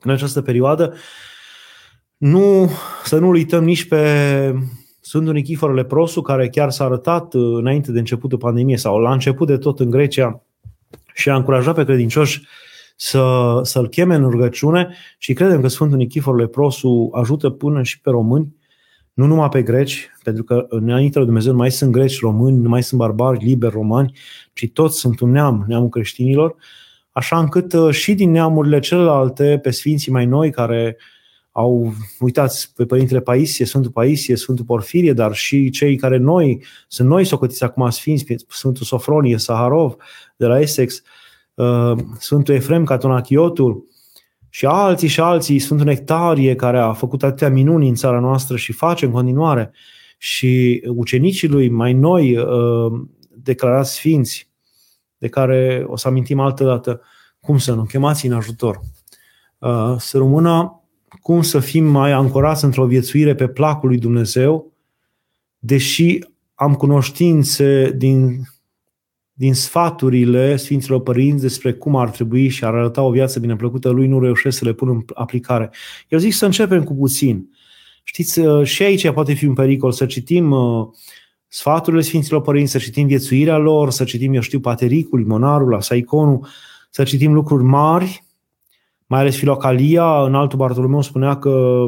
în 0.00 0.10
această 0.10 0.42
perioadă. 0.42 0.94
Nu, 2.16 2.70
să 3.04 3.18
nu 3.18 3.28
uităm 3.28 3.64
nici 3.64 3.84
pe 3.84 4.54
Sfântul 5.00 5.32
Nichifor 5.32 5.74
Leprosu, 5.74 6.22
care 6.22 6.48
chiar 6.48 6.70
s-a 6.70 6.84
arătat 6.84 7.34
uh, 7.34 7.58
înainte 7.58 7.92
de 7.92 7.98
începutul 7.98 8.38
pandemiei 8.38 8.78
sau 8.78 8.98
la 8.98 9.12
început 9.12 9.46
de 9.46 9.56
tot 9.56 9.80
în 9.80 9.90
Grecia 9.90 10.42
și 11.14 11.30
a 11.30 11.36
încurajat 11.36 11.74
pe 11.74 11.84
credincioși 11.84 12.46
să, 12.96 13.60
să-l 13.62 13.88
cheme 13.88 14.14
în 14.14 14.30
rugăciune 14.30 14.96
și 15.18 15.32
credem 15.32 15.60
că 15.60 15.68
Sfântul 15.68 15.96
Nichifor 15.96 16.36
Leprosu 16.36 17.10
ajută 17.12 17.50
până 17.50 17.82
și 17.82 18.00
pe 18.00 18.10
români 18.10 18.56
nu 19.16 19.26
numai 19.26 19.48
pe 19.48 19.62
greci, 19.62 20.10
pentru 20.22 20.44
că 20.44 20.66
înainte 20.68 21.18
lui 21.18 21.26
Dumnezeu 21.26 21.52
nu 21.52 21.58
mai 21.58 21.70
sunt 21.70 21.92
greci 21.92 22.20
români, 22.20 22.56
nu 22.56 22.68
mai 22.68 22.82
sunt 22.82 23.00
barbari, 23.00 23.44
liberi 23.44 23.72
romani, 23.72 24.18
ci 24.52 24.70
toți 24.72 24.98
sunt 24.98 25.20
un 25.20 25.30
neam, 25.30 25.64
neamul 25.68 25.88
creștinilor, 25.88 26.56
așa 27.10 27.38
încât 27.38 27.72
uh, 27.72 27.94
și 27.94 28.14
din 28.14 28.30
neamurile 28.30 28.78
celelalte, 28.78 29.58
pe 29.62 29.70
sfinții 29.70 30.12
mai 30.12 30.26
noi 30.26 30.50
care 30.50 30.96
au, 31.52 31.94
uitați, 32.20 32.72
pe 32.74 32.84
Părintele 32.84 33.20
Paisie, 33.20 33.64
Sfântul 33.64 33.90
Paisie, 33.90 34.36
Sfântul 34.36 34.64
Porfirie, 34.64 35.12
dar 35.12 35.34
și 35.34 35.70
cei 35.70 35.96
care 35.96 36.16
noi, 36.16 36.64
sunt 36.88 37.08
noi 37.08 37.24
socotiți 37.24 37.64
acum 37.64 37.90
sfinți, 37.90 38.36
Sfântul 38.48 38.84
Sofronie, 38.84 39.38
Saharov, 39.38 39.96
de 40.36 40.46
la 40.46 40.60
Essex, 40.60 41.02
uh, 41.54 41.92
Sfântul 42.18 42.54
Efrem 42.54 42.84
Catonachiotul, 42.84 43.86
și 44.56 44.66
alții 44.66 45.08
și 45.08 45.20
alții, 45.20 45.58
Sfântul 45.58 45.86
Nectarie, 45.86 46.54
care 46.54 46.78
a 46.78 46.92
făcut 46.92 47.22
atâtea 47.22 47.48
minuni 47.48 47.88
în 47.88 47.94
țara 47.94 48.20
noastră 48.20 48.56
și 48.56 48.72
face 48.72 49.04
în 49.04 49.10
continuare, 49.10 49.72
și 50.18 50.82
ucenicii 50.86 51.48
lui 51.48 51.68
mai 51.68 51.92
noi, 51.92 52.36
uh, 52.36 53.00
declarați 53.34 53.94
sfinți, 53.94 54.50
de 55.18 55.28
care 55.28 55.84
o 55.86 55.96
să 55.96 56.08
amintim 56.08 56.40
altă 56.40 56.64
dată, 56.64 57.00
cum 57.40 57.58
să 57.58 57.74
nu, 57.74 57.84
chemați 57.84 58.26
în 58.26 58.32
ajutor. 58.32 58.80
Uh, 59.58 59.94
să 59.98 60.18
rămână 60.18 60.82
cum 61.20 61.42
să 61.42 61.58
fim 61.58 61.84
mai 61.84 62.12
ancorați 62.12 62.64
într-o 62.64 62.86
viețuire 62.86 63.34
pe 63.34 63.48
placul 63.48 63.88
lui 63.88 63.98
Dumnezeu, 63.98 64.72
deși 65.58 66.18
am 66.54 66.74
cunoștințe 66.74 67.90
din 67.90 68.40
din 69.38 69.54
sfaturile 69.54 70.56
Sfinților 70.56 71.00
Părinți 71.00 71.42
despre 71.42 71.72
cum 71.72 71.96
ar 71.96 72.10
trebui 72.10 72.48
și 72.48 72.64
ar 72.64 72.74
arăta 72.74 73.02
o 73.02 73.10
viață 73.10 73.40
bineplăcută 73.40 73.88
lui, 73.88 74.06
nu 74.06 74.20
reușesc 74.20 74.58
să 74.58 74.64
le 74.64 74.72
pun 74.72 74.88
în 74.88 75.04
aplicare. 75.14 75.70
Eu 76.08 76.18
zic 76.18 76.32
să 76.32 76.44
începem 76.44 76.84
cu 76.84 76.94
puțin. 76.94 77.48
Știți, 78.02 78.38
uh, 78.38 78.66
și 78.66 78.82
aici 78.82 79.10
poate 79.10 79.32
fi 79.32 79.46
un 79.46 79.54
pericol 79.54 79.92
să 79.92 80.06
citim 80.06 80.50
uh, 80.50 80.86
sfaturile 81.48 82.02
Sfinților 82.02 82.40
Părinți, 82.40 82.72
să 82.72 82.78
citim 82.78 83.06
viețuirea 83.06 83.56
lor, 83.56 83.90
să 83.90 84.04
citim, 84.04 84.34
eu 84.34 84.40
știu, 84.40 84.60
Patericul, 84.60 85.26
Monarul, 85.26 85.74
Asaiconul, 85.74 86.46
să 86.90 87.02
citim 87.02 87.32
lucruri 87.32 87.64
mari, 87.64 88.24
mai 89.06 89.20
ales 89.20 89.36
Filocalia. 89.36 90.22
În 90.22 90.34
altul 90.34 90.58
Bartolomeu 90.58 91.02
spunea 91.02 91.36
că 91.36 91.86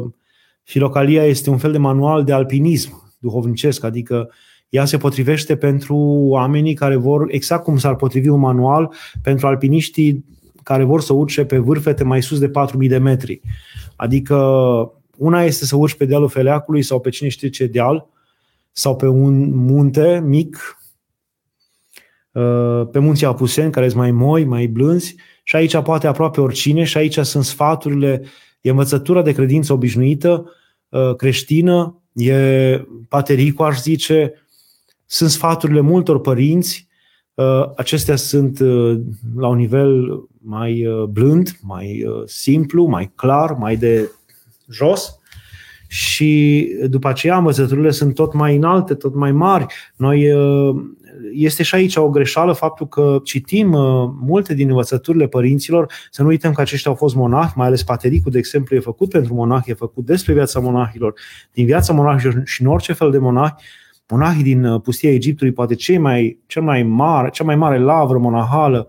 Filocalia 0.63 1.23
este 1.25 1.49
un 1.49 1.57
fel 1.57 1.71
de 1.71 1.77
manual 1.77 2.23
de 2.23 2.33
alpinism 2.33 3.15
duhovnicesc, 3.19 3.83
adică 3.83 4.29
ea 4.69 4.85
se 4.85 4.97
potrivește 4.97 5.55
pentru 5.55 5.95
oamenii 6.27 6.73
care 6.73 6.95
vor, 6.95 7.27
exact 7.27 7.63
cum 7.63 7.77
s-ar 7.77 7.95
potrivi 7.95 8.27
un 8.27 8.39
manual 8.39 8.93
pentru 9.21 9.47
alpiniștii 9.47 10.25
care 10.63 10.83
vor 10.83 11.01
să 11.01 11.13
urce 11.13 11.45
pe 11.45 11.57
vârfete 11.57 12.03
mai 12.03 12.21
sus 12.21 12.39
de 12.39 12.49
4000 12.49 12.87
de 12.87 12.97
metri. 12.97 13.41
Adică 13.95 14.35
una 15.17 15.43
este 15.43 15.65
să 15.65 15.75
urci 15.75 15.95
pe 15.95 16.05
dealul 16.05 16.29
Feleacului 16.29 16.81
sau 16.81 16.99
pe 16.99 17.09
cine 17.09 17.29
știe 17.29 17.49
ce 17.49 17.67
deal, 17.67 18.07
sau 18.71 18.95
pe 18.95 19.07
un 19.07 19.55
munte 19.55 20.21
mic, 20.25 20.79
uh, 22.31 22.87
pe 22.91 22.99
munții 22.99 23.25
Apuseni, 23.25 23.71
care 23.71 23.87
sunt 23.87 23.99
mai 23.99 24.11
moi, 24.11 24.43
mai 24.43 24.67
blânzi, 24.67 25.15
și 25.43 25.55
aici 25.55 25.77
poate 25.77 26.07
aproape 26.07 26.41
oricine, 26.41 26.83
și 26.83 26.97
aici 26.97 27.19
sunt 27.19 27.43
sfaturile, 27.43 28.23
e 28.61 28.69
învățătura 28.69 29.21
de 29.21 29.31
credință 29.31 29.73
obișnuită, 29.73 30.51
uh, 30.89 31.15
creștină, 31.15 32.01
e 32.13 32.81
patericul, 33.07 33.65
aș 33.65 33.81
zice, 33.81 34.33
sunt 35.11 35.29
sfaturile 35.29 35.81
multor 35.81 36.21
părinți, 36.21 36.87
uh, 37.33 37.63
acestea 37.75 38.15
sunt 38.15 38.59
uh, 38.59 38.99
la 39.37 39.47
un 39.47 39.57
nivel 39.57 40.19
mai 40.41 40.85
uh, 40.85 41.03
blând, 41.03 41.49
mai 41.61 42.05
simplu, 42.25 42.85
mai 42.85 43.11
clar, 43.15 43.53
mai 43.53 43.75
de 43.75 44.11
jos. 44.71 45.19
Și 45.87 46.67
după 46.87 47.07
aceea 47.07 47.37
învățăturile 47.37 47.91
sunt 47.91 48.15
tot 48.15 48.33
mai 48.33 48.55
înalte, 48.55 48.93
tot 48.93 49.15
mai 49.15 49.31
mari. 49.31 49.65
Noi 49.95 50.31
este 51.33 51.63
și 51.63 51.75
aici 51.75 51.95
o 51.95 52.09
greșeală 52.09 52.53
faptul 52.53 52.87
că 52.87 53.19
citim 53.23 53.69
multe 54.21 54.53
din 54.53 54.69
învățăturile 54.69 55.27
părinților, 55.27 55.91
să 56.11 56.21
nu 56.21 56.27
uităm 56.27 56.53
că 56.53 56.61
aceștia 56.61 56.91
au 56.91 56.97
fost 56.97 57.15
monahi, 57.15 57.53
mai 57.55 57.67
ales 57.67 57.83
Patericul, 57.83 58.31
de 58.31 58.37
exemplu, 58.37 58.75
e 58.75 58.79
făcut 58.79 59.09
pentru 59.09 59.33
monahi, 59.33 59.71
e 59.71 59.73
făcut 59.73 60.05
despre 60.05 60.33
viața 60.33 60.59
monahilor, 60.59 61.13
din 61.51 61.65
viața 61.65 61.93
monahilor 61.93 62.41
și 62.45 62.61
în 62.61 62.67
orice 62.67 62.93
fel 62.93 63.11
de 63.11 63.17
monahi, 63.17 63.53
monahii 64.09 64.43
din 64.43 64.65
uh, 64.65 64.81
pustia 64.81 65.11
Egiptului, 65.11 65.53
poate 65.53 65.75
cei 65.75 65.97
mai, 65.97 66.39
cel 66.45 66.61
mai 66.61 66.83
mare, 66.83 67.29
cea 67.29 67.43
mai 67.43 67.55
mare 67.55 67.79
lavră 67.79 68.17
monahală, 68.17 68.87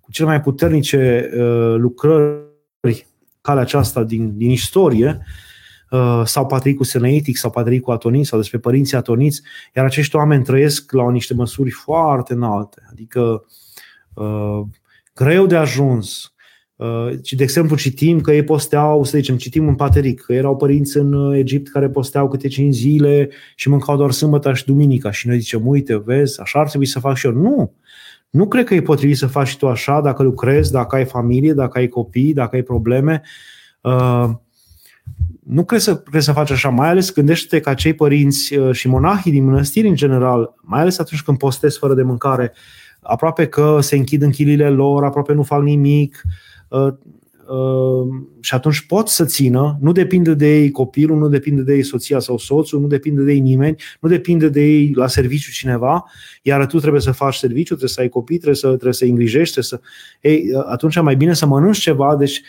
cu 0.00 0.10
cele 0.10 0.28
mai 0.28 0.40
puternice 0.40 1.30
uh, 1.34 1.74
lucrări, 1.76 3.06
calea 3.40 3.62
aceasta 3.62 4.04
din, 4.04 4.36
din 4.36 4.50
istorie, 4.50 5.20
uh, 5.90 6.22
sau 6.24 6.46
Patricul 6.46 6.84
Seneitic 6.84 7.36
sau 7.36 7.50
Patricul 7.50 7.92
Atonit 7.92 8.26
sau 8.26 8.38
despre 8.38 8.58
părinții 8.58 8.96
atoniți, 8.96 9.42
iar 9.74 9.84
acești 9.84 10.16
oameni 10.16 10.44
trăiesc 10.44 10.92
la 10.92 11.10
niște 11.10 11.34
măsuri 11.34 11.70
foarte 11.70 12.32
înalte, 12.32 12.82
adică 12.90 13.44
uh, 14.14 14.60
greu 15.14 15.46
de 15.46 15.56
ajuns, 15.56 16.34
ci, 17.22 17.30
uh, 17.30 17.36
de 17.36 17.42
exemplu, 17.42 17.76
citim 17.76 18.20
că 18.20 18.32
ei 18.32 18.44
posteau, 18.44 19.04
să 19.04 19.16
zicem, 19.16 19.36
citim 19.36 19.68
în 19.68 19.74
Pateric, 19.74 20.20
că 20.20 20.32
erau 20.32 20.56
părinți 20.56 20.96
în 20.96 21.12
uh, 21.12 21.38
Egipt 21.38 21.68
care 21.68 21.88
posteau 21.88 22.28
câte 22.28 22.48
5 22.48 22.74
zile 22.74 23.28
și 23.54 23.68
mâncau 23.68 23.96
doar 23.96 24.10
sâmbătă 24.10 24.52
și 24.54 24.64
duminica. 24.64 25.10
Și 25.10 25.28
noi 25.28 25.38
zicem, 25.38 25.66
uite, 25.66 26.02
vezi, 26.04 26.40
așa 26.40 26.60
ar 26.60 26.68
trebui 26.68 26.86
să 26.86 26.98
fac 26.98 27.16
și 27.16 27.26
eu. 27.26 27.32
Nu! 27.32 27.72
Nu 28.30 28.48
cred 28.48 28.64
că 28.64 28.74
e 28.74 28.82
potrivit 28.82 29.16
să 29.16 29.26
faci 29.26 29.48
și 29.48 29.56
tu 29.56 29.68
așa 29.68 30.00
dacă 30.00 30.22
lucrezi, 30.22 30.72
dacă 30.72 30.96
ai 30.96 31.04
familie, 31.04 31.52
dacă 31.52 31.78
ai 31.78 31.88
copii, 31.88 32.32
dacă 32.32 32.56
ai 32.56 32.62
probleme. 32.62 33.22
Uh, 33.80 34.28
nu 35.44 35.64
cred 35.64 35.80
să, 35.80 35.96
cred 35.96 36.22
să 36.22 36.32
faci 36.32 36.50
așa, 36.50 36.68
mai 36.68 36.88
ales 36.88 37.12
gândește 37.12 37.60
că 37.60 37.68
acei 37.68 37.94
părinți 37.94 38.54
și 38.72 38.88
monahii 38.88 39.32
din 39.32 39.44
mănăstiri 39.44 39.88
în 39.88 39.94
general, 39.94 40.54
mai 40.62 40.80
ales 40.80 40.98
atunci 40.98 41.22
când 41.22 41.38
postez 41.38 41.76
fără 41.76 41.94
de 41.94 42.02
mâncare, 42.02 42.52
aproape 43.00 43.46
că 43.46 43.78
se 43.80 43.96
închid 43.96 44.22
în 44.22 44.30
chilile 44.30 44.68
lor, 44.68 45.04
aproape 45.04 45.32
nu 45.32 45.42
fac 45.42 45.62
nimic, 45.62 46.22
Uh, 46.24 46.49
și 48.40 48.54
atunci 48.54 48.80
pot 48.80 49.08
să 49.08 49.24
țină, 49.24 49.78
nu 49.80 49.92
depinde 49.92 50.34
de 50.34 50.58
ei 50.58 50.70
copilul, 50.70 51.18
nu 51.18 51.28
depinde 51.28 51.62
de 51.62 51.74
ei 51.74 51.82
soția 51.82 52.18
sau 52.18 52.38
soțul, 52.38 52.80
nu 52.80 52.86
depinde 52.86 53.22
de 53.22 53.32
ei 53.32 53.40
nimeni, 53.40 53.76
nu 54.00 54.08
depinde 54.08 54.48
de 54.48 54.60
ei 54.60 54.92
la 54.94 55.06
serviciu 55.06 55.50
cineva, 55.50 56.04
iar 56.42 56.66
tu 56.66 56.78
trebuie 56.78 57.00
să 57.00 57.10
faci 57.10 57.34
serviciu, 57.34 57.64
trebuie 57.64 57.88
să 57.88 58.00
ai 58.00 58.08
copii, 58.08 58.36
trebuie 58.36 58.56
să, 58.56 58.66
trebuie 58.66 58.92
să 58.92 59.04
îngrijești, 59.04 59.52
trebuie 59.52 59.80
să... 59.80 59.80
Ei, 60.28 60.62
atunci 60.66 61.00
mai 61.00 61.16
bine 61.16 61.34
să 61.34 61.46
mănânci 61.46 61.78
ceva, 61.78 62.16
deci 62.16 62.42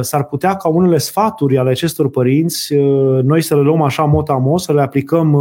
s-ar 0.00 0.24
putea 0.24 0.56
ca 0.56 0.68
unele 0.68 0.98
sfaturi 0.98 1.58
ale 1.58 1.70
acestor 1.70 2.10
părinți 2.10 2.74
noi 3.22 3.42
să 3.42 3.54
le 3.54 3.62
luăm 3.62 3.82
așa 3.82 4.04
mot 4.04 4.60
să 4.60 4.72
le 4.72 4.80
aplicăm 4.80 5.36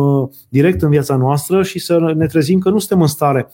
direct 0.49 0.81
în 0.81 0.89
viața 0.89 1.15
noastră 1.15 1.63
și 1.63 1.79
să 1.79 2.13
ne 2.15 2.25
trezim 2.25 2.59
că 2.59 2.69
nu 2.69 2.79
suntem 2.79 3.01
în 3.01 3.07
stare. 3.07 3.47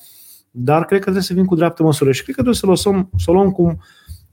Dar 0.52 0.86
cred 0.86 0.98
că 0.98 1.04
trebuie 1.04 1.24
să 1.24 1.34
fim 1.34 1.46
cu 1.46 1.56
dreaptă 1.56 1.84
măsură 1.84 2.12
și 2.12 2.24
cred 2.24 2.36
că 2.36 2.42
trebuie 2.42 2.62
să, 2.62 2.66
lăsăm, 2.66 3.10
să 3.18 3.32
o 3.32 3.34
luăm 3.34 3.52
cum 3.52 3.80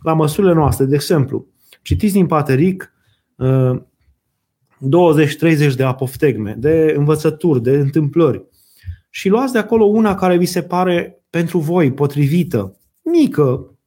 la 0.04 0.14
măsurile 0.14 0.52
noastre. 0.52 0.84
De 0.84 0.94
exemplu, 0.94 1.46
citiți 1.82 2.12
din 2.12 2.26
Pateric 2.26 2.92
20-30 3.38 3.40
uh, 3.40 5.74
de 5.76 5.84
apoftegme, 5.84 6.54
de 6.58 6.94
învățături, 6.96 7.62
de 7.62 7.70
întâmplări 7.70 8.44
și 9.10 9.28
luați 9.28 9.52
de 9.52 9.58
acolo 9.58 9.84
una 9.84 10.14
care 10.14 10.36
vi 10.36 10.44
se 10.44 10.62
pare 10.62 11.22
pentru 11.30 11.58
voi 11.58 11.92
potrivită, 11.92 12.78
mică, 13.02 13.78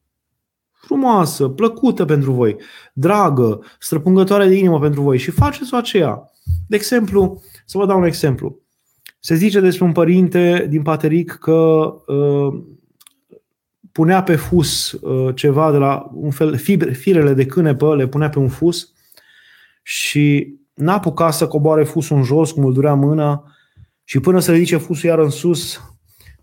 frumoasă, 0.71 1.47
plăcută 1.47 2.05
pentru 2.05 2.31
voi, 2.31 2.55
dragă, 2.93 3.59
străpungătoare 3.79 4.47
de 4.47 4.55
inimă 4.55 4.79
pentru 4.79 5.01
voi 5.01 5.17
și 5.17 5.31
faceți-o 5.31 5.77
aceea. 5.77 6.31
De 6.67 6.75
exemplu, 6.75 7.41
să 7.65 7.77
vă 7.77 7.85
dau 7.85 7.97
un 7.97 8.05
exemplu. 8.05 8.59
Se 9.19 9.35
zice 9.35 9.59
despre 9.59 9.85
un 9.85 9.91
părinte 9.91 10.67
din 10.69 10.81
Pateric 10.81 11.31
că 11.31 11.93
uh, 12.07 12.63
punea 13.97 14.23
pe 14.23 14.35
fus 14.35 14.91
uh, 14.91 15.35
ceva 15.35 15.71
de 15.71 15.77
la 15.77 16.09
un 16.13 16.31
fel, 16.31 16.57
fibre, 16.57 16.91
firele 16.91 17.33
de 17.33 17.45
cânepă, 17.45 17.95
le 17.95 18.07
punea 18.07 18.29
pe 18.29 18.39
un 18.39 18.49
fus 18.49 18.93
și 19.83 20.55
n-a 20.73 20.93
apucat 20.93 21.33
să 21.33 21.47
coboare 21.47 21.83
fusul 21.83 22.17
în 22.17 22.23
jos, 22.23 22.51
cum 22.51 22.65
îl 22.65 22.73
durea 22.73 22.93
mâna, 22.93 23.43
și 24.03 24.19
până 24.19 24.39
să 24.39 24.51
ridice 24.51 24.77
fusul 24.77 25.09
iar 25.09 25.19
în 25.19 25.29
sus, 25.29 25.81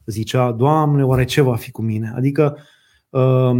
zicea, 0.07 0.53
Doamne, 0.53 1.05
oare 1.05 1.25
ce 1.25 1.41
va 1.41 1.57
fi 1.57 1.71
cu 1.71 1.83
mine? 1.83 2.13
Adică 2.17 2.57
uh, 3.11 3.59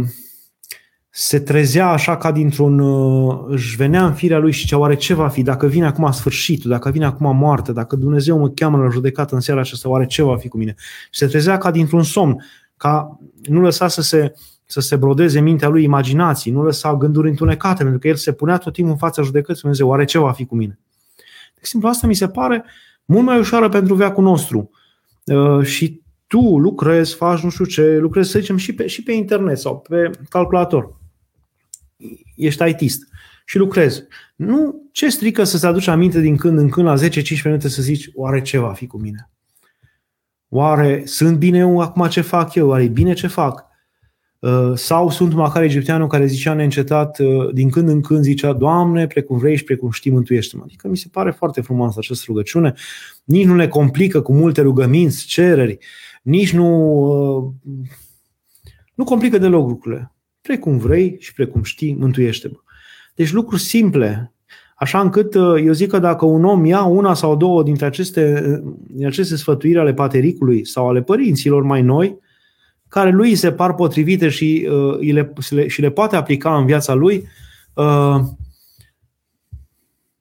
se 1.09 1.39
trezea 1.39 1.87
așa 1.89 2.17
ca 2.17 2.31
dintr-un... 2.31 2.79
Uh, 2.79 3.45
își 3.47 3.75
venea 3.75 4.05
în 4.05 4.13
firea 4.13 4.37
lui 4.37 4.51
și 4.51 4.67
ce 4.67 4.75
oare 4.75 4.95
ce 4.95 5.13
va 5.13 5.27
fi? 5.27 5.41
Dacă 5.41 5.67
vine 5.67 5.85
acum 5.85 6.11
sfârșitul, 6.11 6.69
dacă 6.69 6.89
vine 6.89 7.05
acum 7.05 7.35
moarte, 7.35 7.71
dacă 7.71 7.95
Dumnezeu 7.95 8.39
mă 8.39 8.49
cheamă 8.49 8.77
la 8.77 8.89
judecată 8.89 9.35
în 9.35 9.41
seara 9.41 9.59
aceasta, 9.59 9.89
oare 9.89 10.05
ce 10.05 10.21
va 10.21 10.37
fi 10.37 10.47
cu 10.47 10.57
mine? 10.57 10.75
Și 11.11 11.19
se 11.19 11.27
trezea 11.27 11.57
ca 11.57 11.71
dintr-un 11.71 12.03
somn, 12.03 12.43
ca 12.77 13.19
nu 13.43 13.61
lăsa 13.61 13.87
să 13.87 14.01
se, 14.01 14.33
să 14.65 14.79
se 14.79 14.95
brodeze 14.95 15.39
mintea 15.39 15.67
lui 15.67 15.83
imaginații, 15.83 16.51
nu 16.51 16.63
lăsa 16.63 16.95
gânduri 16.95 17.29
întunecate, 17.29 17.81
pentru 17.81 17.99
că 17.99 18.07
el 18.07 18.15
se 18.15 18.33
punea 18.33 18.57
tot 18.57 18.73
timpul 18.73 18.91
în 18.91 18.97
fața 18.97 19.21
judecății 19.21 19.61
Dumnezeu, 19.61 19.87
oare 19.87 20.05
ce 20.05 20.17
va 20.17 20.31
fi 20.31 20.45
cu 20.45 20.55
mine? 20.55 20.79
De 21.53 21.59
exemplu, 21.59 21.89
asta 21.89 22.07
mi 22.07 22.15
se 22.15 22.27
pare 22.27 22.65
mult 23.05 23.25
mai 23.25 23.39
ușoară 23.39 23.69
pentru 23.69 23.95
veacul 23.95 24.23
nostru. 24.23 24.69
Uh, 25.25 25.65
și 25.65 26.01
tu 26.27 26.57
lucrezi, 26.57 27.15
faci 27.15 27.39
nu 27.39 27.49
știu 27.49 27.65
ce, 27.65 27.97
lucrezi, 27.97 28.29
să 28.29 28.39
zicem, 28.39 28.57
și 28.57 28.73
pe, 28.73 28.87
și 28.87 29.03
pe 29.03 29.11
internet 29.11 29.57
sau 29.57 29.79
pe 29.79 30.09
calculator 30.29 30.97
ești 32.35 32.69
ITist 32.69 33.07
și 33.45 33.57
lucrezi. 33.57 34.03
Nu, 34.35 34.89
ce 34.91 35.09
strică 35.09 35.43
să-ți 35.43 35.65
aduci 35.65 35.87
aminte 35.87 36.19
din 36.19 36.37
când 36.37 36.57
în 36.57 36.69
când 36.69 36.87
la 36.87 36.95
10-15 36.95 37.43
minute 37.43 37.67
să 37.67 37.81
zici, 37.81 38.09
oare 38.13 38.41
ce 38.41 38.57
va 38.57 38.73
fi 38.73 38.87
cu 38.87 38.97
mine? 38.97 39.29
Oare 40.55 41.01
sunt 41.05 41.37
bine 41.37 41.57
eu 41.57 41.79
acum 41.79 42.07
ce 42.07 42.21
fac 42.21 42.53
eu? 42.53 42.67
Oare 42.67 42.83
e 42.83 42.87
bine 42.87 43.13
ce 43.13 43.27
fac? 43.27 43.65
Uh, 44.39 44.71
sau 44.75 45.09
sunt 45.09 45.33
Macar 45.33 45.63
egipteanul 45.63 46.07
care 46.07 46.25
zicea 46.25 46.53
neîncetat, 46.53 47.19
uh, 47.19 47.53
din 47.53 47.69
când 47.69 47.89
în 47.89 48.01
când 48.01 48.23
zicea, 48.23 48.53
Doamne, 48.53 49.07
precum 49.07 49.37
vrei 49.37 49.55
și 49.55 49.63
precum 49.63 49.91
știi, 49.91 50.11
mântuiește-mă. 50.11 50.63
Adică 50.65 50.87
mi 50.87 50.97
se 50.97 51.07
pare 51.11 51.31
foarte 51.31 51.61
frumoasă 51.61 51.95
această 51.97 52.23
rugăciune. 52.27 52.73
Nici 53.23 53.45
nu 53.45 53.55
ne 53.55 53.67
complică 53.67 54.21
cu 54.21 54.33
multe 54.33 54.61
rugăminți, 54.61 55.25
cereri, 55.25 55.77
nici 56.23 56.53
nu, 56.53 56.91
uh, 57.35 57.73
nu 58.93 59.03
complică 59.03 59.37
deloc 59.37 59.67
lucrurile 59.67 60.15
precum 60.45 60.77
vrei 60.77 61.15
și 61.19 61.33
precum 61.33 61.63
știi, 61.63 61.95
mântuiește-mă. 61.95 62.57
Deci 63.15 63.31
lucruri 63.31 63.61
simple, 63.61 64.33
așa 64.75 64.99
încât 64.99 65.35
uh, 65.35 65.63
eu 65.65 65.71
zic 65.71 65.89
că 65.89 65.99
dacă 65.99 66.25
un 66.25 66.43
om 66.43 66.65
ia 66.65 66.83
una 66.83 67.13
sau 67.13 67.35
două 67.35 67.63
dintre 67.63 67.85
aceste, 67.85 68.43
uh, 68.65 68.73
din 68.87 69.05
aceste 69.05 69.35
sfătuiri 69.35 69.79
ale 69.79 69.93
patericului 69.93 70.65
sau 70.65 70.89
ale 70.89 71.01
părinților 71.01 71.63
mai 71.63 71.81
noi, 71.81 72.19
care 72.87 73.11
lui 73.11 73.35
se 73.35 73.51
par 73.51 73.73
potrivite 73.73 74.29
și, 74.29 74.69
uh, 74.99 75.13
le, 75.13 75.67
și 75.67 75.81
le 75.81 75.89
poate 75.89 76.15
aplica 76.15 76.57
în 76.57 76.65
viața 76.65 76.93
lui, 76.93 77.27
uh, 77.73 78.19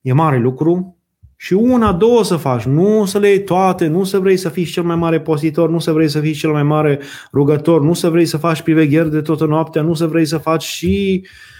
e 0.00 0.12
mare 0.12 0.38
lucru. 0.38 0.98
Și 1.36 1.52
una, 1.52 1.92
două 1.92 2.24
să 2.24 2.36
faci, 2.36 2.62
nu 2.62 3.04
să 3.04 3.18
le 3.18 3.28
iei 3.28 3.42
toate, 3.42 3.86
nu 3.86 4.04
să 4.04 4.18
vrei 4.18 4.36
să 4.36 4.48
fii 4.48 4.64
cel 4.64 4.82
mai 4.82 4.96
mare 4.96 5.20
postitor, 5.20 5.70
nu 5.70 5.78
să 5.78 5.92
vrei 5.92 6.08
să 6.08 6.20
fii 6.20 6.32
cel 6.32 6.50
mai 6.50 6.62
mare 6.62 7.00
rugător, 7.32 7.82
nu 7.82 7.92
să 7.92 8.10
vrei 8.10 8.26
să 8.26 8.36
faci 8.36 8.62
privegheri 8.62 9.10
de 9.10 9.20
toată 9.20 9.46
noaptea, 9.46 9.82
nu 9.82 9.94
să 9.94 10.06
vrei 10.06 10.24
să 10.24 10.38
faci 10.38 10.62
și 10.62 11.26
metanii 11.26 11.53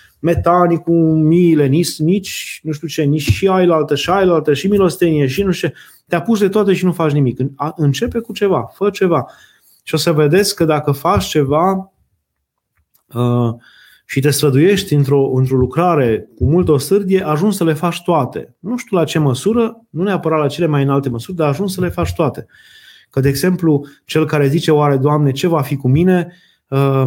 cu 0.82 0.92
miile, 1.12 1.66
nici, 1.66 1.98
nici 1.98 2.60
nu 2.62 2.72
știu 2.72 2.88
ce, 2.88 3.02
nici 3.02 3.30
și 3.30 3.48
ailaltă, 3.48 3.94
și 3.94 4.10
ailaltă, 4.10 4.54
și 4.54 4.66
milostenie, 4.66 5.26
și 5.26 5.42
nu 5.42 5.50
știu 5.50 5.68
ce. 5.68 5.74
Te 6.08 6.16
apuci 6.16 6.38
de 6.38 6.48
toate 6.48 6.72
și 6.72 6.84
nu 6.84 6.92
faci 6.92 7.12
nimic. 7.12 7.38
Începe 7.76 8.18
cu 8.18 8.32
ceva, 8.32 8.70
fă 8.72 8.90
ceva. 8.90 9.26
Și 9.82 9.94
o 9.94 9.96
să 9.98 10.12
vedeți 10.12 10.56
că 10.56 10.64
dacă 10.64 10.92
faci 10.92 11.24
ceva, 11.24 11.92
uh, 13.14 13.54
și 14.06 14.20
te 14.20 14.30
străduiești 14.30 14.94
într-o, 14.94 15.30
într-o 15.34 15.56
lucrare 15.56 16.28
cu 16.36 16.44
multă 16.44 16.76
sârdie, 16.76 17.26
ajungi 17.26 17.56
să 17.56 17.64
le 17.64 17.72
faci 17.72 18.02
toate. 18.02 18.56
Nu 18.58 18.76
știu 18.76 18.96
la 18.96 19.04
ce 19.04 19.18
măsură, 19.18 19.86
nu 19.90 20.02
neapărat 20.02 20.38
la 20.38 20.46
cele 20.46 20.66
mai 20.66 20.82
înalte 20.82 21.08
măsuri, 21.08 21.36
dar 21.36 21.48
ajungi 21.48 21.74
să 21.74 21.80
le 21.80 21.88
faci 21.88 22.14
toate. 22.14 22.46
Că, 23.10 23.20
de 23.20 23.28
exemplu, 23.28 23.86
cel 24.04 24.26
care 24.26 24.48
zice, 24.48 24.70
oare, 24.70 24.96
Doamne, 24.96 25.30
ce 25.30 25.46
va 25.46 25.62
fi 25.62 25.76
cu 25.76 25.88
mine, 25.88 26.32
uh, 26.68 27.04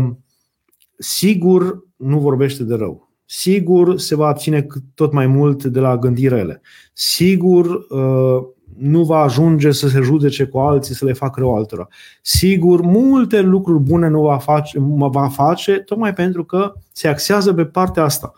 sigur 0.98 1.86
nu 1.96 2.20
vorbește 2.20 2.64
de 2.64 2.76
rău. 2.76 3.07
Sigur 3.30 4.00
se 4.00 4.16
va 4.16 4.28
abține 4.28 4.68
tot 4.94 5.12
mai 5.12 5.28
mult 5.28 5.64
de 5.64 5.80
la 5.80 5.98
gândirele. 5.98 6.62
Sigur 6.94 7.66
uh, 7.66 8.48
nu 8.78 9.04
va 9.04 9.18
ajunge 9.18 9.72
să 9.72 9.88
se 9.88 10.02
judece 10.02 10.46
cu 10.46 10.58
alții, 10.58 10.96
să 10.96 11.06
le 11.06 11.14
facă 11.14 11.40
rău 11.40 11.56
altora. 11.56 11.88
Sigur, 12.22 12.82
multe 12.82 13.42
lucruri 13.42 13.84
bune 13.84 14.08
nu 14.08 14.22
va 14.22 14.38
face, 14.38 14.80
va 14.98 15.28
face 15.28 15.74
tocmai 15.74 16.14
pentru 16.14 16.44
că 16.44 16.74
se 16.92 17.08
axează 17.08 17.54
pe 17.54 17.66
partea 17.66 18.04
asta. 18.04 18.34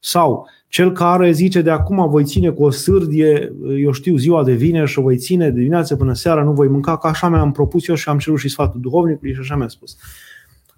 Sau 0.00 0.48
cel 0.68 0.92
care 0.92 1.30
zice 1.30 1.62
de 1.62 1.70
acum 1.70 2.08
voi 2.08 2.24
ține 2.24 2.50
cu 2.50 2.64
o 2.64 2.70
sârdie, 2.70 3.52
eu 3.82 3.92
știu, 3.92 4.16
ziua 4.16 4.44
de 4.44 4.52
vineri 4.52 4.90
și 4.90 4.98
o 4.98 5.02
voi 5.02 5.16
ține 5.16 5.50
de 5.50 5.58
dimineață 5.58 5.96
până 5.96 6.12
seara, 6.12 6.42
nu 6.42 6.52
voi 6.52 6.68
mânca, 6.68 6.96
că 6.98 7.06
așa 7.06 7.28
mi-am 7.28 7.52
propus 7.52 7.88
eu 7.88 7.94
și 7.94 8.08
am 8.08 8.18
cerut 8.18 8.38
și 8.38 8.48
sfatul 8.48 8.80
duhovnicului 8.80 9.34
și 9.34 9.40
așa 9.40 9.56
mi-a 9.56 9.68
spus. 9.68 9.96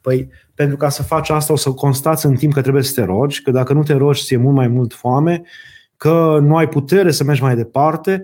Păi, 0.01 0.28
pentru 0.55 0.76
ca 0.76 0.88
să 0.88 1.03
faci 1.03 1.30
asta 1.30 1.53
o 1.53 1.57
să 1.57 1.70
constați 1.70 2.26
în 2.26 2.34
timp 2.34 2.53
că 2.53 2.61
trebuie 2.61 2.82
să 2.82 2.94
te 2.94 3.05
rogi, 3.05 3.42
că 3.42 3.51
dacă 3.51 3.72
nu 3.72 3.82
te 3.82 3.92
rogi 3.92 4.24
ți-e 4.24 4.36
mult 4.36 4.55
mai 4.55 4.68
mult 4.68 4.94
foame, 4.94 5.42
că 5.96 6.38
nu 6.42 6.57
ai 6.57 6.68
putere 6.68 7.11
să 7.11 7.24
mergi 7.24 7.42
mai 7.42 7.57
departe. 7.57 8.22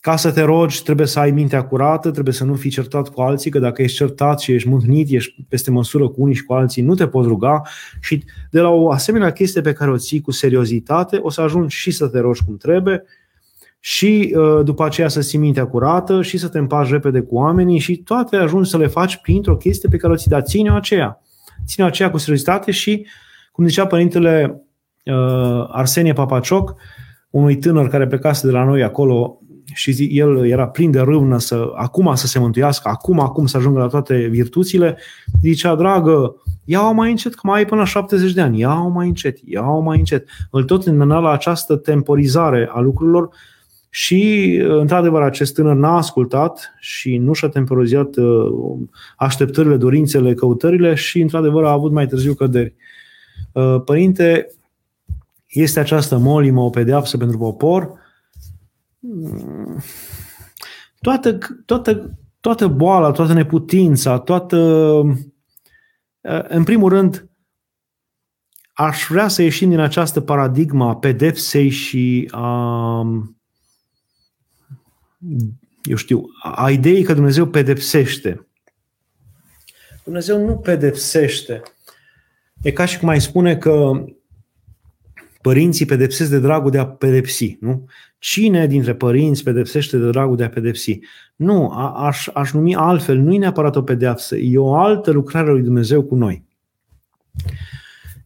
Ca 0.00 0.16
să 0.16 0.32
te 0.32 0.42
rogi, 0.42 0.82
trebuie 0.82 1.06
să 1.06 1.18
ai 1.18 1.30
mintea 1.30 1.64
curată, 1.64 2.10
trebuie 2.10 2.34
să 2.34 2.44
nu 2.44 2.54
fii 2.54 2.70
certat 2.70 3.08
cu 3.08 3.20
alții, 3.20 3.50
că 3.50 3.58
dacă 3.58 3.82
ești 3.82 3.96
certat 3.96 4.40
și 4.40 4.52
ești 4.52 4.68
mâhnit, 4.68 5.10
ești 5.10 5.44
peste 5.48 5.70
măsură 5.70 6.08
cu 6.08 6.22
unii 6.22 6.34
și 6.34 6.44
cu 6.44 6.52
alții, 6.52 6.82
nu 6.82 6.94
te 6.94 7.06
poți 7.06 7.28
ruga. 7.28 7.62
Și 8.00 8.24
de 8.50 8.60
la 8.60 8.68
o 8.68 8.90
asemenea 8.90 9.32
chestie 9.32 9.60
pe 9.60 9.72
care 9.72 9.90
o 9.90 9.96
ții 9.96 10.20
cu 10.20 10.30
seriozitate, 10.30 11.18
o 11.22 11.30
să 11.30 11.40
ajungi 11.40 11.76
și 11.76 11.90
să 11.90 12.08
te 12.08 12.18
rogi 12.18 12.44
cum 12.44 12.56
trebuie 12.56 13.02
și 13.88 14.34
uh, 14.36 14.64
după 14.64 14.84
aceea 14.84 15.08
să 15.08 15.20
ții 15.20 15.38
mintea 15.38 15.66
curată 15.66 16.22
și 16.22 16.38
să 16.38 16.48
te 16.48 16.58
împaci 16.58 16.90
repede 16.90 17.20
cu 17.20 17.34
oamenii 17.34 17.78
și 17.78 17.96
toate 17.96 18.36
ajungi 18.36 18.70
să 18.70 18.76
le 18.76 18.86
faci 18.86 19.16
printr-o 19.16 19.56
chestie 19.56 19.88
pe 19.88 19.96
care 19.96 20.12
o 20.12 20.16
ții, 20.16 20.30
dar 20.30 20.42
ține-o 20.42 20.74
aceea. 20.74 21.22
Ține-o 21.66 21.88
aceea 21.88 22.10
cu 22.10 22.18
seriozitate 22.18 22.70
și, 22.70 23.06
cum 23.52 23.66
zicea 23.66 23.86
părintele 23.86 24.62
uh, 25.04 25.68
Arsenie 25.68 26.12
Papacioc, 26.12 26.74
unui 27.30 27.56
tânăr 27.56 27.88
care 27.88 28.06
plecase 28.06 28.46
de 28.46 28.52
la 28.52 28.64
noi 28.64 28.82
acolo 28.82 29.38
și 29.74 30.08
el 30.10 30.46
era 30.46 30.68
plin 30.68 30.90
de 30.90 31.00
râvnă 31.00 31.38
să, 31.38 31.72
acum 31.74 32.14
să 32.14 32.26
se 32.26 32.38
mântuiască, 32.38 32.88
acum, 32.88 33.20
acum 33.20 33.46
să 33.46 33.56
ajungă 33.56 33.78
la 33.78 33.86
toate 33.86 34.16
virtuțile, 34.16 34.98
zicea, 35.42 35.74
dragă, 35.74 36.42
ia-o 36.64 36.92
mai 36.92 37.10
încet, 37.10 37.34
că 37.34 37.40
mai 37.42 37.58
ai 37.58 37.66
până 37.66 37.80
la 37.80 37.86
70 37.86 38.32
de 38.32 38.40
ani, 38.40 38.58
ia-o 38.58 38.88
mai 38.88 39.06
încet, 39.06 39.38
ia-o 39.44 39.80
mai 39.80 39.98
încet. 39.98 40.28
Îl 40.50 40.64
tot 40.64 40.86
îndemna 40.86 41.18
la 41.18 41.30
această 41.30 41.76
temporizare 41.76 42.68
a 42.72 42.80
lucrurilor 42.80 43.30
și, 43.96 44.54
într-adevăr, 44.68 45.22
acest 45.22 45.54
tânăr 45.54 45.74
n-a 45.74 45.96
ascultat 45.96 46.74
și 46.78 47.16
nu 47.16 47.32
și-a 47.32 47.48
temporizat 47.48 48.16
uh, 48.16 48.78
așteptările, 49.16 49.76
dorințele, 49.76 50.34
căutările 50.34 50.94
și, 50.94 51.20
într-adevăr, 51.20 51.64
a 51.64 51.70
avut 51.70 51.92
mai 51.92 52.06
târziu 52.06 52.34
căderi. 52.34 52.74
Uh, 53.52 53.82
părinte, 53.84 54.54
este 55.46 55.80
această 55.80 56.18
molimă 56.18 56.60
o 56.60 56.70
pedeapsă 56.70 57.16
pentru 57.16 57.38
popor, 57.38 57.92
toată, 61.00 61.38
toată, 61.64 62.18
toată 62.40 62.66
boala, 62.66 63.10
toată 63.10 63.32
neputința, 63.32 64.18
toată. 64.18 64.56
În 66.48 66.64
primul 66.64 66.88
rând, 66.88 67.28
aș 68.72 69.06
vrea 69.08 69.28
să 69.28 69.42
ieșim 69.42 69.68
din 69.68 69.80
această 69.80 70.20
paradigma 70.20 70.88
a 70.88 70.96
pedepsei 70.96 71.68
și 71.68 72.28
a, 72.30 73.02
eu 75.82 75.96
știu, 75.96 76.24
a 76.42 76.70
ideii 76.70 77.02
că 77.02 77.14
Dumnezeu 77.14 77.46
pedepsește. 77.46 78.46
Dumnezeu 80.04 80.46
nu 80.46 80.56
pedepsește. 80.56 81.62
E 82.62 82.70
ca 82.70 82.84
și 82.84 82.98
cum 82.98 83.08
ai 83.08 83.20
spune 83.20 83.56
că 83.56 84.04
părinții 85.40 85.86
pedepsesc 85.86 86.30
de 86.30 86.38
dragul 86.38 86.70
de 86.70 86.78
a 86.78 86.86
pedepsi. 86.86 87.56
Nu? 87.60 87.86
Cine 88.18 88.66
dintre 88.66 88.94
părinți 88.94 89.42
pedepsește 89.42 89.98
de 89.98 90.10
dragul 90.10 90.36
de 90.36 90.44
a 90.44 90.48
pedepsi? 90.48 90.98
Nu, 91.36 91.70
a, 91.70 92.06
aș, 92.06 92.28
aș 92.32 92.52
numi 92.52 92.74
altfel, 92.74 93.18
nu 93.18 93.34
e 93.34 93.38
neapărat 93.38 93.76
o 93.76 93.82
pedeapsă, 93.82 94.36
e 94.36 94.58
o 94.58 94.74
altă 94.74 95.10
lucrare 95.10 95.48
a 95.48 95.52
lui 95.52 95.62
Dumnezeu 95.62 96.02
cu 96.02 96.14
noi. 96.14 96.44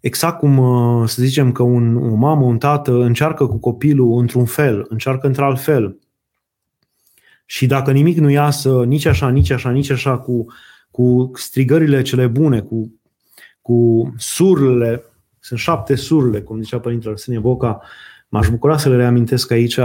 Exact 0.00 0.38
cum 0.38 0.58
uh, 0.58 1.08
să 1.08 1.22
zicem 1.22 1.52
că 1.52 1.62
un, 1.62 1.96
o 1.96 2.14
mamă, 2.14 2.44
un 2.44 2.58
tată 2.58 2.92
încearcă 2.92 3.46
cu 3.46 3.58
copilul 3.58 4.18
într-un 4.18 4.44
fel, 4.44 4.86
încearcă 4.88 5.26
într-alt 5.26 5.60
fel. 5.60 5.98
Și 7.50 7.66
dacă 7.66 7.92
nimic 7.92 8.18
nu 8.18 8.30
iasă 8.30 8.84
nici 8.84 9.04
așa, 9.04 9.28
nici 9.28 9.50
așa, 9.50 9.70
nici 9.70 9.90
așa, 9.90 10.18
cu, 10.18 10.46
cu 10.90 11.30
strigările 11.34 12.02
cele 12.02 12.26
bune, 12.26 12.60
cu, 12.60 13.00
cu 13.60 14.12
surlele, 14.16 15.02
sunt 15.38 15.58
șapte 15.58 15.94
surle, 15.94 16.40
cum 16.40 16.62
zicea 16.62 16.80
Părintele 16.80 17.12
Arsenie 17.12 17.40
Boca, 17.40 17.80
m-aș 18.28 18.48
bucura 18.48 18.78
să 18.78 18.88
le 18.88 18.96
reamintesc 18.96 19.50
aici, 19.50 19.78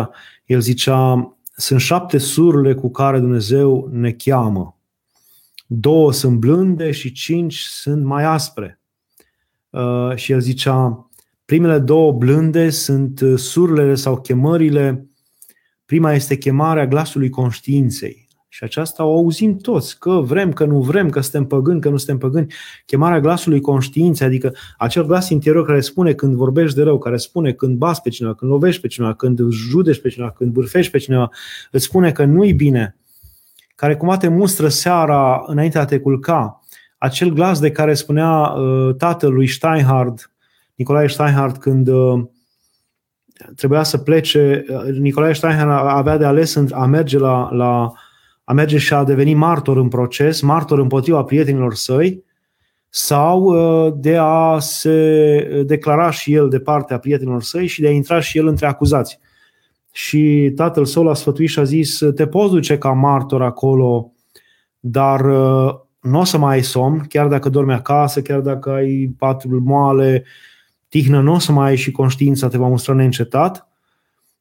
el 0.46 0.60
zicea, 0.60 1.36
sunt 1.56 1.80
șapte 1.80 2.18
surle 2.18 2.74
cu 2.74 2.92
care 2.92 3.20
Dumnezeu 3.20 3.90
ne 3.92 4.12
cheamă. 4.12 4.78
Două 5.68 6.14
sunt 6.14 6.38
blânde 6.38 6.92
și 6.92 7.12
cinci 7.12 7.58
sunt 7.58 8.04
mai 8.04 8.24
aspre. 8.24 8.80
Uh, 9.70 10.16
și 10.16 10.32
el 10.32 10.40
zicea, 10.40 11.10
primele 11.46 11.80
două 11.80 12.12
blânde 12.12 12.70
sunt 12.70 13.22
uh, 13.22 13.38
surlele 13.38 13.96
sau 13.96 14.22
chemările. 14.22 15.10
Prima 15.86 16.14
este 16.14 16.38
chemarea 16.38 16.88
glasului 16.88 17.30
conștiinței. 17.30 18.28
Și 18.56 18.64
aceasta 18.64 19.04
o 19.04 19.16
auzim 19.16 19.58
toți, 19.58 20.00
că 20.00 20.12
vrem, 20.12 20.54
că 20.54 20.66
nu 20.66 20.82
vrem, 20.82 21.10
că 21.10 21.20
suntem 21.20 21.46
păgâni, 21.46 21.82
că 21.82 21.90
nu 21.90 21.98
suntem 21.98 22.18
păgâni. 22.18 22.54
Chemarea 22.86 23.20
glasului 23.20 23.62
conștiinței, 23.62 24.28
adică 24.28 24.54
acel 24.78 25.06
glas 25.06 25.30
interior 25.30 25.66
care 25.66 25.80
spune 25.80 26.14
când 26.14 26.36
vorbești 26.36 26.76
de 26.76 26.84
rău, 26.84 26.98
care 26.98 27.18
spune 27.18 27.54
când 27.54 27.78
bați 27.78 28.02
pe 28.02 28.10
cineva, 28.10 28.36
când 28.36 28.52
lovești 28.52 28.82
pe 28.82 28.88
cineva, 28.88 29.14
când 29.14 29.40
judești 29.50 30.02
pe 30.02 30.10
cineva, 30.10 30.32
când 30.32 30.52
bârfești 30.52 30.92
pe 30.92 30.98
cineva, 30.98 31.30
îți 31.72 31.84
spune 31.84 32.12
că 32.12 32.26
nu-i 32.26 32.54
bine, 32.54 32.98
care 33.76 33.96
cumva 33.96 34.18
te 34.18 34.28
mustră 34.28 34.68
seara 34.68 35.44
înainte 35.48 35.78
de 35.78 35.84
a 35.84 35.86
te 35.86 36.00
culca, 36.00 36.60
acel 36.98 37.30
glas 37.30 37.60
de 37.60 37.72
care 37.72 37.94
spunea 37.94 38.32
uh, 38.32 38.96
tatălui 38.96 39.48
Steinhard, 39.48 40.32
Nicolae 40.76 41.08
Steinhard, 41.08 41.58
când 41.58 41.88
uh, 41.88 42.24
trebuia 43.56 43.84
să 43.84 43.98
plece, 43.98 44.66
uh, 44.70 44.98
Nicolae 44.98 45.34
Steinhard 45.34 45.88
avea 45.88 46.18
de 46.18 46.26
ales 46.26 46.56
a 46.72 46.86
merge 46.86 47.18
la, 47.18 47.50
la 47.52 47.94
a 48.44 48.54
merge 48.54 48.78
și 48.78 48.94
a 48.94 49.04
deveni 49.04 49.34
martor 49.34 49.78
în 49.78 49.88
proces, 49.88 50.42
martor 50.42 50.80
împotriva 50.80 51.24
prietenilor 51.24 51.74
săi, 51.74 52.24
sau 52.90 53.42
uh, 53.42 53.94
de 53.98 54.18
a 54.20 54.60
se 54.60 55.64
declara 55.66 56.10
și 56.10 56.34
el 56.34 56.50
de 56.50 56.60
partea 56.60 56.98
prietenilor 56.98 57.42
săi 57.42 57.68
și 57.68 57.82
de 57.82 57.88
a 57.88 57.92
intra 57.92 58.20
și 58.20 58.38
el 58.38 58.48
între 58.48 58.66
acuzați. 58.66 59.20
Și 59.92 60.52
tatăl 60.56 60.86
său 60.86 61.04
l-a 61.04 61.14
sfătuit 61.14 61.50
și 61.50 61.60
a 61.60 61.64
zis, 61.64 62.02
te 62.16 62.28
poți 62.28 62.52
duce 62.52 62.78
ca 62.78 62.92
martor 62.92 63.42
acolo, 63.42 64.12
dar 64.80 65.20
uh, 65.20 65.76
nu 66.02 66.20
o 66.20 66.24
să 66.24 66.38
mai 66.38 66.54
ai 66.54 66.64
somn, 66.64 67.06
chiar 67.10 67.28
dacă 67.28 67.50
dormi 67.50 67.74
acasă, 67.74 68.22
chiar 68.22 68.40
dacă 68.40 68.72
ai 68.72 69.16
patul 69.18 69.60
moale, 69.60 70.24
tihnă, 70.96 71.22
nu 71.22 71.34
o 71.34 71.40
să 71.40 71.52
mai 71.52 71.70
ai 71.70 71.76
și 71.76 71.92
conștiința 71.92 72.48
te 72.48 72.58
va 72.58 72.68
mustra 72.68 72.94
neîncetat, 72.94 73.68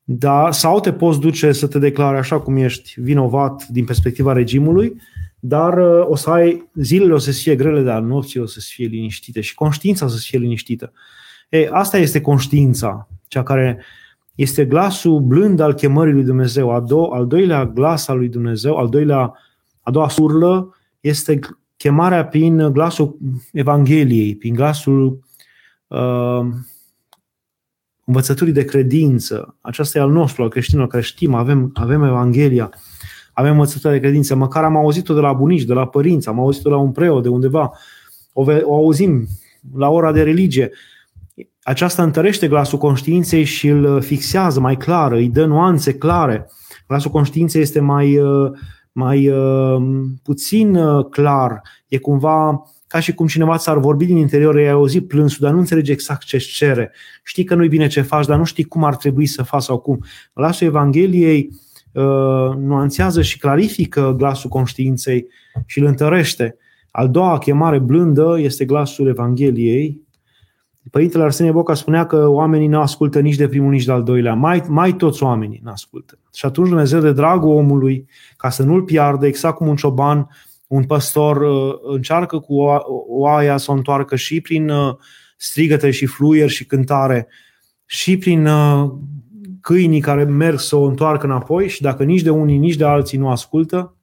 da, 0.05 0.51
sau 0.51 0.81
te 0.81 0.93
poți 0.93 1.21
duce 1.21 1.53
să 1.53 1.67
te 1.67 1.79
declare 1.79 2.19
așa 2.19 2.41
cum 2.41 2.57
ești 2.57 3.01
vinovat 3.01 3.67
din 3.69 3.85
perspectiva 3.85 4.33
regimului, 4.33 5.01
dar 5.39 5.79
uh, 5.79 6.07
o 6.09 6.17
să 6.17 6.31
ai, 6.31 6.71
zilele 6.75 7.13
o 7.13 7.19
să 7.19 7.31
fie 7.31 7.57
grele, 7.57 7.83
dar 7.83 8.01
nopții 8.01 8.41
o 8.41 8.47
să 8.47 8.61
fie 8.63 8.87
liniștite 8.87 9.41
și 9.41 9.55
conștiința 9.55 10.05
o 10.05 10.09
să 10.09 10.19
fie 10.21 10.39
liniștită. 10.39 10.93
Ei, 11.49 11.69
asta 11.69 11.99
este 11.99 12.21
conștiința, 12.21 13.09
cea 13.29 13.43
care 13.43 13.85
este 14.35 14.65
glasul 14.65 15.21
blând 15.21 15.61
al 15.61 15.75
chemării 15.75 16.13
lui 16.13 16.25
Dumnezeu. 16.25 16.71
A 16.71 16.85
do- 16.85 17.11
al 17.13 17.27
doilea 17.27 17.67
glas 17.67 18.09
al 18.09 18.17
lui 18.17 18.29
Dumnezeu, 18.29 18.77
al 18.77 18.89
doilea, 18.89 19.33
a 19.81 19.91
doua 19.91 20.09
surlă, 20.09 20.77
este 21.01 21.39
chemarea 21.77 22.27
prin 22.27 22.73
glasul 22.73 23.17
Evangheliei, 23.53 24.37
prin 24.37 24.55
glasul 24.55 25.23
uh, 25.87 26.47
învățăturii 28.05 28.53
de 28.53 28.65
credință. 28.65 29.57
Aceasta 29.61 29.99
e 29.99 30.03
al 30.03 30.11
nostru, 30.11 30.43
al 30.43 30.49
creștinilor 30.49 30.89
care 30.89 31.03
știm, 31.03 31.35
avem, 31.35 31.71
avem 31.75 32.03
Evanghelia, 32.03 32.71
avem 33.33 33.53
învățătura 33.53 33.93
de 33.93 34.01
credință. 34.01 34.35
Măcar 34.35 34.65
am 34.65 34.77
auzit-o 34.77 35.15
de 35.15 35.21
la 35.21 35.33
bunici, 35.33 35.63
de 35.63 35.73
la 35.73 35.87
părinți, 35.87 36.29
am 36.29 36.41
auzit-o 36.41 36.71
la 36.71 36.77
un 36.77 36.93
preot, 36.93 37.23
de 37.23 37.29
undeva. 37.29 37.73
O, 38.33 38.45
ve- 38.45 38.63
o 38.65 38.75
auzim 38.75 39.27
la 39.75 39.89
ora 39.89 40.13
de 40.13 40.23
religie. 40.23 40.71
Aceasta 41.63 42.03
întărește 42.03 42.49
glasul 42.49 42.79
conștiinței 42.79 43.45
și 43.45 43.69
îl 43.69 44.01
fixează 44.01 44.61
mai 44.61 44.77
clar, 44.77 45.13
îi 45.13 45.29
dă 45.29 45.45
nuanțe 45.45 45.95
clare. 45.95 46.51
Glasul 46.87 47.11
conștiinței 47.11 47.61
este 47.61 47.81
mai, 47.81 48.21
mai 48.93 49.29
uh, 49.29 49.83
puțin 50.23 50.75
uh, 50.75 51.07
clar, 51.11 51.63
e 51.89 51.99
cumva 51.99 52.63
ca 52.95 53.01
și 53.01 53.15
cum 53.15 53.27
cineva 53.27 53.57
ți-ar 53.57 53.79
vorbi 53.79 54.05
din 54.05 54.17
interior, 54.17 54.59
i-ai 54.59 54.71
auzit 54.71 55.09
plânsul, 55.09 55.39
dar 55.41 55.53
nu 55.53 55.59
înțelegi 55.59 55.91
exact 55.91 56.23
ce-ți 56.23 56.47
cere. 56.47 56.93
Știi 57.23 57.45
că 57.45 57.55
nu-i 57.55 57.69
bine 57.69 57.87
ce 57.87 58.01
faci, 58.01 58.27
dar 58.27 58.39
nu 58.39 58.45
știi 58.45 58.65
cum 58.65 58.85
ar 58.85 58.97
trebui 58.97 59.27
să 59.27 59.43
faci 59.43 59.63
sau 59.63 59.79
cum. 59.79 60.05
Glasul 60.35 60.67
Evangheliei 60.67 61.49
uh, 61.93 62.57
nuanțează 62.57 63.23
și 63.23 63.39
clarifică 63.39 64.15
glasul 64.17 64.51
conștiinței 64.51 65.27
și 65.67 65.79
îl 65.79 65.87
întărește. 65.87 66.57
Al 66.91 67.11
doua 67.11 67.39
chemare 67.39 67.79
blândă 67.79 68.37
este 68.39 68.65
glasul 68.65 69.09
Evangheliei. 69.09 70.01
Părintele 70.91 71.23
Arsenie 71.23 71.53
Boca 71.53 71.75
spunea 71.75 72.07
că 72.07 72.27
oamenii 72.27 72.69
nu 72.69 72.81
ascultă 72.81 73.21
nici 73.21 73.37
de 73.37 73.49
primul, 73.49 73.71
nici 73.71 73.85
de 73.85 73.93
al 73.93 74.03
doilea. 74.03 74.35
Mai, 74.35 74.63
mai 74.69 74.93
toți 74.93 75.23
oamenii 75.23 75.61
nu 75.65 75.71
ascultă. 75.71 76.19
Și 76.35 76.47
atunci 76.47 76.69
Dumnezeu 76.69 77.01
de 77.01 77.13
dragul 77.13 77.55
omului, 77.55 78.09
ca 78.37 78.51
să 78.51 78.63
nu-l 78.63 78.83
piardă, 78.83 79.27
exact 79.27 79.57
cum 79.57 79.69
un 79.69 79.77
cioban 79.77 80.29
un 80.67 80.85
păstor 80.85 81.37
uh, 81.37 81.79
încearcă 81.83 82.39
cu 82.39 82.55
oaia 83.09 83.57
să 83.57 83.71
o 83.71 83.75
întoarcă 83.75 84.17
și 84.17 84.41
prin 84.41 84.69
uh, 84.69 84.95
strigăte 85.37 85.91
și 85.91 86.07
fluier 86.07 86.49
și 86.49 86.65
cântare, 86.65 87.29
și 87.87 88.19
prin 88.19 88.47
uh, 88.47 88.91
câinii 89.61 90.01
care 90.01 90.25
merg 90.25 90.59
să 90.59 90.77
o 90.77 90.85
întoarcă 90.85 91.27
înapoi 91.27 91.69
și 91.69 91.83
dacă 91.83 92.05
nici 92.05 92.23
de 92.23 92.31
unii, 92.31 92.59
nici 92.59 92.77
de 92.77 92.85
alții 92.85 93.19
nu 93.19 93.29
ascultă, 93.29 93.97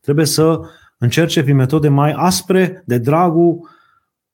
trebuie 0.00 0.26
să 0.26 0.60
încerce 0.98 1.42
prin 1.42 1.56
metode 1.56 1.88
mai 1.88 2.12
aspre, 2.16 2.82
de 2.86 2.98
dragul 2.98 3.68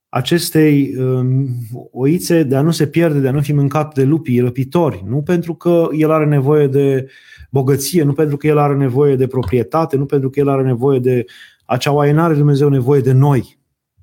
acestei 0.09 0.95
um, 0.97 1.49
oițe 1.93 2.43
de 2.43 2.57
a 2.57 2.61
nu 2.61 2.71
se 2.71 2.87
pierde, 2.87 3.19
de 3.19 3.29
a 3.29 3.33
nu 3.33 3.41
fi 3.41 3.53
mâncat 3.53 3.95
de 3.95 4.03
lupii 4.03 4.41
răpitori. 4.41 5.03
Nu 5.07 5.23
pentru 5.23 5.55
că 5.55 5.89
el 5.93 6.11
are 6.11 6.25
nevoie 6.25 6.67
de 6.67 7.09
bogăție, 7.49 8.03
nu 8.03 8.13
pentru 8.13 8.37
că 8.37 8.47
el 8.47 8.59
are 8.59 8.75
nevoie 8.75 9.17
de 9.17 9.27
proprietate, 9.27 9.97
nu 9.97 10.07
pentru 10.07 10.31
că 10.31 10.41
el 10.41 10.49
are 10.49 10.63
nevoie 10.63 10.99
de 10.99 11.25
acea 11.65 11.93
oaie, 11.93 12.13
n-are 12.13 12.35
Dumnezeu 12.35 12.69
nevoie 12.69 13.01
de 13.01 13.13
noi. 13.13 13.59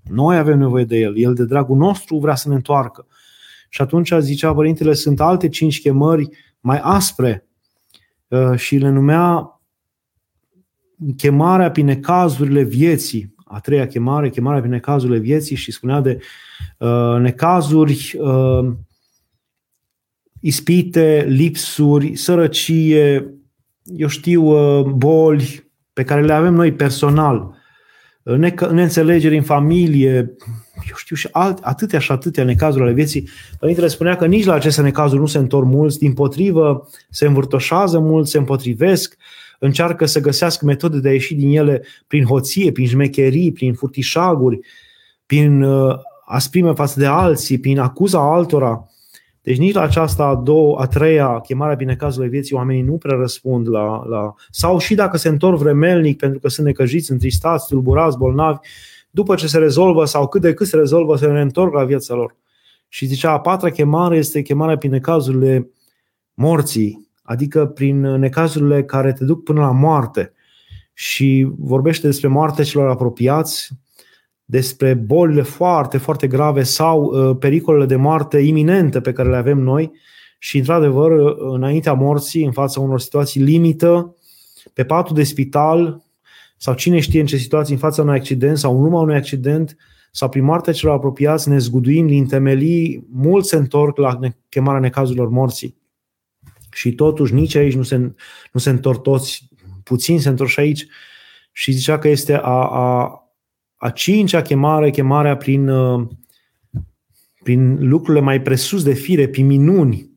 Noi 0.09 0.37
avem 0.37 0.57
nevoie 0.57 0.83
de 0.83 0.97
el. 0.97 1.17
El 1.17 1.33
de 1.33 1.45
dragul 1.45 1.77
nostru 1.77 2.17
vrea 2.17 2.35
să 2.35 2.49
ne 2.49 2.55
întoarcă. 2.55 3.07
Și 3.69 3.81
atunci, 3.81 4.13
zicea 4.19 4.53
Părintele, 4.53 4.93
sunt 4.93 5.21
alte 5.21 5.49
cinci 5.49 5.81
chemări 5.81 6.29
mai 6.59 6.79
aspre 6.81 7.47
uh, 8.27 8.55
și 8.55 8.77
le 8.77 8.89
numea 8.89 9.59
chemarea 11.17 11.71
prin 11.71 11.85
necazurile 11.85 12.63
vieții. 12.63 13.33
A 13.45 13.59
treia 13.59 13.87
chemare, 13.87 14.29
chemarea 14.29 14.59
prin 14.59 14.71
necazurile 14.71 15.17
vieții 15.17 15.55
și 15.55 15.71
spunea 15.71 16.01
de 16.01 16.19
uh, 16.79 17.17
necazuri 17.19 18.15
uh, 18.19 18.73
ispite, 20.45 21.25
lipsuri, 21.27 22.15
sărăcie, 22.15 23.33
eu 23.83 24.07
știu, 24.07 24.43
uh, 24.43 24.85
boli 24.85 25.71
pe 25.93 26.03
care 26.03 26.23
le 26.23 26.33
avem 26.33 26.53
noi 26.53 26.73
personal, 26.73 27.55
uh, 28.23 28.69
neînțelegeri 28.71 29.37
în 29.37 29.43
familie, 29.43 30.15
eu 30.89 30.95
știu, 30.95 31.15
și 31.15 31.27
alt, 31.31 31.59
atâtea 31.61 31.99
și 31.99 32.11
atâtea 32.11 32.43
necazuri 32.43 32.83
ale 32.83 32.93
vieții. 32.93 33.29
Părintele 33.59 33.87
spunea 33.87 34.15
că 34.15 34.25
nici 34.25 34.45
la 34.45 34.53
aceste 34.53 34.81
necazuri 34.81 35.19
nu 35.19 35.25
se 35.25 35.37
întorc 35.37 35.65
mulți, 35.65 35.99
din 35.99 36.13
potrivă 36.13 36.89
se 37.09 37.25
învârtoșează 37.25 37.99
mulți, 37.99 38.31
se 38.31 38.37
împotrivesc, 38.37 39.15
încearcă 39.59 40.05
să 40.05 40.19
găsească 40.19 40.65
metode 40.65 40.99
de 40.99 41.09
a 41.09 41.11
ieși 41.11 41.35
din 41.35 41.57
ele 41.57 41.83
prin 42.07 42.25
hoție, 42.25 42.71
prin 42.71 42.87
șmecherii, 42.87 43.51
prin 43.51 43.73
furtișaguri, 43.73 44.59
prin 45.25 45.61
uh, 45.61 45.95
asprime 46.25 46.73
față 46.73 46.99
de 46.99 47.05
alții, 47.05 47.59
prin 47.59 47.79
acuza 47.79 48.33
altora. 48.33 48.89
Deci 49.45 49.57
nici 49.57 49.73
la 49.73 49.81
aceasta 49.81 50.23
a, 50.23 50.35
doua, 50.35 50.81
a 50.81 50.87
treia, 50.87 51.39
chemarea 51.39 51.75
bine 51.75 51.95
cazului 51.95 52.29
vieții, 52.29 52.55
oamenii 52.55 52.81
nu 52.81 52.97
prea 52.97 53.17
răspund 53.17 53.69
la, 53.69 54.05
la... 54.05 54.33
Sau 54.49 54.77
și 54.77 54.95
dacă 54.95 55.17
se 55.17 55.27
întorc 55.27 55.57
vremelnic 55.57 56.17
pentru 56.17 56.39
că 56.39 56.47
sunt 56.47 56.65
necăjiți, 56.65 57.11
întristați, 57.11 57.67
tulburați, 57.67 58.17
bolnavi, 58.17 58.57
după 59.09 59.35
ce 59.35 59.47
se 59.47 59.57
rezolvă 59.57 60.05
sau 60.05 60.27
cât 60.27 60.41
de 60.41 60.53
cât 60.53 60.67
se 60.67 60.75
rezolvă, 60.75 61.15
se 61.15 61.27
ne 61.27 61.41
întorc 61.41 61.73
la 61.73 61.83
viața 61.83 62.15
lor. 62.15 62.35
Și 62.87 63.05
zicea, 63.05 63.31
a 63.31 63.39
patra 63.39 63.69
chemare 63.69 64.17
este 64.17 64.41
chemarea 64.41 64.77
prin 64.77 64.91
necazurile 64.91 65.69
morții, 66.33 67.09
adică 67.23 67.65
prin 67.65 67.99
necazurile 67.99 68.83
care 68.83 69.13
te 69.13 69.25
duc 69.25 69.43
până 69.43 69.59
la 69.59 69.71
moarte. 69.71 70.33
Și 70.93 71.47
vorbește 71.57 72.07
despre 72.07 72.27
moartea 72.27 72.63
celor 72.63 72.89
apropiați, 72.89 73.69
despre 74.45 74.93
bolile 74.93 75.41
foarte, 75.41 75.97
foarte 75.97 76.27
grave 76.27 76.63
sau 76.63 77.03
uh, 77.03 77.37
pericolele 77.39 77.85
de 77.85 77.95
moarte 77.95 78.37
iminente 78.37 79.01
pe 79.01 79.11
care 79.11 79.29
le 79.29 79.35
avem 79.35 79.57
noi 79.57 79.91
și, 80.39 80.57
într-adevăr, 80.57 81.11
uh, 81.11 81.35
înaintea 81.37 81.93
morții, 81.93 82.45
în 82.45 82.51
fața 82.51 82.79
unor 82.79 82.99
situații 82.99 83.41
limită, 83.41 84.15
pe 84.73 84.83
patul 84.83 85.15
de 85.15 85.23
spital 85.23 86.03
sau 86.57 86.73
cine 86.73 86.99
știe 86.99 87.19
în 87.19 87.25
ce 87.25 87.37
situații, 87.37 87.73
în 87.73 87.79
fața 87.79 88.01
unui 88.01 88.15
accident 88.15 88.57
sau 88.57 88.77
în 88.77 88.83
urma 88.83 89.01
unui 89.01 89.15
accident 89.15 89.77
sau 90.11 90.29
prin 90.29 90.43
moartea 90.43 90.73
celor 90.73 90.95
apropiați, 90.95 91.49
ne 91.49 91.57
zguduim 91.57 92.07
din 92.07 92.27
temelii, 92.27 93.07
mulți 93.11 93.49
se 93.49 93.55
întorc 93.55 93.97
la 93.97 94.19
chemarea 94.49 94.79
necazurilor 94.79 95.29
morții. 95.29 95.77
Și 96.71 96.91
totuși 96.93 97.33
nici 97.33 97.55
aici 97.55 97.75
nu 97.75 97.83
se, 97.83 97.97
nu 98.51 98.59
se 98.59 98.69
întorc 98.69 99.01
toți, 99.01 99.49
puțin 99.83 100.19
se 100.19 100.29
întorc 100.29 100.49
și 100.49 100.59
aici. 100.59 100.85
Și 101.51 101.71
zicea 101.71 101.99
că 101.99 102.07
este 102.07 102.33
a, 102.33 102.67
a, 102.67 103.24
a 103.75 103.89
cincea 103.89 104.41
chemare, 104.41 104.89
chemarea 104.89 105.37
prin, 105.37 105.69
uh, 105.69 106.07
prin 107.43 107.87
lucrurile 107.87 108.23
mai 108.23 108.41
presus 108.41 108.83
de 108.83 108.93
fire, 108.93 109.27
prin 109.27 109.45
minuni, 109.45 110.09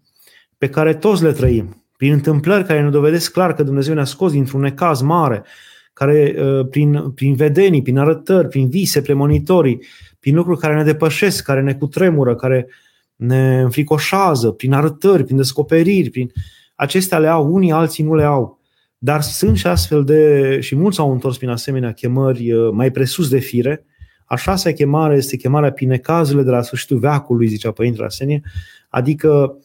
pe 0.58 0.68
care 0.68 0.94
toți 0.94 1.22
le 1.22 1.32
trăim, 1.32 1.86
prin 1.96 2.12
întâmplări 2.12 2.64
care 2.64 2.82
ne 2.82 2.90
dovedesc 2.90 3.32
clar 3.32 3.54
că 3.54 3.62
Dumnezeu 3.62 3.94
ne-a 3.94 4.04
scos 4.04 4.32
dintr-un 4.32 4.60
necaz 4.60 5.00
mare, 5.00 5.44
care 5.92 6.34
uh, 6.38 6.66
prin, 6.70 7.10
prin 7.10 7.34
vedenii, 7.34 7.82
prin 7.82 7.98
arătări, 7.98 8.48
prin 8.48 8.68
vise 8.68 9.02
premonitorii, 9.02 9.82
prin 10.20 10.34
lucruri 10.34 10.60
care 10.60 10.74
ne 10.74 10.84
depășesc, 10.84 11.44
care 11.44 11.60
ne 11.60 11.74
cutremură, 11.74 12.34
care 12.34 12.68
ne 13.16 13.60
înfricoșează, 13.60 14.50
prin 14.50 14.72
arătări, 14.72 15.24
prin 15.24 15.36
descoperiri, 15.36 16.10
prin 16.10 16.32
acestea 16.74 17.18
le 17.18 17.28
au, 17.28 17.52
unii 17.54 17.72
alții 17.72 18.04
nu 18.04 18.14
le 18.14 18.24
au. 18.24 18.57
Dar 18.98 19.20
sunt 19.20 19.56
și 19.56 19.66
astfel 19.66 20.04
de, 20.04 20.60
și 20.60 20.76
mulți 20.76 21.00
au 21.00 21.12
întors 21.12 21.36
prin 21.36 21.48
asemenea 21.48 21.92
chemări 21.92 22.52
uh, 22.52 22.70
mai 22.72 22.90
presus 22.90 23.28
de 23.28 23.38
fire. 23.38 23.84
A 24.24 24.36
șasea 24.36 24.72
chemare 24.72 25.16
este 25.16 25.36
chemarea 25.36 25.72
prin 25.72 25.88
necazurile 25.88 26.42
de 26.42 26.50
la 26.50 26.62
sfârșitul 26.62 26.98
veacului, 26.98 27.46
zicea 27.46 27.70
Părintele 27.70 28.06
Asenie, 28.06 28.42
adică 28.88 29.58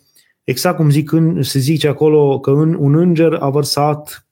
exact 0.43 0.75
cum 0.75 0.89
zic, 0.89 1.11
în, 1.11 1.41
se 1.41 1.59
zice 1.59 1.88
acolo 1.88 2.39
că 2.39 2.51
în, 2.51 2.75
un 2.79 2.95
înger 2.95 3.34
a 3.34 3.49
vărsat 3.49 4.27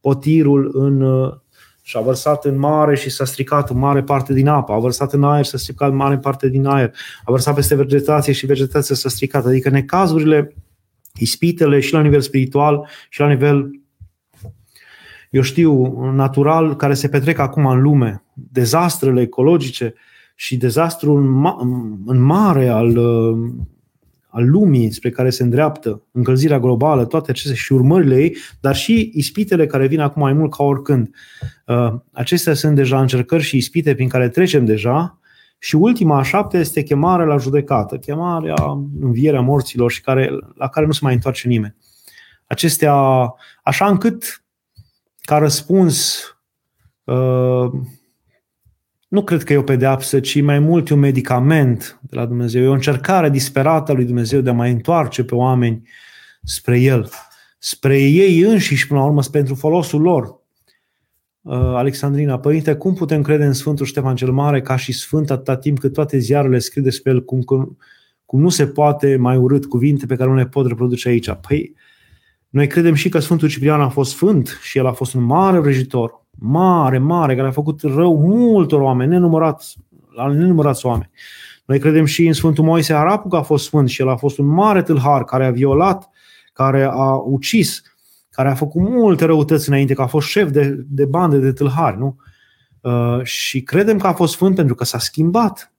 potirul 0.00 0.70
în, 0.74 1.00
uh, 1.00 1.32
și 1.82 1.96
a 1.96 2.00
vărsat 2.00 2.44
în 2.44 2.58
mare 2.58 2.96
și 2.96 3.10
s-a 3.10 3.24
stricat 3.24 3.70
în 3.70 3.78
mare 3.78 4.02
parte 4.02 4.32
din 4.32 4.48
apă, 4.48 4.72
a 4.72 4.78
vărsat 4.78 5.12
în 5.12 5.24
aer 5.24 5.44
și 5.44 5.50
s-a 5.50 5.58
stricat 5.58 5.90
în 5.90 5.96
mare 5.96 6.18
parte 6.18 6.48
din 6.48 6.66
aer, 6.66 6.94
a 7.24 7.30
vărsat 7.30 7.54
peste 7.54 7.74
vegetație 7.74 8.32
și 8.32 8.46
vegetația 8.46 8.94
s-a 8.94 9.08
stricat. 9.08 9.46
Adică 9.46 9.68
necazurile, 9.68 10.54
ispitele 11.18 11.80
și 11.80 11.92
la 11.92 12.00
nivel 12.00 12.20
spiritual 12.20 12.88
și 13.08 13.20
la 13.20 13.28
nivel 13.28 13.70
eu 15.34 15.42
știu, 15.42 16.00
natural 16.10 16.76
care 16.76 16.94
se 16.94 17.08
petrec 17.08 17.38
acum 17.38 17.66
în 17.66 17.82
lume, 17.82 18.24
dezastrele 18.32 19.20
ecologice 19.20 19.94
și 20.34 20.56
dezastrul 20.56 21.18
în 22.06 22.22
mare 22.22 22.68
al, 22.68 22.96
uh, 22.96 23.50
al 24.28 24.50
lumii 24.50 24.92
spre 24.92 25.10
care 25.10 25.30
se 25.30 25.42
îndreaptă, 25.42 26.02
încălzirea 26.12 26.58
globală, 26.58 27.04
toate 27.04 27.30
acestea 27.30 27.54
și 27.54 27.72
urmările 27.72 28.20
ei, 28.20 28.36
dar 28.60 28.74
și 28.74 29.10
ispitele 29.14 29.66
care 29.66 29.86
vin 29.86 30.00
acum 30.00 30.22
mai 30.22 30.32
mult 30.32 30.54
ca 30.54 30.64
oricând. 30.64 31.10
Uh, 31.66 31.94
acestea 32.12 32.54
sunt 32.54 32.74
deja 32.74 33.00
încercări 33.00 33.42
și 33.42 33.56
ispite 33.56 33.94
prin 33.94 34.08
care 34.08 34.28
trecem 34.28 34.64
deja 34.64 35.18
și 35.58 35.76
ultima 35.76 36.18
a 36.18 36.22
șapte 36.22 36.58
este 36.58 36.82
chemarea 36.82 37.26
la 37.26 37.36
judecată, 37.36 37.96
chemarea 37.96 38.54
învierea 39.00 39.40
morților 39.40 39.90
și 39.90 40.00
care, 40.00 40.30
la 40.54 40.68
care 40.68 40.86
nu 40.86 40.92
se 40.92 41.00
mai 41.02 41.14
întoarce 41.14 41.48
nimeni. 41.48 41.74
Acestea, 42.46 42.94
așa 43.62 43.86
încât 43.86 44.43
ca 45.24 45.38
răspuns, 45.38 46.22
uh, 47.04 47.70
nu 49.08 49.24
cred 49.24 49.42
că 49.42 49.52
e 49.52 49.56
o 49.56 49.62
pedeapsă, 49.62 50.20
ci 50.20 50.42
mai 50.42 50.58
mult 50.58 50.88
e 50.88 50.94
un 50.94 51.00
medicament 51.00 51.98
de 52.02 52.16
la 52.16 52.26
Dumnezeu. 52.26 52.62
E 52.62 52.68
o 52.68 52.72
încercare 52.72 53.30
disperată 53.30 53.92
a 53.92 53.94
lui 53.94 54.04
Dumnezeu 54.04 54.40
de 54.40 54.50
a 54.50 54.52
mai 54.52 54.70
întoarce 54.70 55.24
pe 55.24 55.34
oameni 55.34 55.88
spre 56.42 56.80
El, 56.80 57.10
spre 57.58 58.00
ei 58.00 58.40
înșiși, 58.40 58.86
până 58.86 59.00
la 59.00 59.06
urmă, 59.06 59.20
pentru 59.30 59.54
folosul 59.54 60.00
lor. 60.00 60.42
Uh, 61.42 61.54
Alexandrina, 61.54 62.38
Părinte, 62.38 62.74
cum 62.74 62.94
putem 62.94 63.22
crede 63.22 63.44
în 63.44 63.52
Sfântul 63.52 63.86
Ștefan 63.86 64.16
cel 64.16 64.32
Mare 64.32 64.60
ca 64.60 64.76
și 64.76 64.92
Sfânt 64.92 65.30
atâta 65.30 65.56
timp 65.56 65.78
cât 65.78 65.92
toate 65.92 66.18
ziarele 66.18 66.58
scrie 66.58 66.82
despre 66.82 67.10
el 67.10 67.24
cum, 67.24 67.42
cum, 67.42 67.78
cum 68.24 68.40
nu 68.40 68.48
se 68.48 68.66
poate 68.66 69.16
mai 69.16 69.36
urât 69.36 69.66
cuvinte 69.66 70.06
pe 70.06 70.16
care 70.16 70.30
nu 70.30 70.36
le 70.36 70.46
pot 70.46 70.66
reproduce 70.66 71.08
aici? 71.08 71.30
Păi, 71.48 71.74
noi 72.54 72.66
credem 72.66 72.94
și 72.94 73.08
că 73.08 73.18
Sfântul 73.18 73.48
Ciprian 73.48 73.80
a 73.80 73.88
fost 73.88 74.10
sfânt 74.10 74.58
și 74.62 74.78
el 74.78 74.86
a 74.86 74.92
fost 74.92 75.14
un 75.14 75.22
mare 75.22 75.58
vrăjitor, 75.58 76.26
mare, 76.30 76.98
mare, 76.98 77.36
care 77.36 77.48
a 77.48 77.50
făcut 77.50 77.80
rău 77.82 78.18
multor 78.18 78.80
oameni, 78.80 79.10
nenumărați, 79.10 79.76
la 80.16 80.26
nenumărați 80.26 80.86
oameni. 80.86 81.10
Noi 81.64 81.78
credem 81.78 82.04
și 82.04 82.26
în 82.26 82.32
Sfântul 82.32 82.64
Moise 82.64 82.92
Arapu 82.92 83.28
că 83.28 83.36
a 83.36 83.42
fost 83.42 83.64
sfânt 83.64 83.88
și 83.88 84.00
el 84.00 84.08
a 84.08 84.16
fost 84.16 84.38
un 84.38 84.46
mare 84.46 84.82
tâlhar 84.82 85.24
care 85.24 85.46
a 85.46 85.50
violat, 85.50 86.10
care 86.52 86.82
a 86.90 87.14
ucis, 87.14 87.82
care 88.30 88.48
a 88.48 88.54
făcut 88.54 88.82
multe 88.82 89.24
răutăți 89.24 89.68
înainte, 89.68 89.94
că 89.94 90.02
a 90.02 90.06
fost 90.06 90.28
șef 90.28 90.50
de, 90.50 90.84
de 90.88 91.04
bande 91.04 91.38
de 91.38 91.52
tâlhari, 91.52 91.98
nu? 91.98 92.16
Uh, 92.80 93.22
și 93.22 93.62
credem 93.62 93.98
că 93.98 94.06
a 94.06 94.12
fost 94.12 94.32
sfânt 94.32 94.54
pentru 94.54 94.74
că 94.74 94.84
s-a 94.84 94.98
schimbat. 94.98 95.73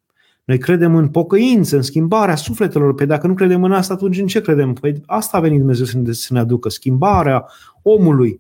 Noi 0.46 0.58
credem 0.58 0.96
în 0.96 1.08
pocăință, 1.08 1.76
în 1.76 1.82
schimbarea 1.82 2.36
sufletelor. 2.36 2.94
Păi 2.94 3.06
dacă 3.06 3.28
nu 3.28 3.34
credem 3.34 3.64
în 3.64 3.72
asta, 3.72 3.94
atunci 3.94 4.20
în 4.20 4.28
ce 4.28 4.42
credem? 4.42 4.74
Păi 4.74 5.02
asta 5.06 5.38
a 5.38 5.40
venit 5.40 5.58
Dumnezeu 5.58 5.86
să 5.86 5.98
ne, 5.98 6.12
să 6.12 6.34
ne 6.34 6.40
aducă, 6.40 6.70
schimbarea 6.70 7.46
omului. 7.82 8.40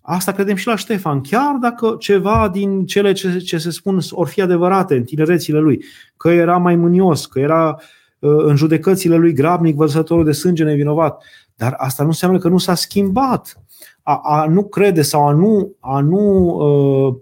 Asta 0.00 0.32
credem 0.32 0.56
și 0.56 0.66
la 0.66 0.76
Ștefan, 0.76 1.20
chiar 1.20 1.54
dacă 1.54 1.96
ceva 1.98 2.48
din 2.52 2.86
cele 2.86 3.12
ce, 3.12 3.38
ce 3.38 3.58
se 3.58 3.70
spun 3.70 3.98
or 4.10 4.26
fi 4.26 4.40
adevărate 4.40 4.96
în 4.96 5.04
tinerețile 5.04 5.58
lui, 5.58 5.84
că 6.16 6.30
era 6.30 6.56
mai 6.56 6.76
mânios, 6.76 7.26
că 7.26 7.38
era 7.38 7.78
uh, 8.18 8.36
în 8.38 8.56
judecățile 8.56 9.16
lui 9.16 9.32
grabnic, 9.32 9.76
văzătorul 9.76 10.24
de 10.24 10.32
sânge 10.32 10.64
nevinovat. 10.64 11.24
Dar 11.54 11.74
asta 11.76 12.02
nu 12.02 12.08
înseamnă 12.08 12.38
că 12.38 12.48
nu 12.48 12.58
s-a 12.58 12.74
schimbat. 12.74 13.62
A, 14.02 14.20
a 14.22 14.46
nu 14.48 14.64
crede 14.64 15.02
sau 15.02 15.28
a 15.28 15.32
nu, 15.32 15.76
a 15.80 16.00
nu 16.00 16.46
uh, 16.46 16.66
Uh, 17.06 17.14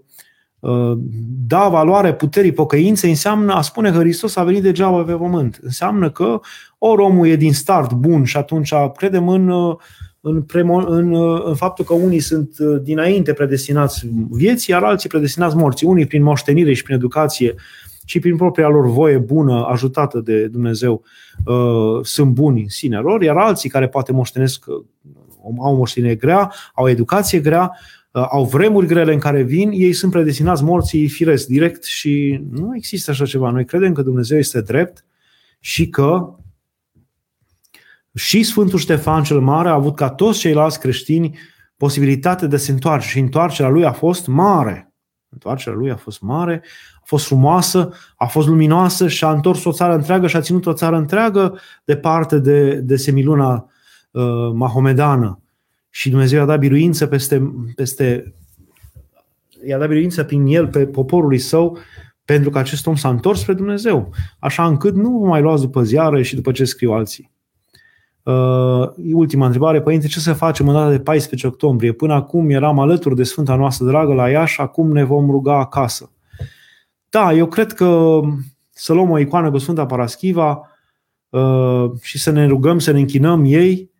da 1.47 1.67
valoare 1.67 2.13
puterii 2.13 2.51
pocăinței 2.51 3.09
înseamnă 3.09 3.53
a 3.53 3.61
spune 3.61 3.91
că 3.91 3.97
Hristos 3.97 4.35
a 4.35 4.43
venit 4.43 4.61
degeaba 4.61 5.03
pe 5.03 5.11
pământ. 5.11 5.59
Înseamnă 5.61 6.11
că 6.11 6.39
ori 6.77 7.01
omul 7.01 7.27
e 7.27 7.35
din 7.35 7.53
start 7.53 7.93
bun 7.93 8.23
și 8.23 8.37
atunci 8.37 8.73
credem 8.97 9.29
în, 9.29 9.49
uh, 9.49 9.75
în, 10.21 10.41
premo, 10.41 10.75
în, 10.75 11.11
uh, 11.11 11.41
în 11.45 11.55
faptul 11.55 11.85
că 11.85 11.93
unii 11.93 12.19
sunt 12.19 12.57
dinainte 12.81 13.33
predestinați 13.33 14.07
vieții, 14.29 14.73
iar 14.73 14.83
alții 14.83 15.09
predestinați 15.09 15.55
morții. 15.55 15.87
Unii 15.87 16.05
prin 16.05 16.23
moștenire 16.23 16.73
și 16.73 16.83
prin 16.83 16.95
educație 16.95 17.55
și 18.05 18.19
prin 18.19 18.35
propria 18.35 18.67
lor 18.67 18.87
voie 18.87 19.17
bună, 19.17 19.65
ajutată 19.69 20.19
de 20.19 20.47
Dumnezeu, 20.47 21.03
sunt 22.01 22.31
buni 22.31 22.61
în 22.61 22.69
sine 22.69 22.97
lor, 22.97 23.21
iar 23.21 23.37
alții 23.37 23.69
care 23.69 23.87
poate 23.87 24.11
moștenesc, 24.11 24.65
au 25.57 25.73
o 25.73 25.75
moștenire 25.75 26.15
grea, 26.15 26.53
au 26.73 26.83
o 26.85 26.89
educație 26.89 27.39
grea, 27.39 27.71
Uh, 27.71 28.04
au 28.21 28.45
vremuri 28.45 28.87
grele 28.87 29.13
în 29.13 29.19
care 29.19 29.41
vin, 29.41 29.71
ei 29.71 29.93
sunt 29.93 30.11
predestinați 30.11 30.63
morții 30.63 31.07
firesc, 31.07 31.47
direct 31.47 31.83
și 31.83 32.43
nu 32.49 32.75
există 32.75 33.11
așa 33.11 33.25
ceva. 33.25 33.49
Noi 33.49 33.65
credem 33.65 33.93
că 33.93 34.01
Dumnezeu 34.01 34.37
este 34.37 34.61
drept 34.61 35.05
și 35.59 35.89
că 35.89 36.35
și 38.13 38.43
Sfântul 38.43 38.79
Ștefan 38.79 39.23
cel 39.23 39.39
Mare 39.39 39.69
a 39.69 39.73
avut 39.73 39.95
ca 39.95 40.09
toți 40.09 40.39
ceilalți 40.39 40.79
creștini 40.79 41.37
posibilitate 41.77 42.47
de 42.47 42.57
se 42.57 42.71
întoarce 42.71 43.07
și 43.07 43.19
întoarcerea 43.19 43.71
lui 43.71 43.85
a 43.85 43.91
fost 43.91 44.27
mare. 44.27 44.93
Întoarcerea 45.29 45.77
lui 45.77 45.91
a 45.91 45.95
fost 45.95 46.21
mare, 46.21 46.63
a 46.95 47.03
fost 47.05 47.25
frumoasă, 47.25 47.93
a 48.15 48.25
fost 48.25 48.47
luminoasă 48.47 49.07
și 49.07 49.23
a 49.23 49.31
întors 49.31 49.65
o 49.65 49.71
țară 49.71 49.93
întreagă 49.93 50.27
și 50.27 50.35
a 50.35 50.41
ținut 50.41 50.65
o 50.65 50.73
țară 50.73 50.97
întreagă 50.97 51.59
departe 51.83 52.39
de, 52.39 52.73
de 52.73 52.95
semiluna 52.95 53.69
uh, 54.11 54.23
mahomedană 54.53 55.39
și 55.95 56.09
Dumnezeu 56.09 56.39
i-a 56.39 56.45
dat 56.45 56.59
biruință 56.59 57.07
peste, 57.07 57.53
peste 57.75 58.33
i-a 59.65 59.77
dat 59.77 59.87
biruință 59.87 60.23
prin 60.23 60.45
el 60.45 60.67
pe 60.67 60.85
poporului 60.85 61.37
său 61.37 61.77
pentru 62.25 62.49
că 62.49 62.57
acest 62.57 62.87
om 62.87 62.95
s-a 62.95 63.09
întors 63.09 63.39
spre 63.39 63.53
Dumnezeu, 63.53 64.13
așa 64.39 64.65
încât 64.65 64.95
nu 64.95 65.17
vă 65.17 65.27
mai 65.27 65.41
luați 65.41 65.61
după 65.61 65.83
ziare 65.83 66.21
și 66.21 66.35
după 66.35 66.51
ce 66.51 66.65
scriu 66.65 66.91
alții. 66.91 67.31
Uh, 68.23 68.89
ultima 69.13 69.45
întrebare, 69.45 69.81
Părinte, 69.81 70.07
ce 70.07 70.19
să 70.19 70.33
facem 70.33 70.67
în 70.67 70.73
data 70.73 70.89
de 70.89 70.99
14 70.99 71.47
octombrie? 71.47 71.91
Până 71.91 72.13
acum 72.13 72.49
eram 72.49 72.79
alături 72.79 73.15
de 73.15 73.23
Sfânta 73.23 73.55
noastră 73.55 73.85
dragă 73.85 74.13
la 74.13 74.29
Iași, 74.29 74.61
acum 74.61 74.91
ne 74.91 75.03
vom 75.03 75.29
ruga 75.29 75.59
acasă. 75.59 76.11
Da, 77.09 77.33
eu 77.33 77.45
cred 77.45 77.71
că 77.73 78.19
să 78.69 78.93
luăm 78.93 79.09
o 79.09 79.19
icoană 79.19 79.51
cu 79.51 79.57
Sfânta 79.57 79.85
Paraschiva 79.85 80.69
uh, 81.29 81.91
și 82.01 82.19
să 82.19 82.31
ne 82.31 82.45
rugăm, 82.45 82.79
să 82.79 82.91
ne 82.91 82.99
închinăm 82.99 83.43
ei, 83.45 83.93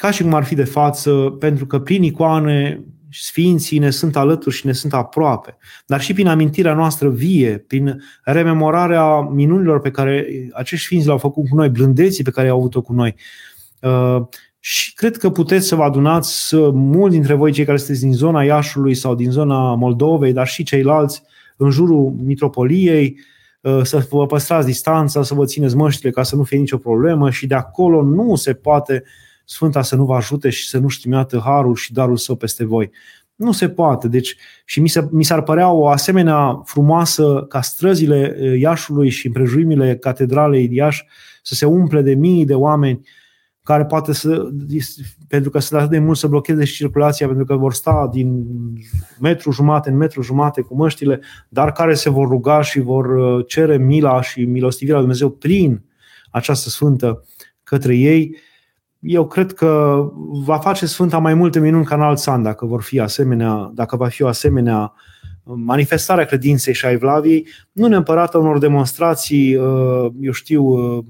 ca 0.00 0.10
și 0.10 0.22
cum 0.22 0.34
ar 0.34 0.44
fi 0.44 0.54
de 0.54 0.64
față, 0.64 1.36
pentru 1.38 1.66
că 1.66 1.78
prin 1.78 2.02
icoane 2.02 2.84
Sfinții 3.12 3.78
ne 3.78 3.90
sunt 3.90 4.16
alături 4.16 4.54
și 4.54 4.66
ne 4.66 4.72
sunt 4.72 4.92
aproape, 4.92 5.56
dar 5.86 6.00
și 6.00 6.12
prin 6.12 6.26
amintirea 6.26 6.74
noastră 6.74 7.08
vie, 7.08 7.58
prin 7.66 8.02
rememorarea 8.22 9.20
minunilor 9.20 9.80
pe 9.80 9.90
care 9.90 10.26
acești 10.52 10.84
Sfinți 10.84 11.06
le-au 11.06 11.18
făcut 11.18 11.48
cu 11.48 11.54
noi, 11.56 11.68
blândeții 11.68 12.24
pe 12.24 12.30
care 12.30 12.46
i-au 12.46 12.58
avut-o 12.58 12.80
cu 12.80 12.92
noi. 12.92 13.14
Uh, 13.80 14.22
și 14.58 14.94
cred 14.94 15.16
că 15.16 15.30
puteți 15.30 15.66
să 15.66 15.74
vă 15.74 15.82
adunați 15.82 16.56
mulți 16.72 17.14
dintre 17.14 17.34
voi, 17.34 17.52
cei 17.52 17.64
care 17.64 17.76
sunteți 17.76 18.00
din 18.00 18.12
zona 18.12 18.44
Iașului 18.44 18.94
sau 18.94 19.14
din 19.14 19.30
zona 19.30 19.74
Moldovei, 19.74 20.32
dar 20.32 20.46
și 20.46 20.62
ceilalți, 20.62 21.22
în 21.56 21.70
jurul 21.70 22.14
mitropoliei, 22.24 23.18
uh, 23.60 23.80
să 23.82 24.06
vă 24.10 24.26
păstrați 24.26 24.66
distanța, 24.66 25.22
să 25.22 25.34
vă 25.34 25.44
țineți 25.44 25.76
măștile 25.76 26.10
ca 26.10 26.22
să 26.22 26.36
nu 26.36 26.42
fie 26.42 26.58
nicio 26.58 26.78
problemă 26.78 27.30
și 27.30 27.46
de 27.46 27.54
acolo 27.54 28.02
nu 28.02 28.34
se 28.34 28.52
poate 28.52 29.04
Sfânta 29.50 29.82
să 29.82 29.96
nu 29.96 30.04
vă 30.04 30.14
ajute 30.14 30.50
și 30.50 30.68
să 30.68 30.78
nu 30.78 30.88
știmeată 30.88 31.40
harul 31.44 31.74
și 31.74 31.92
darul 31.92 32.16
său 32.16 32.36
peste 32.36 32.64
voi. 32.64 32.90
Nu 33.34 33.52
se 33.52 33.68
poate. 33.68 34.08
Deci, 34.08 34.36
și 34.64 34.80
mi, 34.80 34.88
se, 34.88 35.08
mi 35.10 35.24
s-ar 35.24 35.42
părea 35.42 35.70
o 35.70 35.88
asemenea 35.88 36.62
frumoasă 36.64 37.44
ca 37.48 37.60
străzile 37.60 38.36
uh, 38.40 38.58
Iașului 38.58 39.08
și 39.08 39.26
împrejurimile 39.26 39.96
catedralei 39.96 40.68
Iași 40.72 41.04
să 41.42 41.54
se 41.54 41.66
umple 41.66 42.02
de 42.02 42.14
mii 42.14 42.44
de 42.44 42.54
oameni 42.54 43.00
care 43.62 43.84
poate 43.84 44.12
să, 44.12 44.48
pentru 45.28 45.50
că 45.50 45.58
sunt 45.58 45.78
atât 45.78 45.90
de 45.90 45.98
mult 45.98 46.18
să 46.18 46.26
blocheze 46.26 46.64
și 46.64 46.74
circulația, 46.74 47.26
pentru 47.26 47.44
că 47.44 47.56
vor 47.56 47.72
sta 47.72 48.08
din 48.12 48.46
metru 49.20 49.50
jumate 49.50 49.90
în 49.90 49.96
metru 49.96 50.22
jumate 50.22 50.60
cu 50.60 50.74
măștile, 50.74 51.20
dar 51.48 51.72
care 51.72 51.94
se 51.94 52.10
vor 52.10 52.28
ruga 52.28 52.62
și 52.62 52.80
vor 52.80 53.06
uh, 53.06 53.44
cere 53.46 53.76
mila 53.76 54.22
și 54.22 54.44
milostivirea 54.44 54.98
lui 54.98 55.06
Dumnezeu 55.06 55.30
prin 55.30 55.82
această 56.30 56.68
sfântă 56.68 57.24
către 57.62 57.96
ei, 57.96 58.36
eu 59.00 59.26
cred 59.26 59.52
că 59.52 60.02
va 60.44 60.58
face 60.58 60.86
Sfânta 60.86 61.18
mai 61.18 61.34
multe 61.34 61.60
minuni 61.60 61.84
ca 61.84 61.94
în 61.94 62.02
alt 62.02 62.18
san, 62.18 62.42
dacă 62.42 62.66
vor 62.66 62.82
fi 62.82 63.00
asemenea, 63.00 63.70
dacă 63.74 63.96
va 63.96 64.08
fi 64.08 64.22
o 64.22 64.26
asemenea 64.26 64.92
manifestare 65.44 66.22
a 66.22 66.24
credinței 66.24 66.74
și 66.74 66.86
a 66.86 66.90
evlaviei, 66.90 67.46
nu 67.72 67.86
neapărat 67.86 68.34
unor 68.34 68.58
demonstrații, 68.58 69.56
uh, 69.56 70.12
eu 70.20 70.32
știu, 70.32 70.64
uh, 70.64 71.04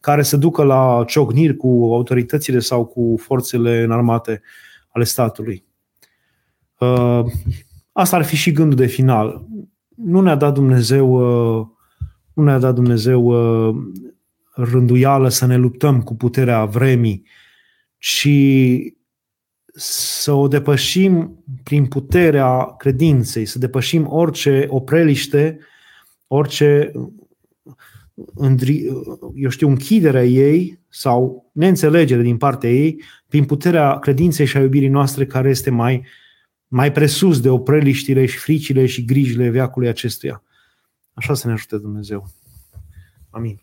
care 0.00 0.22
să 0.22 0.36
ducă 0.36 0.62
la 0.62 1.04
ciocniri 1.06 1.56
cu 1.56 1.88
autoritățile 1.92 2.58
sau 2.58 2.84
cu 2.84 3.14
forțele 3.18 3.82
înarmate 3.82 4.42
ale 4.88 5.04
statului. 5.04 5.64
Uh, 6.78 7.24
asta 7.92 8.16
ar 8.16 8.24
fi 8.24 8.36
și 8.36 8.52
gândul 8.52 8.76
de 8.76 8.86
final. 8.86 9.46
Nu 9.96 10.20
ne-a 10.20 10.34
dat 10.34 10.54
Dumnezeu, 10.54 11.12
uh, 11.58 11.66
nu 12.32 12.42
ne-a 12.42 12.58
dat 12.58 12.74
Dumnezeu 12.74 13.24
uh, 13.24 13.76
rânduială 14.64 15.28
să 15.28 15.46
ne 15.46 15.56
luptăm 15.56 16.02
cu 16.02 16.14
puterea 16.14 16.64
vremii, 16.64 17.26
ci 17.98 18.28
să 19.74 20.32
o 20.32 20.48
depășim 20.48 21.44
prin 21.62 21.86
puterea 21.86 22.74
credinței, 22.78 23.44
să 23.44 23.58
depășim 23.58 24.06
orice 24.08 24.66
opreliște, 24.68 25.58
orice 26.26 26.92
eu 29.34 29.48
știu, 29.48 29.68
închiderea 29.68 30.24
ei 30.24 30.80
sau 30.88 31.50
neînțelegere 31.52 32.22
din 32.22 32.36
partea 32.36 32.70
ei 32.70 33.02
prin 33.28 33.44
puterea 33.44 33.98
credinței 33.98 34.46
și 34.46 34.56
a 34.56 34.60
iubirii 34.60 34.88
noastre 34.88 35.26
care 35.26 35.48
este 35.48 35.70
mai, 35.70 36.06
mai 36.66 36.92
presus 36.92 37.40
de 37.40 37.48
opreliștile 37.48 38.26
și 38.26 38.38
fricile 38.38 38.86
și 38.86 39.04
grijile 39.04 39.48
veacului 39.48 39.88
acestuia. 39.88 40.42
Așa 41.12 41.34
să 41.34 41.46
ne 41.46 41.52
ajute 41.52 41.76
Dumnezeu. 41.76 42.26
Amin. 43.30 43.60